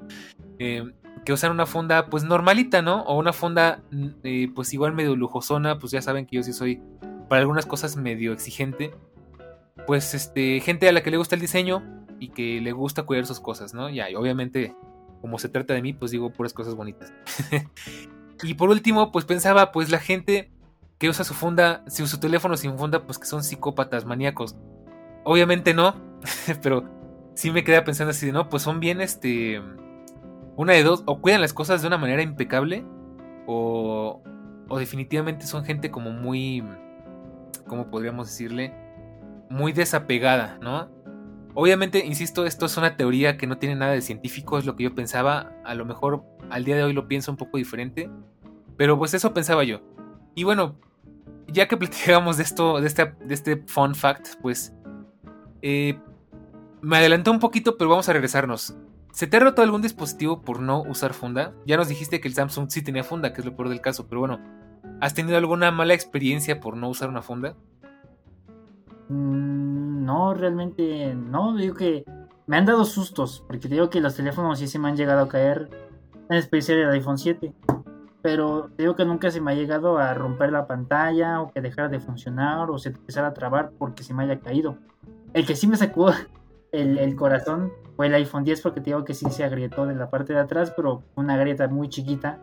eh, 0.59 0.92
que 1.25 1.33
usan 1.33 1.53
una 1.53 1.66
funda 1.66 2.07
pues 2.07 2.25
normalita, 2.25 2.83
¿no? 2.83 3.03
O 3.03 3.18
una 3.18 3.33
funda 3.33 3.83
eh, 4.22 4.51
pues 4.55 4.72
igual 4.75 4.92
medio 4.92 5.16
lujosona, 5.16 5.79
pues 5.79 5.92
ya 5.92 6.03
saben 6.03 6.27
que 6.27 6.37
yo 6.37 6.42
sí 6.42 6.53
soy 6.53 6.83
para 7.29 7.40
algunas 7.40 7.66
cosas 7.66 7.96
medio 7.96 8.33
exigente. 8.33 8.94
Pues 9.87 10.14
este, 10.14 10.61
gente 10.61 10.88
a 10.88 10.92
la 10.92 11.03
que 11.03 11.11
le 11.11 11.16
gusta 11.16 11.35
el 11.35 11.40
diseño 11.40 11.83
y 12.18 12.29
que 12.29 12.61
le 12.61 12.72
gusta 12.72 13.05
cuidar 13.05 13.27
sus 13.27 13.40
cosas, 13.40 13.75
¿no? 13.75 13.88
Ya, 13.88 14.11
y 14.11 14.14
obviamente, 14.14 14.77
como 15.23 15.39
se 15.39 15.49
trata 15.49 15.73
de 15.73 15.81
mí, 15.81 15.95
pues 15.95 16.11
digo 16.11 16.31
puras 16.31 16.53
cosas 16.53 16.75
bonitas. 16.75 17.15
y 18.43 18.55
por 18.55 18.69
último, 18.69 19.13
pues 19.13 19.25
pensaba, 19.25 19.73
pues 19.73 19.89
la 19.89 20.01
gente 20.01 20.51
que 20.99 21.09
usa 21.09 21.25
su 21.25 21.33
funda, 21.33 21.83
si 21.87 22.07
su 22.07 22.21
teléfono 22.21 22.57
sin 22.57 22.77
funda, 22.77 23.07
pues 23.07 23.19
que 23.19 23.27
son 23.27 23.43
psicópatas, 23.43 24.05
maníacos. 24.05 24.57
Obviamente 25.25 25.75
no, 25.75 25.95
pero 26.63 26.85
sí 27.35 27.51
me 27.53 27.65
quedé 27.65 27.81
pensando 27.83 28.11
así 28.11 28.27
de, 28.27 28.33
no, 28.33 28.49
pues 28.49 28.65
son 28.65 28.81
bien, 28.81 29.01
este, 29.01 29.63
una 30.57 30.73
de 30.75 30.83
dos, 30.83 31.05
o 31.07 31.21
cuidan 31.21 31.41
las 31.41 31.55
cosas 31.55 31.83
de 31.83 31.89
una 31.89 31.99
manera 31.99 32.21
impecable, 32.21 32.85
o, 33.47 34.23
o 34.69 34.79
definitivamente 34.79 35.47
son 35.47 35.65
gente 35.65 35.93
como 35.93 36.11
muy, 36.11 36.65
¿cómo 37.69 37.91
podríamos 37.91 38.27
decirle? 38.27 38.75
Muy 39.49 39.73
desapegada, 39.73 40.59
¿no? 40.61 40.89
Obviamente, 41.55 42.05
insisto, 42.05 42.47
esto 42.47 42.67
es 42.67 42.77
una 42.77 42.97
teoría 42.97 43.37
que 43.37 43.47
no 43.47 43.59
tiene 43.59 43.77
nada 43.77 43.93
de 43.93 44.01
científico, 44.01 44.59
es 44.59 44.65
lo 44.65 44.75
que 44.75 44.85
yo 44.85 44.95
pensaba, 44.95 45.53
a 45.65 45.75
lo 45.75 45.85
mejor 45.85 46.25
al 46.51 46.65
día 46.65 46.77
de 46.77 46.85
hoy 46.85 46.93
lo 46.95 47.09
pienso 47.09 47.31
un 47.31 47.37
poco 47.37 47.59
diferente, 47.59 48.11
pero 48.77 48.99
pues 48.99 49.12
eso 49.12 49.35
pensaba 49.35 49.62
yo. 49.65 49.83
Y 50.35 50.45
bueno, 50.45 50.77
ya 51.49 51.69
que 51.69 51.77
platicamos 51.79 52.38
de 52.38 52.43
esto, 52.43 52.81
de 52.81 52.87
este, 52.87 53.15
de 53.25 53.35
este 53.35 53.57
fun 53.67 53.95
fact, 53.95 54.41
pues 54.41 54.75
eh, 55.61 55.99
me 56.81 56.97
adelanté 56.97 57.31
un 57.31 57.38
poquito, 57.38 57.77
pero 57.77 57.91
vamos 57.91 58.09
a 58.09 58.12
regresarnos. 58.12 58.75
¿Se 59.12 59.27
te 59.27 59.37
ha 59.37 59.41
roto 59.41 59.61
algún 59.61 59.83
dispositivo 59.83 60.41
por 60.41 60.61
no 60.61 60.81
usar 60.83 61.12
funda? 61.12 61.53
Ya 61.67 61.77
nos 61.77 61.88
dijiste 61.88 62.21
que 62.21 62.29
el 62.29 62.35
Samsung 62.35 62.71
sí 62.71 62.81
tenía 62.81 63.05
funda, 63.05 63.35
que 63.35 63.43
es 63.43 63.45
lo 63.45 63.55
peor 63.55 63.69
del 63.69 63.83
caso, 63.83 64.09
pero 64.09 64.21
bueno, 64.21 64.41
¿has 65.03 65.12
tenido 65.12 65.37
alguna 65.37 65.71
mala 65.71 65.93
experiencia 65.93 66.61
por 66.61 66.79
no 66.79 66.88
usar 66.88 67.11
una 67.11 67.21
funda? 67.21 67.55
Mm, 69.11 69.91
no, 70.03 70.35
realmente 70.35 71.15
no. 71.15 71.57
Digo 71.57 71.75
que 71.75 72.05
me 72.47 72.57
han 72.57 72.67
dado 72.67 72.85
sustos, 72.85 73.45
porque 73.47 73.69
digo 73.69 73.88
que 73.88 74.01
los 74.01 74.17
teléfonos 74.17 74.59
sí 74.59 74.67
se 74.67 74.79
me 74.79 74.88
han 74.88 74.97
llegado 74.97 75.23
a 75.23 75.29
caer, 75.29 75.71
en 76.29 76.37
especial 76.37 76.79
el 76.79 76.91
iPhone 76.91 77.19
7. 77.19 77.53
Pero 78.21 78.71
digo 78.79 78.95
que 78.95 79.05
nunca 79.05 79.31
se 79.31 79.41
me 79.41 79.53
ha 79.53 79.55
llegado 79.55 79.99
a 79.99 80.15
romper 80.15 80.53
la 80.53 80.67
pantalla 80.67 81.41
o 81.41 81.51
que 81.51 81.61
dejara 81.61 81.88
de 81.88 81.99
funcionar 81.99 82.71
o 82.71 82.79
se 82.79 82.91
empezara 82.91 83.29
a 83.29 83.35
trabar 83.35 83.73
porque 83.79 84.03
se 84.03 84.15
me 84.15 84.25
haya 84.25 84.38
caído. 84.38 84.77
El 85.35 85.47
que 85.47 85.57
sí 85.57 85.67
me 85.67 85.77
sacó 85.77 86.12
el, 86.73 87.17
corazón 87.17 87.73
fue 87.97 88.07
el 88.07 88.15
iPhone 88.15 88.45
10 88.45 88.61
porque 88.61 88.81
digo 88.81 89.05
que 89.05 89.15
sí 89.15 89.27
se 89.31 89.45
agrietó 89.45 89.87
de 89.87 89.95
la 89.95 90.11
parte 90.11 90.33
de 90.33 90.41
atrás, 90.41 90.73
pero 90.77 91.03
una 91.17 91.37
grieta 91.37 91.67
muy 91.69 91.88
chiquita. 91.88 92.38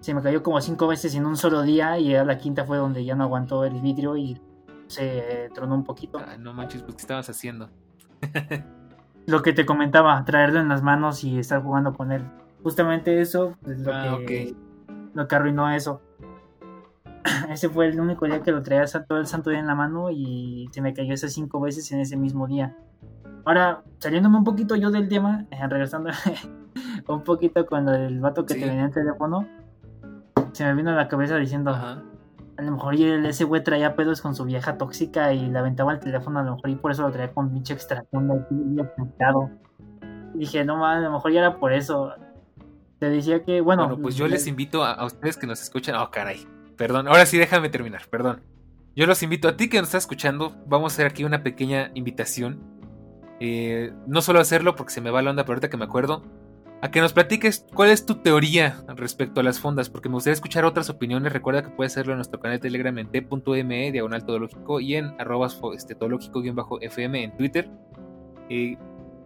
Se 0.00 0.14
me 0.14 0.22
cayó 0.22 0.42
como 0.42 0.60
cinco 0.60 0.86
veces 0.86 1.14
en 1.14 1.26
un 1.26 1.36
solo 1.36 1.62
día 1.62 1.98
y 1.98 2.14
a 2.14 2.24
la 2.24 2.38
quinta 2.38 2.64
fue 2.64 2.78
donde 2.78 3.04
ya 3.04 3.14
no 3.14 3.24
aguantó 3.24 3.64
el 3.64 3.80
vidrio 3.80 4.16
y 4.16 4.40
se 4.88 5.50
tronó 5.54 5.74
un 5.74 5.84
poquito. 5.84 6.20
no 6.38 6.52
manches, 6.52 6.82
pues 6.82 6.96
¿qué 6.96 7.02
estabas 7.02 7.30
haciendo? 7.30 7.70
lo 9.26 9.42
que 9.42 9.52
te 9.52 9.66
comentaba, 9.66 10.24
traerlo 10.24 10.58
en 10.58 10.68
las 10.68 10.82
manos 10.82 11.22
y 11.22 11.38
estar 11.38 11.62
jugando 11.62 11.92
con 11.94 12.12
él. 12.12 12.22
Justamente 12.62 13.20
eso 13.20 13.56
es 13.66 13.78
lo, 13.80 13.94
ah, 13.94 14.18
que, 14.26 14.56
lo 15.14 15.28
que 15.28 15.36
arruinó 15.36 15.70
eso. 15.70 16.00
Ese 17.50 17.68
fue 17.68 17.88
el 17.88 18.00
único 18.00 18.24
día 18.24 18.42
que 18.42 18.52
lo 18.52 18.62
traía 18.62 18.86
todo 19.06 19.18
el 19.18 19.26
santo 19.26 19.50
día 19.50 19.58
en 19.58 19.66
la 19.66 19.74
mano 19.74 20.10
y 20.10 20.68
se 20.72 20.80
me 20.80 20.94
cayó 20.94 21.12
esas 21.12 21.34
cinco 21.34 21.60
veces 21.60 21.92
en 21.92 22.00
ese 22.00 22.16
mismo 22.16 22.46
día. 22.46 22.76
Ahora, 23.44 23.82
saliéndome 23.98 24.38
un 24.38 24.44
poquito 24.44 24.76
yo 24.76 24.90
del 24.90 25.08
tema, 25.08 25.44
regresando 25.68 26.10
un 27.08 27.22
poquito 27.22 27.66
cuando 27.66 27.94
el 27.94 28.20
vato 28.20 28.46
que 28.46 28.54
te 28.54 28.66
venía 28.66 28.86
el 28.86 28.92
teléfono, 28.92 29.46
se 30.52 30.64
me 30.64 30.74
vino 30.74 30.90
a 30.90 30.94
la 30.94 31.08
cabeza 31.08 31.36
diciendo, 31.36 31.76
a 32.58 32.62
lo 32.62 32.72
mejor 32.72 32.94
ese 32.96 33.44
güey 33.44 33.62
traía 33.62 33.94
pedos 33.94 34.20
con 34.20 34.34
su 34.34 34.44
vieja 34.44 34.76
tóxica 34.76 35.32
y 35.32 35.48
le 35.48 35.58
aventaba 35.58 35.92
el 35.92 36.00
teléfono, 36.00 36.40
a 36.40 36.42
lo 36.42 36.56
mejor 36.56 36.70
y 36.70 36.74
por 36.74 36.90
eso 36.90 37.02
lo 37.02 37.12
traía 37.12 37.32
con 37.32 37.52
pinche 37.52 37.72
extracción 37.72 38.28
y 40.34 40.38
dije, 40.38 40.64
no 40.64 40.84
a 40.84 40.98
lo 40.98 41.12
mejor 41.12 41.32
ya 41.32 41.38
era 41.38 41.58
por 41.58 41.72
eso. 41.72 42.12
Te 42.98 43.10
decía 43.10 43.44
que, 43.44 43.60
bueno. 43.60 43.86
Bueno, 43.86 44.02
pues 44.02 44.16
yo 44.16 44.26
les 44.26 44.48
invito 44.48 44.82
a, 44.82 44.92
a 44.92 45.06
ustedes 45.06 45.36
que 45.36 45.46
nos 45.46 45.62
escuchan. 45.62 45.94
Oh, 45.94 46.10
caray. 46.10 46.46
Perdón, 46.76 47.06
ahora 47.06 47.26
sí 47.26 47.38
déjame 47.38 47.68
terminar, 47.68 48.02
perdón. 48.10 48.42
Yo 48.96 49.06
los 49.06 49.22
invito 49.22 49.46
a 49.46 49.56
ti 49.56 49.68
que 49.68 49.78
nos 49.78 49.88
estás 49.88 50.02
escuchando. 50.02 50.56
Vamos 50.66 50.92
a 50.92 50.94
hacer 50.94 51.06
aquí 51.06 51.22
una 51.22 51.44
pequeña 51.44 51.92
invitación 51.94 52.78
eh, 53.40 53.92
no 54.06 54.20
solo 54.20 54.40
hacerlo 54.40 54.74
porque 54.74 54.92
se 54.92 55.00
me 55.00 55.10
va 55.10 55.22
la 55.22 55.30
onda, 55.30 55.44
pero 55.44 55.54
ahorita 55.54 55.70
que 55.70 55.76
me 55.76 55.84
acuerdo, 55.84 56.24
a 56.80 56.90
que 56.90 57.00
nos 57.00 57.12
platiques 57.12 57.66
cuál 57.74 57.90
es 57.90 58.06
tu 58.06 58.16
teoría 58.16 58.84
respecto 58.88 59.40
a 59.40 59.42
las 59.42 59.58
fundas, 59.58 59.90
porque 59.90 60.08
me 60.08 60.14
gustaría 60.14 60.34
escuchar 60.34 60.64
otras 60.64 60.88
opiniones. 60.90 61.32
Recuerda 61.32 61.62
que 61.62 61.70
puedes 61.70 61.92
hacerlo 61.92 62.12
en 62.12 62.18
nuestro 62.18 62.40
canal 62.40 62.58
de 62.58 62.62
Telegram 62.62 62.96
en 62.98 63.08
t.me, 63.08 63.92
diagonal 63.92 64.24
todológico, 64.24 64.80
y 64.80 64.94
en 64.94 65.14
arroba 65.18 65.48
este, 65.74 65.94
todológico-fm 65.94 67.24
en 67.24 67.36
Twitter. 67.36 67.68
Eh, 68.48 68.76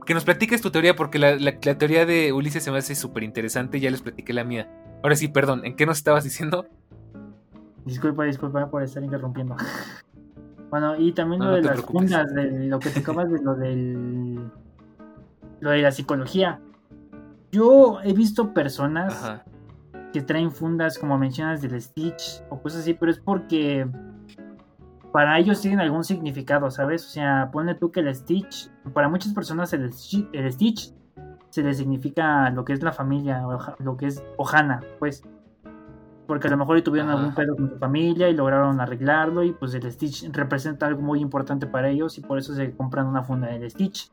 que 0.07 0.15
nos 0.15 0.25
platiques 0.25 0.63
tu 0.63 0.71
teoría, 0.71 0.97
porque 0.97 1.19
la, 1.19 1.37
la, 1.37 1.59
teoría 1.59 2.07
de 2.07 2.33
Ulises 2.33 2.65
se 2.65 2.71
me 2.71 2.79
hace 2.79 2.95
súper 2.95 3.23
interesante, 3.23 3.81
ya 3.81 3.91
les 3.91 4.03
platiqué 4.03 4.33
la 4.33 4.45
mía. 4.45 4.69
Ahora 5.03 5.15
sí, 5.15 5.29
perdón, 5.29 5.65
¿en 5.65 5.77
qué 5.77 5.85
nos 5.85 5.99
estabas 5.99 6.25
diciendo? 6.25 6.67
Disculpa, 7.85 8.25
disculpa 8.25 8.71
por 8.71 8.83
estar 8.83 9.03
interrumpiendo. 9.03 9.57
Bueno, 10.71 10.97
y 10.97 11.13
también 11.13 11.45
lo 11.45 11.51
de 11.51 11.61
las 11.61 11.83
fundas, 11.83 12.33
de 12.33 12.67
lo 12.67 12.79
que 12.79 12.89
te 12.89 13.01
acabas 13.01 13.31
de 13.31 13.43
lo 13.43 13.55
del. 13.55 14.51
lo 15.61 15.71
de 15.71 15.83
la 15.83 15.93
psicología. 15.93 16.63
Yo 17.53 18.01
he 18.03 18.15
visto 18.15 18.55
personas 18.55 19.41
que 20.13 20.23
traen 20.23 20.51
fundas, 20.51 20.99
como 20.99 21.19
mencionas, 21.19 21.61
del 21.61 21.81
Stitch 21.81 22.43
o 22.49 22.61
cosas 22.61 22.81
así, 22.81 22.95
pero 22.95 23.13
es 23.13 23.19
porque 23.19 23.87
para 25.13 25.39
ellos 25.39 25.61
tienen 25.61 25.81
algún 25.81 26.03
significado, 26.03 26.71
¿sabes? 26.71 27.07
O 27.07 27.11
sea, 27.11 27.51
pone 27.53 27.75
tú 27.75 27.93
que 27.93 28.01
el 28.01 28.15
Stitch, 28.15 28.71
para 28.95 29.09
muchas 29.11 29.35
personas 29.35 29.73
el 29.75 29.93
Stitch, 29.93 30.95
se 31.51 31.63
le 31.63 31.75
significa 31.75 32.49
lo 32.49 32.65
que 32.65 32.73
es 32.73 32.83
la 32.83 32.93
familia, 32.93 33.45
lo 33.79 33.97
que 33.99 34.07
es 34.07 34.25
Ohana, 34.39 34.81
pues 34.99 35.23
porque 36.27 36.49
a 36.49 36.51
lo 36.51 36.57
mejor 36.57 36.81
tuvieron 36.81 37.11
algún 37.11 37.35
pedo 37.35 37.55
con 37.55 37.69
su 37.69 37.77
familia 37.77 38.31
y 38.31 38.35
lograron 38.35 38.81
arreglarlo 38.81 39.43
y 39.43 39.53
pues 39.53 39.75
el 39.75 39.93
Stitch 39.93 40.31
representa 40.33 40.87
algo 40.87 41.03
muy 41.03 41.21
importante 41.21 41.67
para 41.67 41.91
ellos 41.91 42.17
y 42.17 42.23
por 42.23 42.39
eso 42.39 42.55
se 42.55 42.75
compran 42.75 43.07
una 43.07 43.23
funda 43.23 43.49
del 43.49 43.71
Stitch. 43.71 44.11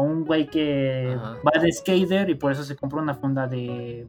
O 0.00 0.02
un 0.02 0.24
güey 0.24 0.46
que 0.48 1.16
va 1.46 1.60
de 1.60 1.70
skater 1.72 2.30
y 2.30 2.34
por 2.34 2.52
eso 2.52 2.62
se 2.62 2.76
compra 2.76 3.02
una 3.02 3.14
funda 3.14 3.46
de 3.46 4.06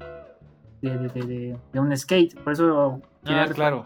de, 0.81 1.57
un 1.75 1.95
skate. 1.97 2.39
Por 2.41 2.53
eso 2.53 3.01
ah, 3.25 3.45
claro, 3.53 3.85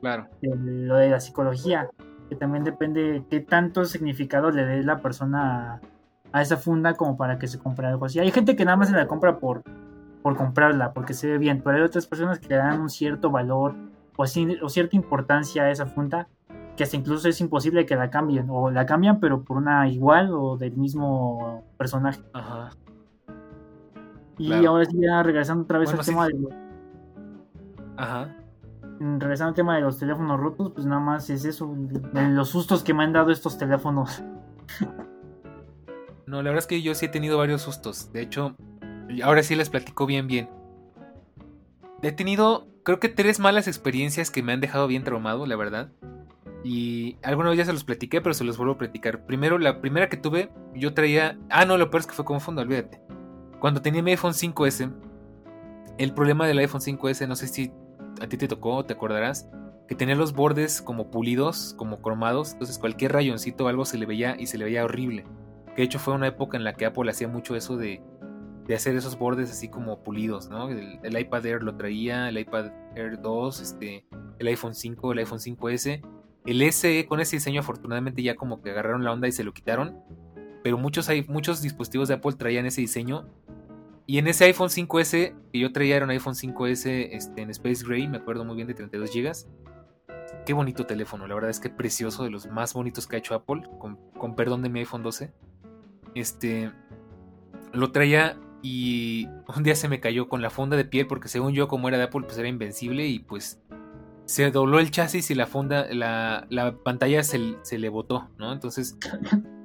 claro. 0.00 0.28
lo 0.40 0.96
de 0.96 1.10
la 1.10 1.20
psicología, 1.20 1.88
que 2.28 2.36
también 2.36 2.64
depende 2.64 3.24
qué 3.30 3.40
tanto 3.40 3.84
significado 3.84 4.50
le 4.50 4.64
dé 4.64 4.82
la 4.82 5.00
persona 5.00 5.80
a, 6.32 6.38
a 6.38 6.42
esa 6.42 6.56
funda 6.56 6.94
como 6.94 7.16
para 7.16 7.38
que 7.38 7.48
se 7.48 7.58
compre 7.58 7.86
algo 7.86 8.06
así. 8.06 8.20
Hay 8.20 8.30
gente 8.30 8.56
que 8.56 8.64
nada 8.64 8.76
más 8.76 8.88
se 8.88 8.94
la 8.94 9.06
compra 9.06 9.38
por 9.38 9.62
por 10.22 10.36
comprarla, 10.36 10.92
porque 10.92 11.14
se 11.14 11.28
ve 11.28 11.38
bien, 11.38 11.62
pero 11.62 11.76
hay 11.76 11.82
otras 11.82 12.06
personas 12.06 12.38
que 12.38 12.48
le 12.48 12.56
dan 12.56 12.80
un 12.80 12.90
cierto 12.90 13.30
valor 13.30 13.74
o, 14.16 14.24
o 14.24 14.68
cierta 14.68 14.96
importancia 14.96 15.62
a 15.62 15.70
esa 15.70 15.86
funda 15.86 16.28
que 16.78 16.84
hasta 16.84 16.96
incluso 16.96 17.28
es 17.28 17.40
imposible 17.40 17.84
que 17.84 17.96
la 17.96 18.08
cambien, 18.08 18.46
o 18.48 18.70
la 18.70 18.86
cambian 18.86 19.18
pero 19.18 19.42
por 19.42 19.56
una 19.56 19.88
igual 19.88 20.30
o 20.32 20.56
del 20.56 20.76
mismo 20.76 21.64
personaje. 21.76 22.22
Ajá. 22.32 22.70
Y 24.38 24.64
ahora 24.64 24.84
sí, 24.84 24.96
ya 25.00 25.24
regresando 25.24 25.64
otra 25.64 25.80
vez 25.80 25.92
al 25.92 26.06
tema 26.06 26.28
de 26.28 26.34
los... 26.34 26.52
Ajá. 27.96 28.32
Regresando 29.00 29.48
al 29.48 29.54
tema 29.54 29.74
de 29.74 29.80
los 29.80 29.98
teléfonos 29.98 30.38
rotos, 30.38 30.70
pues 30.72 30.86
nada 30.86 31.00
más 31.00 31.28
es 31.30 31.44
eso, 31.44 31.74
los 32.12 32.48
sustos 32.48 32.84
que 32.84 32.94
me 32.94 33.02
han 33.02 33.12
dado 33.12 33.32
estos 33.32 33.58
teléfonos. 33.58 34.22
No, 36.26 36.36
la 36.36 36.50
verdad 36.50 36.58
es 36.58 36.66
que 36.68 36.80
yo 36.80 36.94
sí 36.94 37.06
he 37.06 37.08
tenido 37.08 37.38
varios 37.38 37.62
sustos. 37.62 38.12
De 38.12 38.22
hecho, 38.22 38.54
ahora 39.24 39.42
sí 39.42 39.56
les 39.56 39.68
platico 39.68 40.06
bien, 40.06 40.28
bien. 40.28 40.48
He 42.02 42.12
tenido, 42.12 42.68
creo 42.84 43.00
que 43.00 43.08
tres 43.08 43.40
malas 43.40 43.66
experiencias 43.66 44.30
que 44.30 44.44
me 44.44 44.52
han 44.52 44.60
dejado 44.60 44.86
bien 44.86 45.02
traumado, 45.02 45.44
la 45.44 45.56
verdad. 45.56 45.90
Y 46.64 47.16
alguna 47.22 47.50
vez 47.50 47.58
ya 47.58 47.64
se 47.64 47.72
los 47.72 47.84
platiqué, 47.84 48.20
pero 48.20 48.34
se 48.34 48.44
los 48.44 48.56
vuelvo 48.56 48.74
a 48.74 48.78
platicar. 48.78 49.24
Primero, 49.26 49.58
la 49.58 49.80
primera 49.80 50.08
que 50.08 50.16
tuve, 50.16 50.50
yo 50.74 50.94
traía. 50.94 51.38
Ah, 51.50 51.64
no, 51.64 51.78
lo 51.78 51.90
peor 51.90 52.00
es 52.00 52.06
que 52.06 52.14
fue 52.14 52.24
como 52.24 52.40
fondo, 52.40 52.62
olvídate. 52.62 53.00
Cuando 53.60 53.80
tenía 53.80 54.02
mi 54.02 54.12
iPhone 54.12 54.32
5S, 54.32 54.92
el 55.98 56.14
problema 56.14 56.46
del 56.46 56.58
iPhone 56.58 56.80
5S, 56.80 57.26
no 57.26 57.36
sé 57.36 57.48
si 57.48 57.72
a 58.20 58.28
ti 58.28 58.36
te 58.36 58.48
tocó, 58.48 58.84
te 58.84 58.92
acordarás, 58.92 59.48
que 59.86 59.94
tenía 59.94 60.14
los 60.14 60.32
bordes 60.32 60.82
como 60.82 61.10
pulidos, 61.10 61.74
como 61.76 62.00
cromados. 62.02 62.52
Entonces, 62.52 62.78
cualquier 62.78 63.12
rayoncito 63.12 63.64
o 63.64 63.68
algo 63.68 63.84
se 63.84 63.98
le 63.98 64.06
veía 64.06 64.36
y 64.38 64.46
se 64.46 64.58
le 64.58 64.64
veía 64.64 64.84
horrible. 64.84 65.24
Que 65.74 65.82
de 65.82 65.82
hecho 65.84 65.98
fue 65.98 66.14
una 66.14 66.26
época 66.26 66.56
en 66.56 66.64
la 66.64 66.74
que 66.74 66.86
Apple 66.86 67.10
hacía 67.10 67.28
mucho 67.28 67.54
eso 67.56 67.76
de, 67.76 68.02
de 68.66 68.74
hacer 68.74 68.96
esos 68.96 69.18
bordes 69.18 69.50
así 69.50 69.68
como 69.68 70.02
pulidos, 70.02 70.50
¿no? 70.50 70.68
El, 70.68 70.98
el, 71.02 71.18
iPad 71.18 71.46
Air 71.46 71.62
lo 71.62 71.76
traía, 71.76 72.28
el 72.28 72.38
iPad 72.38 72.70
Air 72.96 73.20
2, 73.20 73.60
este, 73.60 74.06
el 74.38 74.46
iPhone 74.46 74.74
5, 74.74 75.12
el 75.12 75.18
iPhone 75.20 75.38
5S. 75.38 76.02
El 76.46 76.72
SE 76.72 77.06
con 77.06 77.20
ese 77.20 77.36
diseño 77.36 77.60
afortunadamente 77.60 78.22
ya 78.22 78.34
como 78.34 78.62
que 78.62 78.70
agarraron 78.70 79.04
la 79.04 79.12
onda 79.12 79.28
y 79.28 79.32
se 79.32 79.44
lo 79.44 79.52
quitaron. 79.52 79.96
Pero 80.62 80.78
muchos, 80.78 81.08
hay, 81.08 81.24
muchos 81.28 81.62
dispositivos 81.62 82.08
de 82.08 82.14
Apple 82.14 82.32
traían 82.32 82.66
ese 82.66 82.80
diseño. 82.80 83.28
Y 84.06 84.18
en 84.18 84.26
ese 84.26 84.44
iPhone 84.46 84.70
5S, 84.70 85.34
que 85.52 85.58
yo 85.58 85.72
traía 85.72 85.96
era 85.96 86.04
un 86.06 86.10
iPhone 86.10 86.34
5S 86.34 87.10
este, 87.12 87.42
en 87.42 87.50
Space 87.50 87.84
Gray, 87.86 88.08
me 88.08 88.16
acuerdo 88.16 88.44
muy 88.44 88.56
bien 88.56 88.66
de 88.66 88.74
32 88.74 89.10
GB. 89.12 89.32
Qué 90.46 90.54
bonito 90.54 90.86
teléfono, 90.86 91.26
la 91.26 91.34
verdad 91.34 91.50
es 91.50 91.60
que 91.60 91.68
precioso, 91.68 92.24
de 92.24 92.30
los 92.30 92.46
más 92.46 92.72
bonitos 92.72 93.06
que 93.06 93.16
ha 93.16 93.18
hecho 93.18 93.34
Apple, 93.34 93.62
con, 93.78 93.96
con 94.18 94.34
perdón 94.34 94.62
de 94.62 94.70
mi 94.70 94.80
iPhone 94.80 95.02
12. 95.02 95.30
Este, 96.14 96.72
lo 97.72 97.92
traía 97.92 98.38
y 98.62 99.28
un 99.54 99.62
día 99.62 99.74
se 99.74 99.88
me 99.88 100.00
cayó 100.00 100.28
con 100.28 100.42
la 100.42 100.50
funda 100.50 100.76
de 100.76 100.84
piel 100.84 101.06
porque 101.06 101.28
según 101.28 101.52
yo 101.52 101.68
como 101.68 101.88
era 101.88 101.98
de 101.98 102.04
Apple 102.04 102.22
pues 102.22 102.38
era 102.38 102.48
invencible 102.48 103.06
y 103.06 103.20
pues 103.20 103.60
se 104.28 104.50
dobló 104.50 104.78
el 104.78 104.90
chasis 104.90 105.30
y 105.30 105.34
la 105.34 105.46
funda, 105.46 105.86
la, 105.90 106.76
pantalla 106.84 107.22
se, 107.22 107.56
se, 107.62 107.78
le 107.78 107.88
botó, 107.88 108.28
¿no? 108.36 108.52
Entonces, 108.52 108.98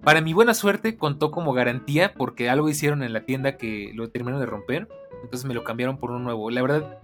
para 0.04 0.22
mi 0.22 0.32
buena 0.32 0.54
suerte, 0.54 0.96
contó 0.98 1.32
como 1.32 1.52
garantía 1.52 2.14
porque 2.14 2.50
algo 2.50 2.70
hicieron 2.70 3.04
en 3.04 3.12
la 3.12 3.26
tienda 3.26 3.58
que 3.58 3.92
lo 3.94 4.10
terminaron 4.10 4.40
de 4.40 4.46
romper. 4.46 4.88
Entonces 5.22 5.46
me 5.46 5.54
lo 5.54 5.66
cambiaron 5.66 5.98
por 5.98 6.12
un 6.12 6.24
nuevo. 6.24 6.50
La 6.50 6.62
verdad, 6.62 6.98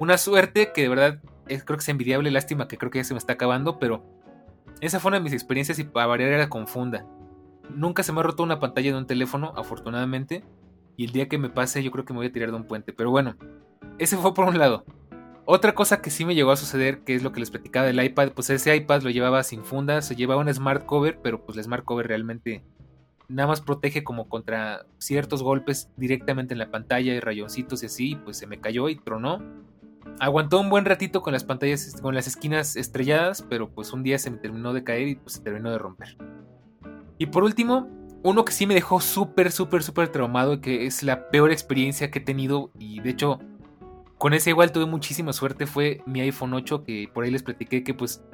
una 0.00 0.18
suerte 0.18 0.72
que 0.72 0.82
de 0.82 0.88
verdad 0.88 1.20
es, 1.46 1.62
creo 1.62 1.76
que 1.76 1.82
es 1.82 1.88
envidiable. 1.88 2.32
Lástima 2.32 2.66
que 2.66 2.78
creo 2.78 2.90
que 2.90 2.98
ya 2.98 3.04
se 3.04 3.14
me 3.14 3.18
está 3.18 3.34
acabando, 3.34 3.78
pero 3.78 4.02
esa 4.80 4.98
fue 4.98 5.10
una 5.10 5.18
de 5.18 5.24
mis 5.24 5.34
experiencias 5.34 5.78
y 5.78 5.84
para 5.84 6.06
variar 6.06 6.32
era 6.32 6.48
con 6.48 6.66
funda. 6.66 7.06
Nunca 7.70 8.02
se 8.02 8.12
me 8.12 8.20
ha 8.20 8.22
roto 8.24 8.42
una 8.42 8.58
pantalla 8.58 8.90
de 8.90 8.98
un 8.98 9.06
teléfono, 9.06 9.52
afortunadamente. 9.56 10.42
Y 10.96 11.04
el 11.04 11.12
día 11.12 11.28
que 11.28 11.38
me 11.38 11.48
pase, 11.48 11.80
yo 11.84 11.92
creo 11.92 12.04
que 12.04 12.12
me 12.12 12.18
voy 12.18 12.26
a 12.26 12.32
tirar 12.32 12.50
de 12.50 12.56
un 12.56 12.64
puente. 12.64 12.92
Pero 12.92 13.12
bueno, 13.12 13.36
ese 13.98 14.16
fue 14.16 14.34
por 14.34 14.46
un 14.46 14.58
lado. 14.58 14.84
Otra 15.46 15.74
cosa 15.74 16.00
que 16.00 16.10
sí 16.10 16.24
me 16.24 16.34
llegó 16.34 16.52
a 16.52 16.56
suceder, 16.56 17.00
que 17.00 17.14
es 17.14 17.22
lo 17.22 17.32
que 17.32 17.40
les 17.40 17.50
platicaba 17.50 17.86
del 17.86 18.02
iPad, 18.02 18.30
pues 18.30 18.48
ese 18.48 18.74
iPad 18.74 19.02
lo 19.02 19.10
llevaba 19.10 19.42
sin 19.42 19.62
funda, 19.62 20.00
se 20.00 20.16
llevaba 20.16 20.40
un 20.40 20.52
smart 20.52 20.86
cover, 20.86 21.20
pero 21.22 21.44
pues 21.44 21.58
el 21.58 21.64
smart 21.64 21.84
cover 21.84 22.06
realmente 22.06 22.64
nada 23.28 23.48
más 23.48 23.60
protege 23.60 24.04
como 24.04 24.28
contra 24.28 24.86
ciertos 24.98 25.42
golpes 25.42 25.90
directamente 25.96 26.54
en 26.54 26.58
la 26.58 26.70
pantalla 26.70 27.14
y 27.14 27.20
rayoncitos 27.20 27.82
y 27.82 27.86
así, 27.86 28.16
pues 28.16 28.38
se 28.38 28.46
me 28.46 28.58
cayó 28.58 28.88
y 28.88 28.96
tronó. 28.96 29.42
Aguantó 30.18 30.60
un 30.60 30.70
buen 30.70 30.86
ratito 30.86 31.20
con 31.20 31.34
las 31.34 31.44
pantallas, 31.44 31.94
con 32.00 32.14
las 32.14 32.26
esquinas 32.26 32.76
estrelladas, 32.76 33.42
pero 33.42 33.68
pues 33.68 33.92
un 33.92 34.02
día 34.02 34.18
se 34.18 34.30
me 34.30 34.38
terminó 34.38 34.72
de 34.72 34.82
caer 34.84 35.08
y 35.08 35.14
pues 35.16 35.34
se 35.34 35.42
terminó 35.42 35.70
de 35.70 35.78
romper. 35.78 36.16
Y 37.18 37.26
por 37.26 37.44
último, 37.44 37.88
uno 38.22 38.46
que 38.46 38.52
sí 38.52 38.66
me 38.66 38.74
dejó 38.74 39.00
súper, 39.00 39.52
súper, 39.52 39.82
súper 39.82 40.08
traumado, 40.08 40.62
que 40.62 40.86
es 40.86 41.02
la 41.02 41.28
peor 41.28 41.50
experiencia 41.50 42.10
que 42.10 42.20
he 42.20 42.22
tenido 42.22 42.70
y 42.78 43.00
de 43.00 43.10
hecho 43.10 43.40
con 44.18 44.34
ese 44.34 44.50
igual 44.50 44.72
tuve 44.72 44.86
muchísima 44.86 45.32
suerte, 45.32 45.66
fue 45.66 46.02
mi 46.06 46.20
iPhone 46.20 46.54
8, 46.54 46.84
que 46.84 47.08
por 47.12 47.24
ahí 47.24 47.30
les 47.30 47.42
platiqué 47.42 47.82
que 47.84 47.94
pues 47.94 48.24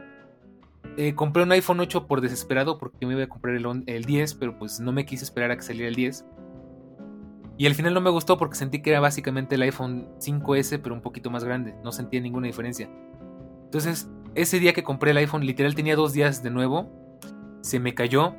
eh, 0.97 1.15
compré 1.15 1.43
un 1.43 1.53
iPhone 1.53 1.81
8 1.81 2.07
por 2.07 2.21
desesperado 2.21 2.79
porque 2.79 3.07
me 3.07 3.15
iba 3.15 3.25
a 3.25 3.29
comprar 3.29 3.55
el, 3.55 3.85
el 3.87 4.05
10, 4.05 4.35
pero 4.35 4.59
pues 4.59 4.81
no 4.81 4.93
me 4.93 5.07
quise 5.07 5.25
esperar 5.25 5.51
a 5.51 5.57
que 5.57 5.63
saliera 5.63 5.89
el 5.89 5.95
10. 5.95 6.25
Y 7.57 7.67
al 7.67 7.75
final 7.75 7.95
no 7.95 8.01
me 8.01 8.11
gustó 8.11 8.39
porque 8.39 8.57
sentí 8.57 8.81
que 8.81 8.91
era 8.91 9.01
básicamente 9.01 9.55
el 9.55 9.63
iPhone 9.63 10.09
5S, 10.19 10.81
pero 10.83 10.95
un 10.95 11.03
poquito 11.03 11.31
más 11.31 11.45
grande. 11.45 11.75
No 11.85 11.93
sentía 11.93 12.21
ninguna 12.21 12.47
diferencia. 12.47 12.91
Entonces, 13.65 14.11
ese 14.35 14.59
día 14.59 14.73
que 14.73 14.83
compré 14.83 15.11
el 15.11 15.19
iPhone, 15.19 15.45
literal 15.45 15.75
tenía 15.75 15.95
dos 15.95 16.13
días 16.13 16.43
de 16.43 16.51
nuevo. 16.51 16.91
Se 17.61 17.79
me 17.79 17.95
cayó 17.95 18.35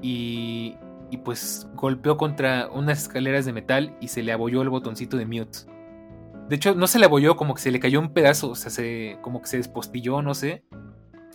y, 0.00 0.76
y 1.10 1.16
pues 1.18 1.68
golpeó 1.74 2.16
contra 2.16 2.68
unas 2.68 3.02
escaleras 3.02 3.44
de 3.44 3.52
metal 3.52 3.96
y 4.00 4.08
se 4.08 4.22
le 4.22 4.32
abolló 4.32 4.62
el 4.62 4.68
botoncito 4.68 5.16
de 5.16 5.26
mute. 5.26 5.58
De 6.48 6.56
hecho, 6.56 6.74
no 6.74 6.86
se 6.86 6.98
le 6.98 7.04
abolló, 7.04 7.36
como 7.36 7.54
que 7.54 7.60
se 7.60 7.70
le 7.70 7.80
cayó 7.80 8.00
un 8.00 8.12
pedazo, 8.12 8.50
o 8.50 8.54
sea, 8.54 8.70
se, 8.70 9.18
como 9.20 9.42
que 9.42 9.48
se 9.48 9.58
despostilló, 9.58 10.22
no 10.22 10.34
sé. 10.34 10.64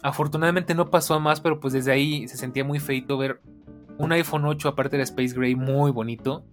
Afortunadamente 0.02 0.74
no 0.74 0.90
pasó 0.90 1.14
a 1.14 1.20
más, 1.20 1.40
pero 1.40 1.60
pues 1.60 1.74
desde 1.74 1.92
ahí 1.92 2.28
se 2.28 2.36
sentía 2.36 2.64
muy 2.64 2.80
feito 2.80 3.18
ver 3.18 3.40
un 3.98 4.12
iPhone 4.12 4.46
8, 4.46 4.70
aparte 4.70 4.98
de 4.98 5.04
Space 5.04 5.36
Gray, 5.36 5.56
muy 5.56 5.92
bonito, 5.92 6.44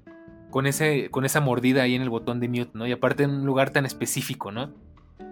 con, 0.51 0.67
ese, 0.67 1.11
con 1.11 1.25
esa 1.25 1.41
mordida 1.41 1.83
ahí 1.83 1.95
en 1.95 2.03
el 2.03 2.11
botón 2.11 2.39
de 2.39 2.49
mute, 2.49 2.73
¿no? 2.75 2.87
Y 2.87 2.93
aparte 2.93 3.23
en 3.23 3.31
un 3.31 3.47
lugar 3.47 3.71
tan 3.71 3.87
específico, 3.87 4.53
¿no? 4.53 4.75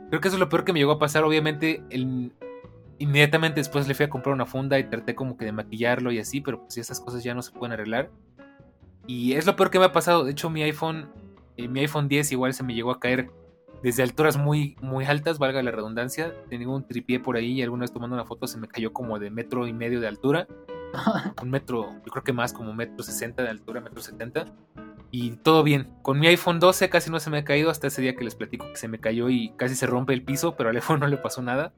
Creo 0.09 0.21
que 0.23 0.29
eso 0.29 0.37
es 0.37 0.41
lo 0.41 0.49
peor 0.49 0.65
que 0.65 0.73
me 0.73 0.79
llegó 0.79 0.93
a 0.93 0.99
pasar, 0.99 1.25
obviamente, 1.25 1.83
inmediatamente 2.99 3.61
después 3.61 3.87
le 3.87 3.95
fui 3.95 4.07
a 4.07 4.09
comprar 4.09 4.35
una 4.35 4.47
funda 4.47 4.79
y 4.79 4.85
traté 4.85 5.15
como 5.15 5.37
que 5.37 5.45
de 5.45 5.53
maquillarlo 5.53 6.13
y 6.13 6.19
así, 6.19 6.41
pero 6.41 6.63
pues 6.63 6.79
esas 6.79 6.99
cosas 7.01 7.23
ya 7.23 7.35
no 7.35 7.43
se 7.43 7.53
pueden 7.53 7.75
arreglar. 7.75 8.11
Y 9.07 9.35
es 9.35 9.45
lo 9.47 9.55
peor 9.55 9.71
que 9.71 9.79
me 9.79 9.85
ha 9.85 9.93
pasado, 9.93 10.25
de 10.25 10.33
hecho 10.33 10.49
mi 10.49 10.63
iPhone 10.63 11.11
mi 11.67 11.81
iPhone 11.81 12.07
10 12.07 12.31
igual 12.31 12.55
se 12.55 12.63
me 12.63 12.75
llegó 12.75 12.93
a 12.93 13.01
caer 13.01 13.31
desde 13.83 14.03
alturas 14.03 14.37
muy, 14.37 14.77
muy 14.81 15.05
altas, 15.05 15.39
valga 15.39 15.63
la 15.63 15.71
redundancia. 15.71 16.35
Tenía 16.49 16.69
un 16.69 16.87
tripié 16.87 17.21
por 17.21 17.37
ahí 17.37 17.53
y 17.53 17.63
alguna 17.63 17.83
vez 17.83 17.93
tomando 17.93 18.15
una 18.15 18.25
foto 18.25 18.47
se 18.47 18.59
me 18.59 18.69
cayó 18.69 18.93
como 18.93 19.19
de 19.19 19.31
metro 19.31 19.67
y 19.67 19.73
medio 19.73 20.01
de 20.01 20.09
altura. 20.09 20.47
un 21.43 21.51
metro, 21.51 21.91
yo 22.05 22.13
creo 22.13 22.25
que 22.25 22.33
más, 22.33 22.53
como 22.53 22.75
metro 22.75 23.03
60 23.03 23.43
de 23.43 23.49
altura, 23.49 23.81
metro 23.81 24.01
70. 24.01 24.47
Y 25.11 25.31
todo 25.37 25.63
bien. 25.63 25.89
Con 26.03 26.19
mi 26.19 26.27
iPhone 26.27 26.61
12 26.61 26.91
casi 26.91 27.11
no 27.11 27.21
se 27.21 27.31
me 27.31 27.39
ha 27.39 27.45
caído 27.45 27.71
hasta 27.71 27.87
ese 27.87 28.03
día 28.03 28.15
que 28.15 28.25
les 28.25 28.35
platico 28.35 28.67
que 28.67 28.77
se 28.77 28.89
me 28.89 28.99
cayó 28.99 29.31
y 29.31 29.51
casi 29.57 29.75
se 29.75 29.87
rompe 29.87 30.13
el 30.13 30.23
piso, 30.23 30.55
pero 30.57 30.71
al 30.71 30.77
iPhone 30.77 31.01
no 31.01 31.07
le 31.07 31.17
pasó 31.17 31.41
nada. 31.41 31.73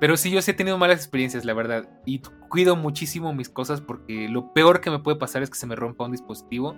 Pero 0.00 0.16
sí, 0.16 0.30
yo 0.30 0.40
sí 0.40 0.50
he 0.50 0.54
tenido 0.54 0.78
malas 0.78 0.96
experiencias, 0.96 1.44
la 1.44 1.52
verdad. 1.52 1.88
Y 2.06 2.20
cuido 2.48 2.74
muchísimo 2.74 3.34
mis 3.34 3.50
cosas 3.50 3.82
porque 3.82 4.28
lo 4.30 4.54
peor 4.54 4.80
que 4.80 4.90
me 4.90 4.98
puede 4.98 5.18
pasar 5.18 5.42
es 5.42 5.50
que 5.50 5.58
se 5.58 5.66
me 5.66 5.76
rompa 5.76 6.06
un 6.06 6.12
dispositivo 6.12 6.74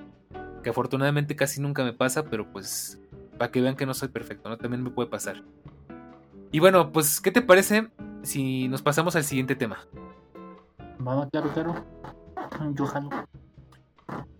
que 0.63 0.71
afortunadamente 0.71 1.37
casi 1.37 1.61
nunca 1.61 1.85
me 1.85 1.93
pasa, 1.93 2.25
pero 2.25 2.51
pues 2.51 3.01
para 3.39 3.51
que 3.51 3.61
vean 3.61 3.77
que 3.77 3.87
no 3.87 3.95
soy 3.95 4.09
perfecto, 4.09 4.49
¿no? 4.49 4.57
También 4.57 4.83
me 4.83 4.91
puede 4.91 5.09
pasar. 5.09 5.43
Y 6.53 6.61
bueno, 6.61 6.93
pues, 6.93 7.21
¿qué 7.21 7.31
te 7.31 7.41
parece 7.41 7.89
si 8.23 8.69
nos 8.69 8.83
pasamos 8.83 9.17
al 9.17 9.25
siguiente 9.25 9.57
tema? 9.57 9.87
Vamos, 10.99 11.29
claro, 11.33 11.51
claro. 11.53 11.85
Yo 12.75 12.87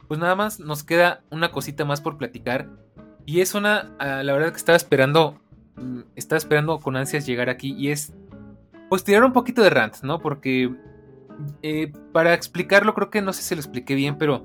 Pues 0.07 0.21
nada 0.21 0.37
más 0.37 0.61
nos 0.61 0.85
queda 0.85 1.23
una 1.31 1.51
cosita 1.51 1.87
más 1.87 2.03
por 2.03 2.19
platicar. 2.19 2.69
Y 3.25 3.41
es 3.41 3.55
una, 3.55 3.97
ah, 3.99 4.23
la 4.23 4.33
verdad 4.35 4.51
que 4.51 4.59
estaba 4.59 4.77
esperando, 4.77 5.41
mm, 5.77 6.01
estaba 6.15 6.37
esperando 6.37 6.79
con 6.81 6.97
ansias 6.97 7.25
llegar 7.25 7.49
aquí 7.49 7.75
y 7.79 7.91
es, 7.91 8.13
pues 8.91 9.05
tirar 9.05 9.25
un 9.25 9.33
poquito 9.33 9.63
de 9.63 9.71
rant, 9.71 10.03
¿no? 10.03 10.19
Porque 10.19 10.75
eh, 11.63 11.93
para 12.13 12.35
explicarlo 12.35 12.93
creo 12.93 13.11
que 13.11 13.23
no 13.23 13.33
sé 13.33 13.43
si 13.43 13.55
lo 13.55 13.61
expliqué 13.61 13.95
bien, 13.95 14.19
pero 14.19 14.45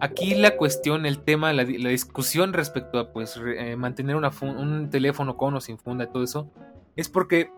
Aquí 0.00 0.34
la 0.34 0.56
cuestión, 0.56 1.06
el 1.06 1.20
tema, 1.20 1.52
la, 1.52 1.64
discusión 1.64 2.52
respecto 2.52 2.98
a 2.98 3.12
pues 3.12 3.40
eh, 3.44 3.74
mantener 3.76 4.16
un 4.16 4.90
teléfono 4.90 5.36
con 5.36 5.54
o 5.54 5.60
sin 5.60 5.78
funda 5.78 6.04
y 6.04 6.12
todo 6.12 6.22
eso, 6.22 6.52
es 6.94 7.08
porque, 7.08 7.50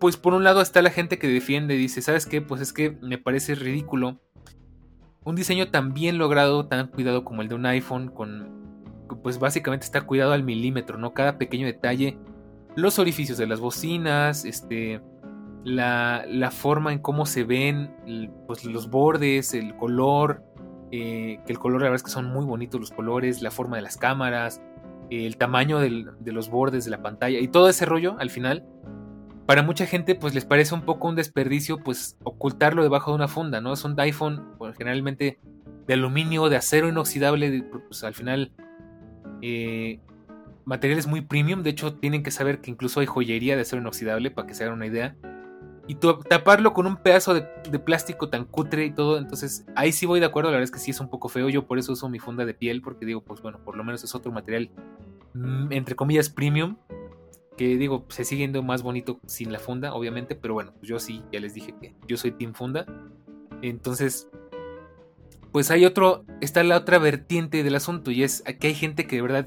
pues 0.00 0.16
por 0.16 0.34
un 0.34 0.42
lado 0.42 0.60
está 0.60 0.82
la 0.82 0.90
gente 0.90 1.18
que 1.18 1.28
defiende, 1.28 1.74
dice, 1.74 2.02
¿sabes 2.02 2.26
qué? 2.26 2.40
Pues 2.40 2.60
es 2.60 2.72
que 2.72 2.96
me 3.00 3.18
parece 3.18 3.54
ridículo 3.54 4.18
un 5.24 5.36
diseño 5.36 5.70
tan 5.70 5.94
bien 5.94 6.18
logrado, 6.18 6.66
tan 6.66 6.88
cuidado 6.88 7.24
como 7.24 7.42
el 7.42 7.48
de 7.48 7.54
un 7.54 7.66
iPhone, 7.66 8.08
con, 8.08 9.06
pues 9.22 9.38
básicamente 9.38 9.84
está 9.84 10.02
cuidado 10.02 10.32
al 10.32 10.42
milímetro, 10.42 10.98
¿no? 10.98 11.14
Cada 11.14 11.38
pequeño 11.38 11.66
detalle, 11.66 12.18
los 12.74 12.98
orificios 12.98 13.38
de 13.38 13.46
las 13.46 13.60
bocinas, 13.60 14.44
este, 14.44 15.00
la, 15.64 16.24
la 16.26 16.50
forma 16.50 16.92
en 16.92 16.98
cómo 16.98 17.26
se 17.26 17.44
ven, 17.44 17.94
pues 18.46 18.64
los 18.64 18.90
bordes, 18.90 19.54
el 19.54 19.76
color, 19.76 20.42
eh, 20.92 21.40
que 21.44 21.52
el 21.52 21.58
color 21.58 21.80
la 21.80 21.86
verdad 21.86 21.96
es 21.96 22.02
que 22.04 22.10
son 22.10 22.26
muy 22.26 22.44
bonitos 22.44 22.80
los 22.80 22.92
colores, 22.92 23.42
la 23.42 23.50
forma 23.50 23.76
de 23.76 23.82
las 23.82 23.96
cámaras, 23.96 24.62
el 25.10 25.36
tamaño 25.36 25.80
de 25.80 26.32
los 26.32 26.48
bordes 26.48 26.84
de 26.84 26.92
la 26.92 27.02
pantalla 27.02 27.40
y 27.40 27.48
todo 27.48 27.68
ese 27.68 27.84
rollo 27.84 28.16
al 28.20 28.30
final. 28.30 28.64
Para 29.46 29.62
mucha 29.62 29.86
gente 29.86 30.14
pues 30.14 30.34
les 30.34 30.44
parece 30.44 30.74
un 30.74 30.82
poco 30.82 31.08
un 31.08 31.16
desperdicio 31.16 31.78
pues 31.82 32.16
ocultarlo 32.22 32.84
debajo 32.84 33.10
de 33.10 33.16
una 33.16 33.26
funda, 33.26 33.60
¿no? 33.60 33.72
Es 33.72 33.84
un 33.84 33.98
iPhone 33.98 34.54
pues, 34.56 34.76
generalmente 34.76 35.40
de 35.88 35.94
aluminio, 35.94 36.48
de 36.48 36.56
acero 36.56 36.88
inoxidable, 36.88 37.64
pues 37.88 38.04
al 38.04 38.14
final 38.14 38.52
Eh, 39.44 39.98
materiales 40.64 41.08
muy 41.08 41.20
premium, 41.22 41.64
de 41.64 41.70
hecho 41.70 41.94
tienen 41.94 42.22
que 42.22 42.30
saber 42.30 42.60
que 42.60 42.70
incluso 42.70 43.00
hay 43.00 43.06
joyería 43.06 43.56
de 43.56 43.62
acero 43.62 43.82
inoxidable 43.82 44.30
para 44.30 44.46
que 44.46 44.54
se 44.54 44.62
hagan 44.62 44.76
una 44.76 44.86
idea. 44.86 45.16
Y 45.92 45.96
taparlo 45.96 46.72
con 46.72 46.86
un 46.86 46.96
pedazo 46.96 47.34
de, 47.34 47.78
plástico 47.78 48.30
tan 48.30 48.46
cutre 48.46 48.86
y 48.86 48.92
todo, 48.92 49.18
entonces 49.18 49.66
ahí 49.76 49.92
sí 49.92 50.06
voy 50.06 50.20
de 50.20 50.26
acuerdo, 50.26 50.48
la 50.48 50.56
verdad 50.56 50.64
es 50.64 50.70
que 50.70 50.78
sí 50.78 50.90
es 50.90 51.00
un 51.00 51.10
poco 51.10 51.28
feo, 51.28 51.50
yo 51.50 51.66
por 51.66 51.78
eso 51.78 51.92
uso 51.92 52.08
mi 52.08 52.18
funda 52.18 52.46
de 52.46 52.54
piel, 52.54 52.80
porque 52.80 53.04
digo, 53.04 53.20
pues 53.22 53.42
bueno, 53.42 53.58
por 53.62 53.76
lo 53.76 53.84
menos 53.84 54.02
es 54.02 54.14
otro 54.14 54.32
material, 54.32 54.70
mm, 55.34 55.70
entre 55.70 55.94
comillas, 55.94 56.30
premium, 56.30 56.78
que 57.58 57.76
digo, 57.76 58.06
se 58.08 58.24
sigue 58.24 58.38
viendo 58.38 58.62
más 58.62 58.82
bonito 58.82 59.20
sin 59.26 59.52
la 59.52 59.58
funda, 59.58 59.92
obviamente, 59.92 60.34
pero 60.34 60.54
bueno, 60.54 60.72
pues 60.78 60.88
yo 60.88 60.98
sí, 60.98 61.22
ya 61.30 61.40
les 61.40 61.52
dije 61.52 61.74
que 61.78 61.94
yo 62.08 62.16
soy 62.16 62.30
Team 62.32 62.54
Funda. 62.54 62.86
Entonces, 63.60 64.30
pues 65.52 65.70
hay 65.70 65.84
otro, 65.84 66.24
está 66.40 66.64
la 66.64 66.78
otra 66.78 66.98
vertiente 66.98 67.62
del 67.62 67.74
asunto 67.74 68.10
y 68.10 68.22
es 68.22 68.42
que 68.58 68.68
hay 68.68 68.74
gente 68.74 69.06
que 69.06 69.16
de 69.16 69.22
verdad 69.22 69.46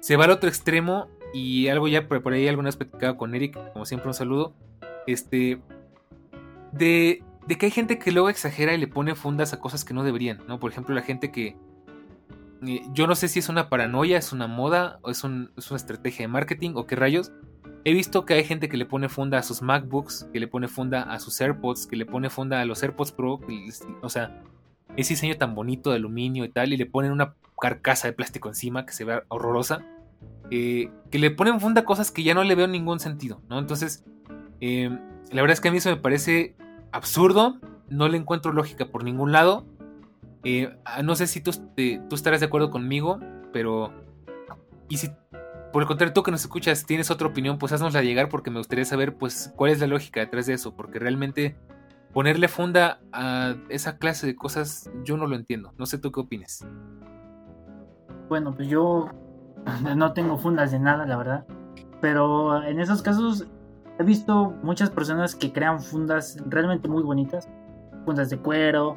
se 0.00 0.16
va 0.16 0.24
al 0.24 0.32
otro 0.32 0.48
extremo 0.48 1.06
y 1.32 1.68
algo 1.68 1.86
ya 1.86 2.08
por, 2.08 2.32
ahí 2.32 2.48
alguna 2.48 2.66
vez 2.66 2.76
platicado 2.76 3.16
con 3.16 3.36
Eric, 3.36 3.56
como 3.72 3.86
siempre 3.86 4.08
un 4.08 4.14
saludo, 4.14 4.56
este, 5.08 5.58
de, 6.72 7.22
de 7.46 7.54
que 7.56 7.66
hay 7.66 7.72
gente 7.72 7.98
que 7.98 8.12
luego 8.12 8.28
exagera 8.28 8.74
y 8.74 8.78
le 8.78 8.88
pone 8.88 9.14
fundas 9.14 9.54
a 9.54 9.60
cosas 9.60 9.84
que 9.84 9.94
no 9.94 10.04
deberían, 10.04 10.40
¿no? 10.46 10.60
Por 10.60 10.70
ejemplo, 10.70 10.94
la 10.94 11.00
gente 11.00 11.32
que, 11.32 11.56
eh, 12.66 12.82
yo 12.92 13.06
no 13.06 13.14
sé 13.14 13.28
si 13.28 13.38
es 13.38 13.48
una 13.48 13.70
paranoia, 13.70 14.18
es 14.18 14.32
una 14.32 14.46
moda 14.46 14.98
o 15.02 15.10
es, 15.10 15.24
un, 15.24 15.50
es 15.56 15.70
una 15.70 15.78
estrategia 15.78 16.24
de 16.24 16.28
marketing 16.28 16.72
o 16.74 16.86
qué 16.86 16.94
rayos. 16.94 17.32
He 17.84 17.94
visto 17.94 18.26
que 18.26 18.34
hay 18.34 18.44
gente 18.44 18.68
que 18.68 18.76
le 18.76 18.84
pone 18.84 19.08
funda 19.08 19.38
a 19.38 19.42
sus 19.42 19.62
MacBooks, 19.62 20.28
que 20.30 20.40
le 20.40 20.46
pone 20.46 20.68
funda 20.68 21.04
a 21.04 21.18
sus 21.20 21.40
AirPods, 21.40 21.86
que 21.86 21.96
le 21.96 22.04
pone 22.04 22.28
funda 22.28 22.60
a 22.60 22.66
los 22.66 22.82
AirPods 22.82 23.12
Pro, 23.12 23.40
o 24.02 24.08
sea, 24.10 24.42
ese 24.96 25.14
diseño 25.14 25.38
tan 25.38 25.54
bonito 25.54 25.90
de 25.90 25.96
aluminio 25.96 26.44
y 26.44 26.50
tal, 26.50 26.74
y 26.74 26.76
le 26.76 26.84
ponen 26.84 27.12
una 27.12 27.34
carcasa 27.58 28.08
de 28.08 28.12
plástico 28.12 28.48
encima 28.48 28.84
que 28.84 28.92
se 28.92 29.04
ve 29.04 29.22
horrorosa. 29.28 29.86
Eh, 30.50 30.90
que 31.10 31.18
le 31.18 31.30
ponen 31.30 31.60
funda 31.60 31.82
a 31.82 31.84
cosas 31.84 32.10
que 32.10 32.22
ya 32.22 32.34
no 32.34 32.42
le 32.42 32.54
veo 32.54 32.66
ningún 32.66 33.00
sentido, 33.00 33.40
¿no? 33.48 33.58
Entonces, 33.58 34.04
eh, 34.60 34.90
la 35.30 35.42
verdad 35.42 35.52
es 35.52 35.60
que 35.60 35.68
a 35.68 35.72
mí 35.72 35.78
eso 35.78 35.90
me 35.90 35.96
parece 35.96 36.56
absurdo, 36.92 37.58
no 37.88 38.08
le 38.08 38.16
encuentro 38.16 38.52
lógica 38.52 38.86
por 38.86 39.04
ningún 39.04 39.32
lado. 39.32 39.64
Eh, 40.44 40.76
ah, 40.84 41.02
no 41.02 41.16
sé 41.16 41.26
si 41.26 41.40
tú, 41.40 41.50
tú 41.76 42.14
estarás 42.14 42.40
de 42.40 42.46
acuerdo 42.46 42.70
conmigo, 42.70 43.20
pero... 43.52 43.92
Y 44.88 44.96
si 44.96 45.10
por 45.72 45.82
el 45.82 45.88
contrario, 45.88 46.14
tú 46.14 46.22
que 46.22 46.30
nos 46.30 46.40
escuchas 46.40 46.86
tienes 46.86 47.10
otra 47.10 47.28
opinión, 47.28 47.58
pues 47.58 47.72
haznosla 47.72 48.02
llegar 48.02 48.28
porque 48.28 48.50
me 48.50 48.58
gustaría 48.58 48.84
saber 48.84 49.16
pues 49.16 49.52
cuál 49.54 49.70
es 49.70 49.80
la 49.80 49.86
lógica 49.86 50.20
detrás 50.20 50.46
de 50.46 50.54
eso, 50.54 50.74
porque 50.74 50.98
realmente 50.98 51.56
ponerle 52.12 52.48
funda 52.48 53.00
a 53.12 53.54
esa 53.68 53.98
clase 53.98 54.26
de 54.26 54.34
cosas 54.34 54.90
yo 55.04 55.16
no 55.16 55.26
lo 55.26 55.36
entiendo. 55.36 55.72
No 55.76 55.84
sé 55.84 55.98
tú 55.98 56.10
qué 56.10 56.20
opines. 56.20 56.66
Bueno, 58.28 58.54
pues 58.54 58.68
yo 58.68 59.10
no 59.96 60.12
tengo 60.14 60.38
fundas 60.38 60.72
de 60.72 60.78
nada, 60.78 61.06
la 61.06 61.16
verdad. 61.16 61.46
Pero 62.00 62.62
en 62.62 62.80
esos 62.80 63.02
casos 63.02 63.46
he 63.98 64.04
visto 64.04 64.54
muchas 64.62 64.90
personas 64.90 65.34
que 65.34 65.52
crean 65.52 65.80
fundas 65.80 66.38
realmente 66.46 66.88
muy 66.88 67.02
bonitas. 67.02 67.48
Fundas 68.04 68.30
de 68.30 68.38
cuero, 68.38 68.96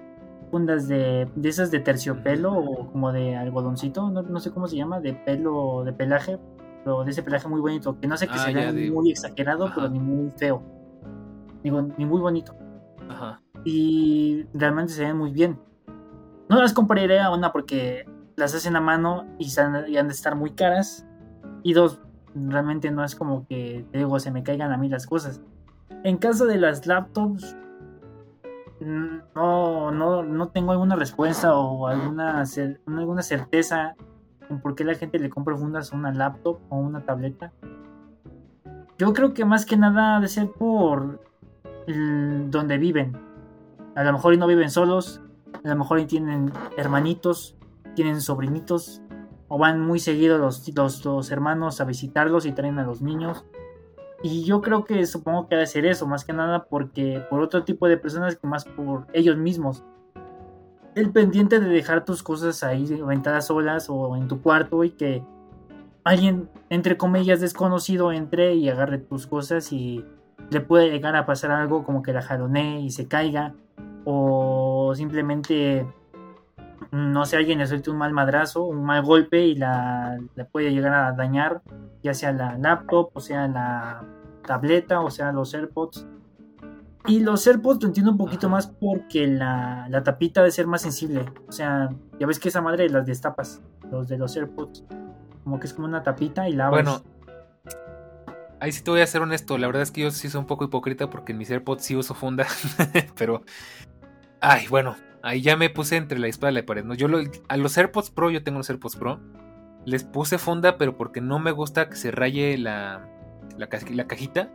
fundas 0.52 0.88
de, 0.88 1.28
de 1.36 1.50
esas 1.50 1.72
de 1.72 1.80
terciopelo 1.80 2.54
o 2.54 2.92
como 2.92 3.12
de 3.12 3.36
algodoncito, 3.36 4.10
no, 4.10 4.40
sé 4.40 4.52
cómo 4.52 4.68
se 4.68 4.76
llama, 4.76 5.00
de 5.00 5.14
pelo, 5.14 5.84
de 5.84 5.94
pelaje, 5.94 6.38
pero 6.84 7.04
de 7.04 7.12
ese 7.12 7.24
pelaje 7.24 7.48
muy 7.48 7.62
bonito, 7.62 8.00
que 8.00 8.08
no 8.08 8.18
sé 8.18 8.28
que 8.28 8.34
ah, 8.36 8.38
sea 8.38 8.74
muy 8.92 9.12
exagerado, 9.12 9.72
pero 9.74 9.90
ni 9.90 10.00
muy 10.00 10.30
feo, 10.32 10.62
ni, 11.64 11.72
ni 11.72 12.06
muy 12.06 12.22
bonito. 12.22 12.54
Ajá. 13.10 13.42
Y 13.64 14.46
realmente 14.54 14.94
se 14.94 15.06
ven 15.06 15.18
muy 15.18 15.32
bien. 15.32 15.60
No 16.50 16.62
las 16.62 16.74
compraré 16.74 17.20
a 17.20 17.32
una 17.32 17.52
porque 17.52 18.06
las 18.36 18.54
hacen 18.54 18.76
a 18.76 18.82
mano 18.82 19.26
y, 19.40 19.48
han 19.58 20.08
de 20.08 20.14
estar 20.14 20.36
muy 20.36 20.52
caras. 20.52 21.08
Y 21.64 21.74
dos, 21.74 22.02
realmente 22.36 22.92
no 22.92 23.04
es 23.04 23.16
como 23.16 23.46
que, 23.48 23.86
te 23.92 24.00
digo, 24.00 24.20
se 24.20 24.32
me 24.32 24.44
caigan 24.44 24.72
a 24.72 24.78
mí 24.78 24.90
las 24.90 25.08
cosas. 25.08 25.42
En 26.04 26.18
caso 26.18 26.46
de 26.46 26.58
las 26.58 26.88
laptops, 26.88 27.56
no, 28.80 29.92
no, 29.92 30.24
no 30.24 30.48
tengo 30.50 30.72
alguna 30.72 30.96
respuesta 30.96 31.56
o 31.56 31.88
alguna, 31.88 32.44
alguna 32.88 33.22
certeza 33.22 33.96
en 34.50 34.60
por 34.60 34.76
qué 34.76 34.84
la 34.84 34.96
gente 34.96 35.20
le 35.20 35.30
compra 35.30 35.56
fundas 35.56 35.94
a 35.94 35.96
una 35.96 36.12
laptop 36.12 36.60
o 36.70 36.78
una 36.78 37.06
tableta. 37.06 37.52
Yo 38.98 39.14
creo 39.14 39.34
que 39.34 39.46
más 39.46 39.66
que 39.66 39.78
nada 39.78 40.20
de 40.20 40.28
ser 40.28 40.52
por 40.52 41.22
donde 41.88 42.78
viven. 42.78 43.18
A 43.96 44.04
lo 44.04 44.14
mejor 44.14 44.38
no 44.38 44.48
viven 44.48 44.70
solos, 44.70 45.22
a 45.64 45.68
lo 45.68 45.76
mejor 45.76 46.04
tienen 46.06 46.52
hermanitos, 46.78 47.58
tienen 47.96 48.22
sobrinitos, 48.22 49.02
o 49.54 49.58
van 49.58 49.82
muy 49.82 50.00
seguidos 50.00 50.40
los, 50.40 51.04
los, 51.04 51.30
hermanos 51.30 51.82
a 51.82 51.84
visitarlos 51.84 52.46
y 52.46 52.54
traen 52.54 52.80
a 52.80 52.86
los 52.86 53.02
niños. 53.02 53.44
Y 54.24 54.46
yo 54.46 54.62
creo 54.62 54.86
que 54.86 55.06
supongo 55.06 55.50
que 55.50 55.56
debe 55.56 55.68
ser 55.68 55.86
eso, 55.86 56.08
más 56.08 56.24
que 56.24 56.32
nada 56.32 56.68
porque 56.70 57.22
por 57.30 57.42
otro 57.42 57.66
tipo 57.66 57.90
de 57.90 57.98
personas 57.98 58.38
que 58.38 58.48
más 58.48 58.64
por 58.64 59.08
ellos 59.12 59.36
mismos. 59.36 59.84
El 60.96 61.12
pendiente 61.12 61.60
de 61.60 61.68
dejar 61.68 62.06
tus 62.06 62.24
cosas 62.24 62.64
ahí 62.64 62.98
aventadas 63.04 63.48
solas 63.48 63.90
o 63.90 64.16
en 64.16 64.30
tu 64.30 64.42
cuarto 64.42 64.86
y 64.86 64.92
que 64.92 65.22
alguien, 66.06 66.48
entre 66.70 66.96
comillas, 66.96 67.42
desconocido 67.42 68.14
entre 68.14 68.56
y 68.56 68.70
agarre 68.70 69.00
tus 69.00 69.28
cosas 69.28 69.74
y 69.74 70.06
le 70.50 70.62
puede 70.62 70.92
llegar 70.92 71.18
a 71.18 71.26
pasar 71.26 71.52
algo 71.52 71.84
como 71.84 72.04
que 72.04 72.14
la 72.14 72.22
jalonee 72.22 72.80
y 72.80 72.92
se 72.92 73.10
caiga 73.10 73.54
o 74.06 74.94
simplemente 74.96 75.86
no 76.90 77.26
sé, 77.26 77.38
alguien 77.38 77.60
le 77.60 77.68
suelte 77.68 77.92
un 77.92 77.98
mal 77.98 78.12
madrazo, 78.12 78.64
un 78.64 78.84
mal 78.84 79.04
golpe 79.04 79.46
y 79.46 79.56
la, 79.56 80.20
puede 80.52 80.72
llegar 80.72 80.94
a 80.94 81.12
dañar, 81.14 81.62
ya 82.02 82.14
sea 82.14 82.32
la 82.32 82.58
laptop, 82.58 83.12
o 83.14 83.20
sea 83.20 83.48
la 83.48 84.04
tableta, 84.46 85.02
o 85.02 85.12
sea 85.12 85.32
los 85.32 85.54
AirPods. 85.54 86.08
Y 87.08 87.20
los 87.20 87.46
AirPods 87.48 87.82
lo 87.82 87.88
entiendo 87.88 88.12
un 88.12 88.18
poquito 88.18 88.50
más 88.50 88.68
porque 88.68 89.28
la, 89.28 89.88
tapita 90.04 90.42
debe 90.42 90.52
ser 90.52 90.68
más 90.68 90.82
sensible. 90.82 91.26
O 91.48 91.52
sea, 91.52 91.90
ya 92.20 92.28
ves 92.28 92.40
que 92.40 92.50
esa 92.50 92.62
madre 92.62 92.90
las 92.90 93.06
destapas, 93.06 93.62
los 93.90 94.08
de 94.08 94.18
los 94.18 94.36
AirPods. 94.36 94.84
Como 95.44 95.60
que 95.60 95.68
es 95.68 95.74
como 95.74 95.88
una 95.88 96.04
tapita 96.04 96.48
y 96.48 96.54
la 96.54 96.70
Bueno, 96.70 97.02
ahí 98.60 98.72
sí 98.72 98.84
te 98.84 98.92
voy 98.92 99.02
a 99.02 99.08
ser 99.08 99.22
honesto. 99.22 99.58
La 99.58 99.68
verdad 99.68 99.82
es 99.82 99.92
que 99.92 100.02
yo 100.02 100.12
sí 100.12 100.30
soy 100.30 100.40
un 100.40 100.46
poco 100.46 100.66
hipócrita 100.66 101.10
porque 101.10 101.32
en 101.32 101.40
mis 101.40 101.50
AirPods 101.50 101.84
sí 101.84 101.96
uso 101.96 102.14
funda. 102.14 102.46
pero, 103.18 103.42
ay, 104.40 104.68
bueno, 104.68 104.96
Ahí 105.24 105.42
ya 105.42 105.56
me 105.56 105.70
puse 105.70 105.98
entre 105.98 106.20
la 106.20 106.28
espada 106.28 106.52
y 106.52 106.56
la 106.56 106.66
pared. 106.66 106.84
¿no? 106.84 106.94
Yo 106.94 107.08
a 107.48 107.58
los 107.58 107.78
AirPods 107.78 108.10
Pro, 108.10 108.32
yo 108.32 108.44
tengo 108.44 108.60
los 108.60 108.70
AirPods 108.70 108.96
Pro. 108.96 109.20
Les 109.86 110.04
puse 110.04 110.38
funda, 110.38 110.78
pero 110.78 110.98
porque 110.98 111.22
no 111.22 111.40
me 111.40 111.52
gusta 111.52 111.90
que 111.90 111.96
se 111.96 112.12
raye 112.12 112.58
la, 112.58 113.08
la, 113.58 113.68
cajita. 114.08 114.50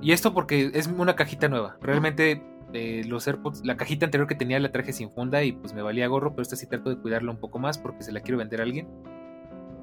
Y 0.00 0.12
esto 0.12 0.34
porque 0.34 0.70
es 0.74 0.86
una 0.86 1.16
cajita 1.16 1.48
nueva. 1.48 1.76
Realmente 1.80 2.42
eh, 2.72 3.02
los 3.06 3.26
AirPods, 3.26 3.64
la 3.64 3.76
cajita 3.76 4.06
anterior 4.06 4.28
que 4.28 4.34
tenía 4.34 4.58
la 4.60 4.70
traje 4.70 4.92
sin 4.92 5.10
funda 5.10 5.42
y 5.42 5.52
pues 5.52 5.74
me 5.74 5.82
valía 5.82 6.06
gorro, 6.06 6.32
pero 6.32 6.42
esta 6.42 6.56
sí 6.56 6.66
trato 6.66 6.90
de 6.90 6.98
cuidarla 6.98 7.30
un 7.30 7.38
poco 7.38 7.58
más 7.58 7.78
porque 7.78 8.02
se 8.02 8.12
la 8.12 8.20
quiero 8.20 8.38
vender 8.38 8.60
a 8.60 8.64
alguien. 8.64 8.88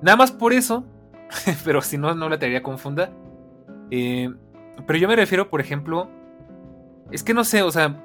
Nada 0.02 0.18
más 0.18 0.32
por 0.32 0.54
eso, 0.54 0.86
pero 1.66 1.82
si 1.82 1.98
no, 1.98 2.14
no 2.16 2.30
la 2.30 2.38
traería 2.38 2.64
con 2.64 2.78
funda. 2.78 3.12
Eh, 3.92 4.34
pero 4.86 5.00
yo 5.00 5.08
me 5.08 5.16
refiero, 5.16 5.50
por 5.50 5.62
ejemplo, 5.62 6.10
es 7.12 7.24
que 7.24 7.34
no 7.34 7.44
sé, 7.44 7.62
o 7.62 7.72
sea, 7.72 8.05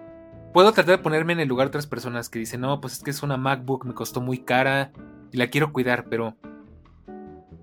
Puedo 0.53 0.73
tratar 0.73 0.97
de 0.97 1.03
ponerme 1.03 1.33
en 1.33 1.41
el 1.41 1.49
lugar 1.49 1.67
de 1.67 1.71
otras 1.71 1.87
personas 1.87 2.29
que 2.29 2.41
dicen, 2.41 2.61
no, 2.61 2.81
pues 2.81 2.95
es 2.95 3.03
que 3.03 3.11
es 3.11 3.23
una 3.23 3.37
MacBook, 3.37 3.85
me 3.85 3.95
costó 3.95 4.21
muy 4.21 4.39
cara 4.39 4.93
y 5.33 5.37
la 5.37 5.49
quiero 5.49 5.73
cuidar, 5.73 6.07
pero... 6.09 6.37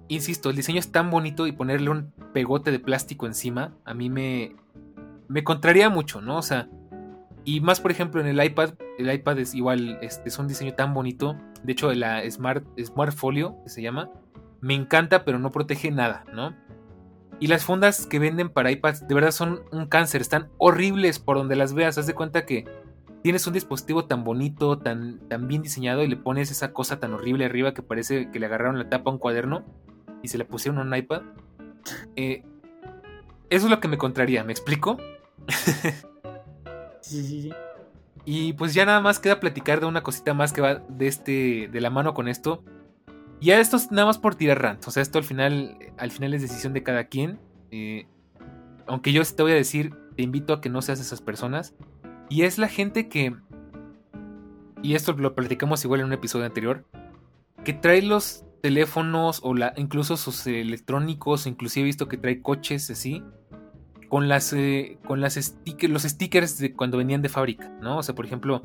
Insisto, 0.10 0.50
el 0.50 0.56
diseño 0.56 0.80
es 0.80 0.90
tan 0.90 1.10
bonito 1.12 1.48
y 1.48 1.52
ponerle 1.52 1.90
un 1.90 2.14
pegote 2.34 2.72
de 2.72 2.80
plástico 2.80 3.26
encima, 3.26 3.74
a 3.84 3.94
mí 3.94 4.10
me... 4.10 4.56
Me 5.28 5.44
contraría 5.44 5.90
mucho, 5.90 6.22
¿no? 6.22 6.38
O 6.38 6.42
sea... 6.42 6.70
Y 7.44 7.62
más, 7.62 7.80
por 7.80 7.92
ejemplo, 7.92 8.20
en 8.22 8.28
el 8.28 8.44
iPad, 8.44 8.72
el 8.98 9.12
iPad 9.12 9.40
es 9.40 9.54
igual, 9.54 10.00
es 10.02 10.40
un 10.40 10.50
diseño 10.50 10.74
tan 10.74 10.94
bonito. 10.94 11.38
De 11.64 11.72
hecho, 11.72 11.94
la 11.94 12.30
Smart, 12.30 12.66
Smart 12.78 13.14
Folio, 13.14 13.56
que 13.64 13.70
se 13.70 13.82
llama, 13.82 14.10
me 14.60 14.74
encanta, 14.74 15.24
pero 15.24 15.40
no 15.40 15.52
protege 15.52 15.92
nada, 15.92 16.26
¿no? 16.34 16.54
Y 17.40 17.48
las 17.48 17.64
fundas 17.64 18.08
que 18.08 18.20
venden 18.20 18.50
para 18.50 18.72
iPads 18.72 19.08
de 19.08 19.14
verdad 19.14 19.32
son 19.32 19.62
un 19.72 19.86
cáncer, 19.86 20.22
están 20.22 20.50
horribles 20.58 21.20
por 21.20 21.38
donde 21.38 21.56
las 21.56 21.74
veas. 21.74 21.98
Haz 21.98 22.08
de 22.08 22.16
cuenta 22.16 22.46
que 22.46 22.66
tienes 23.22 23.46
un 23.46 23.54
dispositivo 23.54 24.06
tan 24.06 24.24
bonito, 24.24 24.80
tan, 24.80 25.20
tan 25.28 25.48
bien 25.48 25.62
diseñado 25.62 26.04
y 26.04 26.08
le 26.08 26.18
pones 26.18 26.50
esa 26.50 26.74
cosa 26.74 27.00
tan 27.00 27.14
horrible 27.14 27.46
arriba 27.46 27.74
que 27.74 27.84
parece 27.84 28.32
que 28.32 28.40
le 28.40 28.46
agarraron 28.48 28.80
la 28.80 28.90
tapa 28.90 29.12
a 29.12 29.14
un 29.14 29.20
cuaderno 29.20 29.66
y 30.24 30.30
se 30.30 30.38
le 30.38 30.46
pusieron 30.46 30.80
a 30.80 30.82
un 30.82 30.96
iPad. 30.96 31.22
Eh, 32.16 32.44
eso 33.50 33.66
es 33.66 33.70
lo 33.72 33.80
que 33.80 33.88
me 33.88 33.98
contraría, 33.98 34.44
¿me 34.44 34.52
explico? 34.52 34.98
sí, 37.02 37.24
sí, 37.24 37.42
sí. 37.44 37.54
Y 38.26 38.54
pues 38.54 38.74
ya 38.74 38.86
nada 38.86 39.00
más 39.00 39.20
queda 39.20 39.40
platicar 39.40 39.80
de 39.80 39.86
una 39.86 40.04
cosita 40.04 40.34
más 40.34 40.52
que 40.52 40.60
va 40.60 40.76
de 40.76 41.08
este 41.08 41.70
de 41.72 41.82
la 41.82 41.90
mano 41.90 42.14
con 42.14 42.28
esto. 42.28 42.64
Y 43.40 43.52
a 43.52 43.60
esto 43.60 43.78
es 43.78 43.92
nada 43.92 44.08
más 44.08 44.18
por 44.18 44.36
tirar 44.36 44.62
rant. 44.62 44.88
O 44.88 44.92
sea, 44.92 45.04
esto 45.04 45.20
al 45.20 45.24
final, 45.24 45.78
al 45.98 46.12
final 46.12 46.34
es 46.34 46.42
decisión 46.42 46.74
de 46.74 46.84
cada 46.84 47.06
quien. 47.06 47.40
Eh, 47.72 48.08
aunque 48.88 49.12
yo 49.12 49.24
te 49.24 49.44
voy 49.44 49.52
a 49.52 49.56
decir, 49.56 49.94
te 50.16 50.24
invito 50.24 50.54
a 50.54 50.62
que 50.62 50.70
no 50.70 50.82
seas 50.82 51.00
esas 51.00 51.22
personas. 51.22 51.76
Y 52.30 52.44
es 52.44 52.58
la 52.58 52.68
gente 52.68 53.10
que. 53.10 53.36
Y 54.82 54.96
esto 54.96 55.14
lo 55.14 55.36
platicamos 55.36 55.84
igual 55.86 56.02
en 56.02 56.08
un 56.08 56.14
episodio 56.14 56.46
anterior. 56.46 56.86
Que 57.64 57.74
trae 57.74 58.02
los 58.02 58.44
teléfonos 58.62 59.40
o 59.44 59.54
la, 59.54 59.74
incluso 59.78 60.18
sus 60.18 60.46
electrónicos, 60.48 61.48
inclusive 61.48 61.84
he 61.84 61.86
visto 61.86 62.08
que 62.08 62.18
trae 62.18 62.42
coches 62.42 62.90
así, 62.90 63.24
con 64.10 64.28
las, 64.28 64.54
eh, 64.54 64.98
con 65.06 65.24
stickers, 65.30 65.94
los 65.94 66.04
stickers 66.04 66.58
de 66.58 66.74
cuando 66.74 66.98
venían 66.98 67.22
de 67.22 67.30
fábrica, 67.30 67.70
¿no? 67.82 67.98
O 67.98 68.04
sea, 68.04 68.16
por 68.16 68.26
ejemplo, 68.26 68.64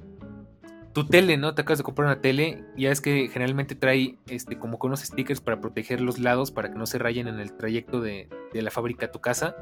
tu 0.93 1.07
tele, 1.07 1.37
¿no? 1.37 1.55
Te 1.55 1.63
acabas 1.63 1.79
de 1.79 1.85
comprar 1.85 2.07
una 2.07 2.21
tele, 2.21 2.65
ya 2.77 2.91
es 2.91 3.01
que 3.01 3.29
generalmente 3.29 3.75
trae 3.75 4.19
este, 4.29 4.59
como 4.59 4.79
con 4.79 4.91
unos 4.91 5.01
stickers 5.01 5.41
para 5.41 5.61
proteger 5.61 6.01
los 6.01 6.19
lados, 6.19 6.51
para 6.51 6.71
que 6.71 6.79
no 6.79 6.87
se 6.87 6.99
rayen 6.99 7.29
en 7.29 7.41
el 7.41 7.57
trayecto 7.57 8.01
de, 8.01 8.29
de 8.53 8.63
la 8.63 8.71
fábrica 8.71 9.07
a 9.07 9.11
tu 9.11 9.21
casa. 9.21 9.57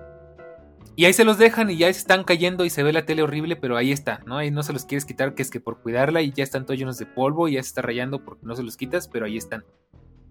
Y 0.97 1.05
ahí 1.05 1.12
se 1.12 1.24
los 1.24 1.39
dejan 1.39 1.70
y 1.70 1.76
ya 1.76 1.89
están 1.89 2.24
cayendo 2.24 2.64
y 2.64 2.70
se 2.70 2.83
ve 2.83 2.93
la 2.93 3.07
tele 3.07 3.22
horrible, 3.22 3.57
pero 3.57 3.76
ahí 3.76 3.93
está, 3.93 4.20
¿no? 4.26 4.39
Ahí 4.39 4.51
no 4.51 4.62
se 4.62 4.72
los 4.72 4.85
quieres 4.85 5.05
quitar, 5.05 5.35
que 5.35 5.43
es 5.43 5.51
que 5.51 5.61
por 5.61 5.81
cuidarla 5.81 6.20
y 6.20 6.33
ya 6.33 6.43
están 6.43 6.66
todos 6.66 6.78
llenos 6.78 6.99
de 6.99 7.07
polvo 7.07 7.49
y 7.49 7.53
ya 7.53 7.62
se 7.62 7.68
está 7.68 7.83
rayando 7.83 8.24
porque 8.24 8.45
no 8.45 8.57
se 8.57 8.62
los 8.62 8.76
quitas, 8.76 9.09
pero 9.09 9.26
ahí 9.26 9.37
están. 9.37 9.64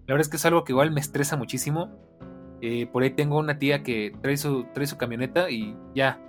La 0.06 0.14
verdad 0.14 0.22
es 0.22 0.28
que 0.28 0.36
es 0.36 0.44
algo 0.44 0.64
que 0.64 0.72
igual 0.72 0.90
me 0.90 1.00
estresa 1.00 1.36
muchísimo. 1.36 1.88
Eh, 2.60 2.86
por 2.92 3.02
ahí 3.02 3.10
tengo 3.10 3.38
una 3.38 3.58
tía 3.58 3.82
que 3.82 4.12
trae 4.20 4.36
su, 4.36 4.66
trae 4.74 4.86
su 4.86 4.98
camioneta 4.98 5.50
y 5.50 5.76
ya. 5.94 6.20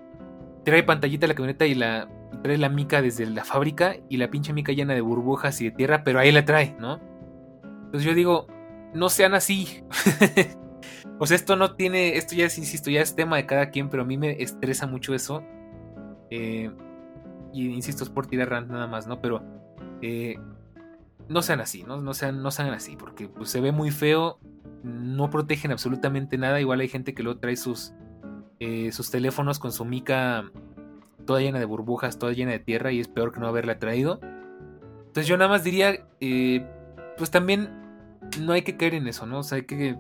Trae 0.64 0.84
pantallita 0.84 1.28
la 1.28 1.34
camioneta 1.34 1.66
y 1.66 1.76
la 1.76 2.08
trae 2.44 2.58
la 2.58 2.70
mica 2.70 3.02
desde 3.02 3.26
la 3.26 3.44
fábrica 3.44 3.96
y 4.10 4.18
la 4.18 4.30
pinche 4.30 4.54
mica 4.54 4.72
llena 4.72 4.94
de 4.94 5.02
burbujas 5.02 5.62
y 5.62 5.66
de 5.66 5.72
tierra, 5.72 6.04
pero 6.04 6.20
ahí 6.20 6.32
la 6.32 6.46
trae, 6.46 6.76
¿no? 6.80 7.00
Entonces 7.86 8.04
yo 8.04 8.14
digo, 8.14 8.48
no 8.94 9.10
sean 9.10 9.34
así. 9.34 9.84
o 11.20 11.26
sea, 11.26 11.36
esto 11.36 11.56
no 11.56 11.76
tiene, 11.76 12.18
esto 12.18 12.36
ya 12.36 12.46
es, 12.46 12.58
insisto, 12.58 12.90
ya 12.90 13.02
es 13.02 13.16
tema 13.16 13.38
de 13.38 13.46
cada 13.46 13.70
quien, 13.70 13.90
pero 13.90 14.04
a 14.04 14.06
mí 14.06 14.18
me 14.18 14.42
estresa 14.42 14.88
mucho 14.88 15.14
eso. 15.14 15.44
Eh, 16.30 16.72
y 17.54 17.68
insisto, 17.68 18.04
es 18.04 18.10
por 18.10 18.28
tirar 18.28 18.50
rant 18.50 18.70
nada 18.70 18.88
más, 18.88 19.08
¿no? 19.08 19.22
Pero 19.22 19.44
eh, 20.02 20.38
no 21.28 21.42
sean 21.42 21.60
así, 21.60 21.84
¿no? 21.84 22.02
No 22.02 22.14
sean, 22.14 22.42
no 22.42 22.52
sean 22.52 22.70
así, 22.70 22.96
porque 22.96 23.28
pues, 23.28 23.50
se 23.50 23.62
ve 23.62 23.72
muy 23.72 23.92
feo, 23.92 24.40
no 24.84 25.30
protegen 25.30 25.72
absolutamente 25.72 26.38
nada. 26.38 26.60
Igual 26.62 26.80
hay 26.80 26.88
gente 26.88 27.14
que 27.14 27.24
luego 27.24 27.40
trae 27.40 27.58
sus, 27.58 27.94
eh, 28.60 28.92
sus 28.92 29.12
teléfonos 29.12 29.60
con 29.60 29.72
su 29.72 29.86
mica 29.86 30.50
toda 31.22 31.42
llena 31.42 31.60
de 31.60 31.66
burbujas, 31.66 32.20
toda 32.20 32.34
llena 32.34 32.52
de 32.52 32.60
tierra 32.60 32.92
y 32.92 33.00
es 33.00 33.08
peor 33.08 33.32
que 33.32 33.40
no 33.40 33.48
haberla 33.48 33.80
traído. 33.80 34.20
Entonces 35.00 35.28
yo 35.28 35.38
nada 35.38 35.50
más 35.50 35.64
diría, 35.64 36.06
eh, 36.20 36.66
pues 37.18 37.32
también 37.32 37.70
no 38.40 38.54
hay 38.54 38.62
que 38.62 38.78
caer 38.78 38.96
en 38.96 39.08
eso, 39.08 39.26
¿no? 39.26 39.40
O 39.40 39.44
sea, 39.44 39.58
hay 39.58 39.66
que 39.66 39.98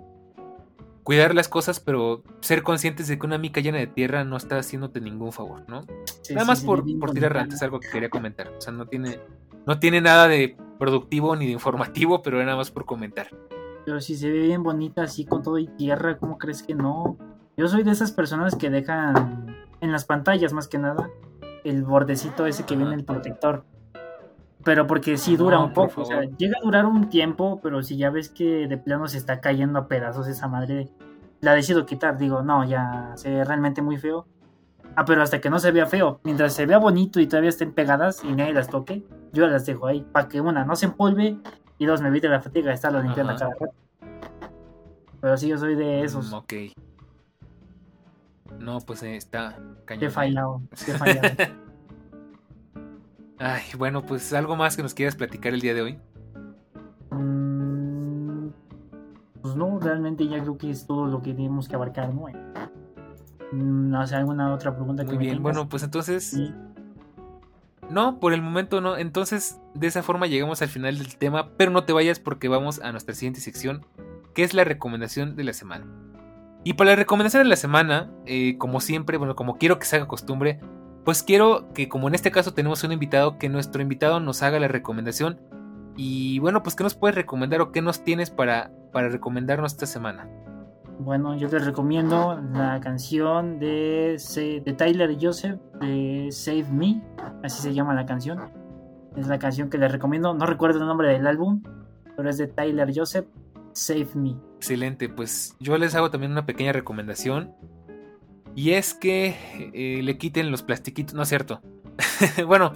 cuidar 1.03 1.35
las 1.35 1.47
cosas, 1.47 1.79
pero 1.79 2.23
ser 2.41 2.63
conscientes 2.63 3.07
de 3.07 3.17
que 3.17 3.25
una 3.25 3.37
mica 3.37 3.61
llena 3.61 3.79
de 3.79 3.87
tierra 3.87 4.23
no 4.23 4.37
está 4.37 4.57
haciéndote 4.57 5.01
ningún 5.01 5.31
favor, 5.31 5.63
¿no? 5.67 5.85
nada 6.29 6.45
más 6.45 6.63
por, 6.63 6.85
por 6.99 7.11
tirar 7.11 7.33
rato, 7.33 7.55
es 7.55 7.61
algo 7.63 7.79
que 7.79 7.89
quería 7.89 8.09
comentar. 8.09 8.49
O 8.49 8.61
sea, 8.61 8.71
no 8.71 8.85
tiene, 8.85 9.19
no 9.65 9.79
tiene 9.79 9.99
nada 9.99 10.27
de 10.27 10.55
productivo 10.79 11.35
ni 11.35 11.47
de 11.47 11.51
informativo, 11.51 12.21
pero 12.21 12.41
nada 12.43 12.55
más 12.55 12.71
por 12.71 12.85
comentar. 12.85 13.27
Pero 13.85 13.99
si 13.99 14.15
se 14.15 14.29
ve 14.29 14.41
bien 14.41 14.63
bonita 14.63 15.03
así 15.03 15.25
con 15.25 15.43
todo 15.43 15.57
y 15.57 15.67
tierra, 15.67 16.17
¿cómo 16.17 16.37
crees 16.37 16.63
que 16.63 16.75
no? 16.75 17.17
Yo 17.57 17.67
soy 17.67 17.83
de 17.83 17.91
esas 17.91 18.11
personas 18.11 18.55
que 18.55 18.69
dejan 18.69 19.57
en 19.81 19.91
las 19.91 20.05
pantallas 20.05 20.53
más 20.53 20.67
que 20.67 20.77
nada 20.77 21.09
el 21.63 21.83
bordecito 21.83 22.45
ese 22.45 22.65
que 22.65 22.75
viene 22.75 22.95
el 22.95 23.03
protector. 23.03 23.65
Pero 24.63 24.85
porque 24.85 25.17
sí 25.17 25.35
dura 25.35 25.59
un 25.59 25.73
poco, 25.73 26.01
o 26.01 26.05
sea, 26.05 26.21
llega 26.21 26.57
a 26.59 26.63
durar 26.63 26.85
un 26.85 27.09
tiempo, 27.09 27.59
pero 27.63 27.81
si 27.81 27.97
ya 27.97 28.11
ves 28.11 28.29
que 28.29 28.67
de 28.67 28.77
plano 28.77 29.07
se 29.07 29.17
está 29.17 29.41
cayendo 29.41 29.79
a 29.79 29.87
pedazos 29.87 30.27
esa 30.27 30.47
madre, 30.47 30.89
la 31.39 31.55
decido 31.55 31.87
quitar, 31.87 32.17
digo, 32.17 32.43
no, 32.43 32.63
ya 32.63 33.13
se 33.15 33.31
ve 33.31 33.43
realmente 33.43 33.81
muy 33.81 33.97
feo. 33.97 34.27
Ah, 34.95 35.05
pero 35.05 35.23
hasta 35.23 35.39
que 35.41 35.49
no 35.49 35.57
se 35.57 35.71
vea 35.71 35.87
feo, 35.87 36.19
mientras 36.23 36.53
se 36.53 36.65
vea 36.65 36.77
bonito 36.77 37.19
y 37.19 37.27
todavía 37.27 37.49
estén 37.49 37.71
pegadas 37.71 38.23
y 38.23 38.33
nadie 38.33 38.53
las 38.53 38.67
toque, 38.67 39.03
yo 39.31 39.47
las 39.47 39.65
dejo 39.65 39.87
ahí, 39.87 40.01
para 40.01 40.27
que 40.27 40.41
una 40.41 40.63
no 40.63 40.75
se 40.75 40.85
empolve 40.85 41.37
y 41.79 41.85
dos 41.85 42.01
me 42.01 42.09
evite 42.09 42.29
la 42.29 42.41
fatiga 42.41 42.67
de 42.67 42.75
estarlo 42.75 43.01
limpiando 43.01 43.35
cada 43.35 43.51
rato. 43.51 43.73
Pero 45.21 45.37
sí, 45.37 45.47
yo 45.47 45.57
soy 45.57 45.75
de 45.75 46.03
esos. 46.03 46.29
Mm, 46.29 46.33
ok. 46.33 46.53
No, 48.59 48.79
pues 48.81 49.03
eh, 49.03 49.15
está 49.15 49.57
cañón. 49.85 50.01
Te 50.01 50.09
fallado, 50.09 50.61
te 50.85 50.93
fallado. 50.93 51.27
Ay, 53.39 53.63
bueno, 53.75 54.05
pues 54.05 54.33
algo 54.33 54.55
más 54.55 54.75
que 54.75 54.83
nos 54.83 54.93
quieras 54.93 55.15
platicar 55.15 55.53
el 55.53 55.61
día 55.61 55.73
de 55.73 55.81
hoy. 55.81 55.99
Mm, 57.09 58.49
pues 59.41 59.55
no, 59.55 59.79
realmente 59.79 60.27
ya 60.27 60.39
creo 60.41 60.59
que 60.59 60.69
es 60.69 60.85
todo 60.85 61.07
lo 61.07 61.23
que 61.23 61.33
tenemos 61.33 61.67
que 61.67 61.75
abarcar, 61.75 62.13
¿no? 62.13 62.27
No 63.51 64.07
sé, 64.07 64.15
alguna 64.15 64.53
otra 64.53 64.75
pregunta 64.75 65.03
Muy 65.03 65.17
bien, 65.17 65.41
bueno, 65.41 65.67
pues 65.67 65.83
entonces. 65.83 66.37
No, 67.89 68.19
por 68.19 68.33
el 68.33 68.41
momento 68.41 68.79
no. 68.79 68.95
Entonces, 68.95 69.59
de 69.73 69.87
esa 69.87 70.03
forma 70.03 70.27
llegamos 70.27 70.61
al 70.61 70.69
final 70.69 70.97
del 70.97 71.17
tema, 71.17 71.49
pero 71.57 71.71
no 71.71 71.83
te 71.83 71.93
vayas 71.93 72.19
porque 72.19 72.47
vamos 72.47 72.79
a 72.79 72.91
nuestra 72.91 73.15
siguiente 73.15 73.41
sección, 73.41 73.85
que 74.33 74.43
es 74.43 74.53
la 74.53 74.63
recomendación 74.63 75.35
de 75.35 75.43
la 75.43 75.53
semana. 75.53 75.85
Y 76.63 76.73
para 76.73 76.91
la 76.91 76.95
recomendación 76.95 77.43
de 77.43 77.49
la 77.49 77.55
semana, 77.55 78.11
eh, 78.25 78.57
como 78.57 78.79
siempre, 78.81 79.17
bueno, 79.17 79.35
como 79.35 79.57
quiero 79.57 79.79
que 79.79 79.85
se 79.85 79.95
haga 79.95 80.07
costumbre, 80.07 80.59
pues 81.03 81.23
quiero 81.23 81.73
que 81.73 81.89
como 81.89 82.07
en 82.07 82.15
este 82.15 82.31
caso 82.31 82.53
tenemos 82.53 82.83
un 82.83 82.91
invitado, 82.91 83.39
que 83.39 83.49
nuestro 83.49 83.81
invitado 83.81 84.19
nos 84.19 84.43
haga 84.43 84.59
la 84.59 84.67
recomendación. 84.67 85.39
Y 85.97 86.39
bueno, 86.39 86.61
pues 86.61 86.75
¿qué 86.75 86.83
nos 86.83 86.93
puedes 86.93 87.15
recomendar 87.15 87.61
o 87.61 87.71
qué 87.71 87.81
nos 87.81 88.03
tienes 88.03 88.29
para, 88.29 88.71
para 88.91 89.09
recomendarnos 89.09 89.73
esta 89.73 89.87
semana? 89.87 90.29
Bueno, 90.99 91.35
yo 91.35 91.47
les 91.47 91.65
recomiendo 91.65 92.39
la 92.53 92.79
canción 92.79 93.57
de, 93.57 94.21
de 94.63 94.73
Tyler 94.73 95.17
Joseph 95.19 95.59
de 95.79 96.27
Save 96.31 96.67
Me, 96.71 97.01
así 97.43 97.59
se 97.63 97.73
llama 97.73 97.95
la 97.95 98.05
canción. 98.05 98.39
Es 99.15 99.27
la 99.27 99.39
canción 99.39 99.69
que 99.71 99.79
les 99.79 99.91
recomiendo, 99.91 100.33
no 100.35 100.45
recuerdo 100.45 100.79
el 100.79 100.85
nombre 100.85 101.09
del 101.09 101.25
álbum, 101.25 101.63
pero 102.15 102.29
es 102.29 102.37
de 102.37 102.47
Tyler 102.47 102.91
Joseph, 102.95 103.25
Save 103.73 104.09
Me. 104.15 104.35
Excelente, 104.57 105.09
pues 105.09 105.55
yo 105.59 105.77
les 105.77 105.95
hago 105.95 106.11
también 106.11 106.31
una 106.31 106.45
pequeña 106.45 106.71
recomendación. 106.71 107.55
Y 108.55 108.71
es 108.71 108.93
que 108.93 109.35
eh, 109.73 110.01
le 110.03 110.17
quiten 110.17 110.51
los 110.51 110.61
plastiquitos, 110.61 111.15
no 111.15 111.23
es 111.23 111.29
cierto. 111.29 111.61
bueno, 112.47 112.73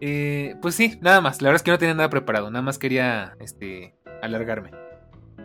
eh, 0.00 0.56
pues 0.62 0.74
sí, 0.74 0.98
nada 1.00 1.20
más. 1.20 1.42
La 1.42 1.48
verdad 1.48 1.56
es 1.56 1.62
que 1.62 1.70
no 1.70 1.78
tenía 1.78 1.94
nada 1.94 2.10
preparado, 2.10 2.50
nada 2.50 2.62
más 2.62 2.78
quería 2.78 3.36
este, 3.40 3.94
alargarme. 4.22 4.70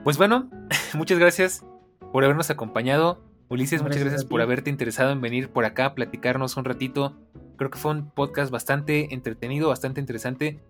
Pues 0.04 0.18
bueno, 0.18 0.50
muchas 0.94 1.20
gracias 1.20 1.66
por 2.12 2.24
habernos 2.24 2.50
acompañado. 2.50 3.24
Ulises, 3.50 3.84
muchas 3.84 4.00
gracias 4.00 4.24
por 4.24 4.42
haberte 4.42 4.70
interesado 4.70 5.12
en 5.12 5.20
venir 5.20 5.50
por 5.50 5.66
acá 5.66 5.88
a 5.88 5.96
platicarnos 5.96 6.56
un 6.56 6.64
ratito. 6.64 7.18
Creo 7.58 7.70
que 7.70 7.78
fue 7.78 7.92
un 7.92 8.10
podcast 8.10 8.50
bastante 8.50 9.14
entretenido, 9.14 9.68
bastante 9.68 10.00
interesante. 10.00 10.62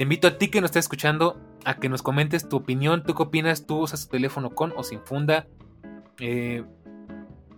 Te 0.00 0.04
invito 0.04 0.28
a 0.28 0.38
ti 0.38 0.48
que 0.48 0.62
nos 0.62 0.70
estás 0.70 0.86
escuchando 0.86 1.38
a 1.62 1.74
que 1.74 1.90
nos 1.90 2.00
comentes 2.00 2.48
tu 2.48 2.56
opinión. 2.56 3.02
¿Tú 3.02 3.14
qué 3.14 3.22
opinas? 3.22 3.66
¿Tú 3.66 3.80
usas 3.80 4.06
tu 4.06 4.12
teléfono 4.12 4.54
con 4.54 4.72
o 4.74 4.82
sin 4.82 5.00
funda? 5.02 5.46
Eh, 6.18 6.64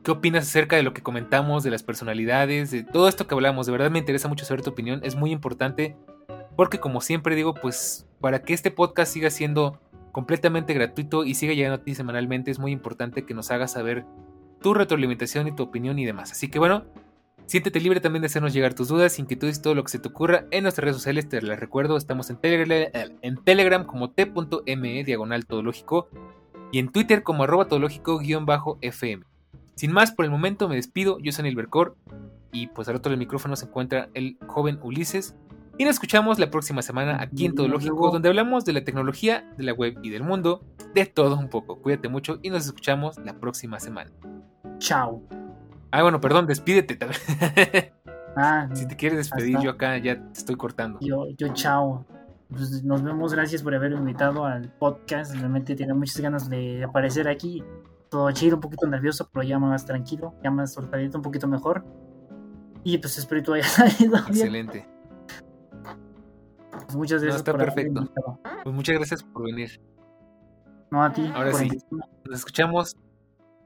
¿Qué 0.02 0.10
opinas 0.10 0.48
acerca 0.48 0.74
de 0.74 0.82
lo 0.82 0.92
que 0.92 1.04
comentamos, 1.04 1.62
de 1.62 1.70
las 1.70 1.84
personalidades, 1.84 2.72
de 2.72 2.82
todo 2.82 3.06
esto 3.06 3.28
que 3.28 3.34
hablamos? 3.36 3.66
De 3.66 3.70
verdad 3.70 3.92
me 3.92 4.00
interesa 4.00 4.26
mucho 4.26 4.44
saber 4.44 4.62
tu 4.62 4.70
opinión. 4.70 5.02
Es 5.04 5.14
muy 5.14 5.30
importante 5.30 5.96
porque 6.56 6.80
como 6.80 7.00
siempre 7.00 7.36
digo, 7.36 7.54
pues 7.54 8.08
para 8.20 8.42
que 8.42 8.54
este 8.54 8.72
podcast 8.72 9.12
siga 9.12 9.30
siendo 9.30 9.80
completamente 10.10 10.74
gratuito 10.74 11.24
y 11.24 11.36
siga 11.36 11.54
llegando 11.54 11.76
a 11.76 11.84
ti 11.84 11.94
semanalmente, 11.94 12.50
es 12.50 12.58
muy 12.58 12.72
importante 12.72 13.24
que 13.24 13.34
nos 13.34 13.52
hagas 13.52 13.70
saber 13.70 14.04
tu 14.60 14.74
retroalimentación 14.74 15.46
y 15.46 15.52
tu 15.52 15.62
opinión 15.62 15.96
y 16.00 16.06
demás. 16.06 16.32
Así 16.32 16.48
que 16.48 16.58
bueno, 16.58 16.86
Siéntete 17.52 17.80
libre 17.80 18.00
también 18.00 18.22
de 18.22 18.28
hacernos 18.28 18.54
llegar 18.54 18.72
tus 18.72 18.88
dudas, 18.88 19.18
inquietudes 19.18 19.58
y 19.58 19.60
todo 19.60 19.74
lo 19.74 19.84
que 19.84 19.90
se 19.90 19.98
te 19.98 20.08
ocurra 20.08 20.46
en 20.52 20.62
nuestras 20.62 20.84
redes 20.84 20.96
sociales. 20.96 21.28
Te 21.28 21.42
las 21.42 21.60
recuerdo, 21.60 21.98
estamos 21.98 22.30
en 22.30 22.38
Telegram, 22.38 22.88
en 23.20 23.36
Telegram 23.44 23.84
como 23.84 24.08
t.me 24.08 25.04
diagonal 25.04 25.44
todológico 25.44 26.08
y 26.72 26.78
en 26.78 26.90
Twitter 26.90 27.22
como 27.22 27.42
arroba 27.42 27.66
todológico-fm. 27.68 29.24
Sin 29.74 29.92
más, 29.92 30.12
por 30.12 30.24
el 30.24 30.30
momento 30.30 30.66
me 30.66 30.76
despido. 30.76 31.18
Yo 31.18 31.30
soy 31.30 31.54
Bercor 31.54 31.94
y 32.52 32.68
pues 32.68 32.88
al 32.88 32.96
otro 32.96 33.10
del 33.10 33.18
micrófono 33.18 33.54
se 33.54 33.66
encuentra 33.66 34.08
el 34.14 34.38
joven 34.46 34.78
Ulises. 34.82 35.36
Y 35.76 35.84
nos 35.84 35.96
escuchamos 35.96 36.38
la 36.38 36.50
próxima 36.50 36.80
semana 36.80 37.20
aquí 37.20 37.44
en 37.44 37.54
Todológico, 37.54 38.10
donde 38.10 38.30
hablamos 38.30 38.64
de 38.64 38.72
la 38.72 38.82
tecnología, 38.82 39.46
de 39.58 39.64
la 39.64 39.74
web 39.74 39.98
y 40.02 40.08
del 40.08 40.22
mundo, 40.22 40.64
de 40.94 41.04
todo 41.04 41.36
un 41.36 41.50
poco. 41.50 41.82
Cuídate 41.82 42.08
mucho 42.08 42.38
y 42.40 42.48
nos 42.48 42.64
escuchamos 42.64 43.18
la 43.18 43.38
próxima 43.38 43.78
semana. 43.78 44.10
Chao. 44.78 45.22
Ah, 45.92 46.02
bueno, 46.02 46.22
perdón, 46.22 46.46
despídete. 46.46 46.98
ah, 48.36 48.66
si 48.72 48.88
te 48.88 48.96
quieres 48.96 49.18
despedir, 49.18 49.58
yo 49.60 49.70
acá 49.72 49.98
ya 49.98 50.16
te 50.16 50.38
estoy 50.38 50.56
cortando. 50.56 50.98
Yo, 51.02 51.26
yo 51.36 51.52
chao. 51.52 52.06
Pues 52.48 52.82
nos 52.82 53.02
vemos, 53.02 53.34
gracias 53.34 53.62
por 53.62 53.74
haberme 53.74 53.98
invitado 53.98 54.46
al 54.46 54.70
podcast. 54.70 55.34
Realmente 55.34 55.74
tiene 55.74 55.92
muchas 55.92 56.18
ganas 56.18 56.48
de 56.48 56.82
aparecer 56.82 57.28
aquí. 57.28 57.62
Todo 58.08 58.30
chido, 58.32 58.56
un 58.56 58.62
poquito 58.62 58.86
nervioso, 58.86 59.28
pero 59.30 59.42
ya 59.42 59.58
más 59.58 59.84
tranquilo, 59.84 60.34
ya 60.42 60.50
más 60.50 60.72
soltadito, 60.72 61.18
un 61.18 61.22
poquito 61.22 61.46
mejor. 61.46 61.84
Y 62.84 62.96
pues 62.96 63.18
espero 63.18 63.42
que 63.42 63.52
haya 63.52 63.64
salido 63.68 64.16
Excelente. 64.16 64.88
Pues 66.70 66.96
muchas 66.96 67.22
gracias 67.22 67.40
está 67.40 67.54
perfecto. 67.54 68.10
Pues 68.64 68.74
muchas 68.74 68.96
gracias 68.96 69.22
por 69.22 69.44
venir. 69.44 69.78
No 70.90 71.04
a 71.04 71.12
ti. 71.12 71.30
Ahora 71.34 71.52
sí. 71.52 71.68
Nos 71.90 72.38
escuchamos 72.38 72.96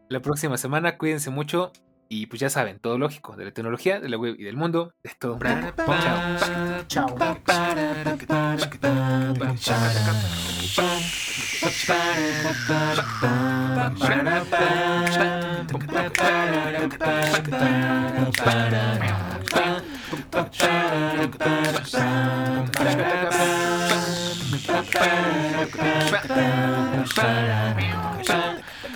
la 0.09 0.20
próxima 0.20 0.57
semana. 0.57 0.99
Cuídense 0.99 1.31
mucho 1.31 1.70
y 2.09 2.27
pues 2.27 2.41
ya 2.41 2.51
saben, 2.51 2.79
todo 2.79 2.99
lógico, 2.99 3.37
de 3.37 3.47
la 3.47 3.51
tecnología, 3.51 4.01
de 4.01 4.09
la 4.09 4.17
web 4.17 4.37
y 4.39 4.45
del 4.45 4.57
mundo, 4.57 4.95
es 5.03 5.19
todo. 5.19 5.39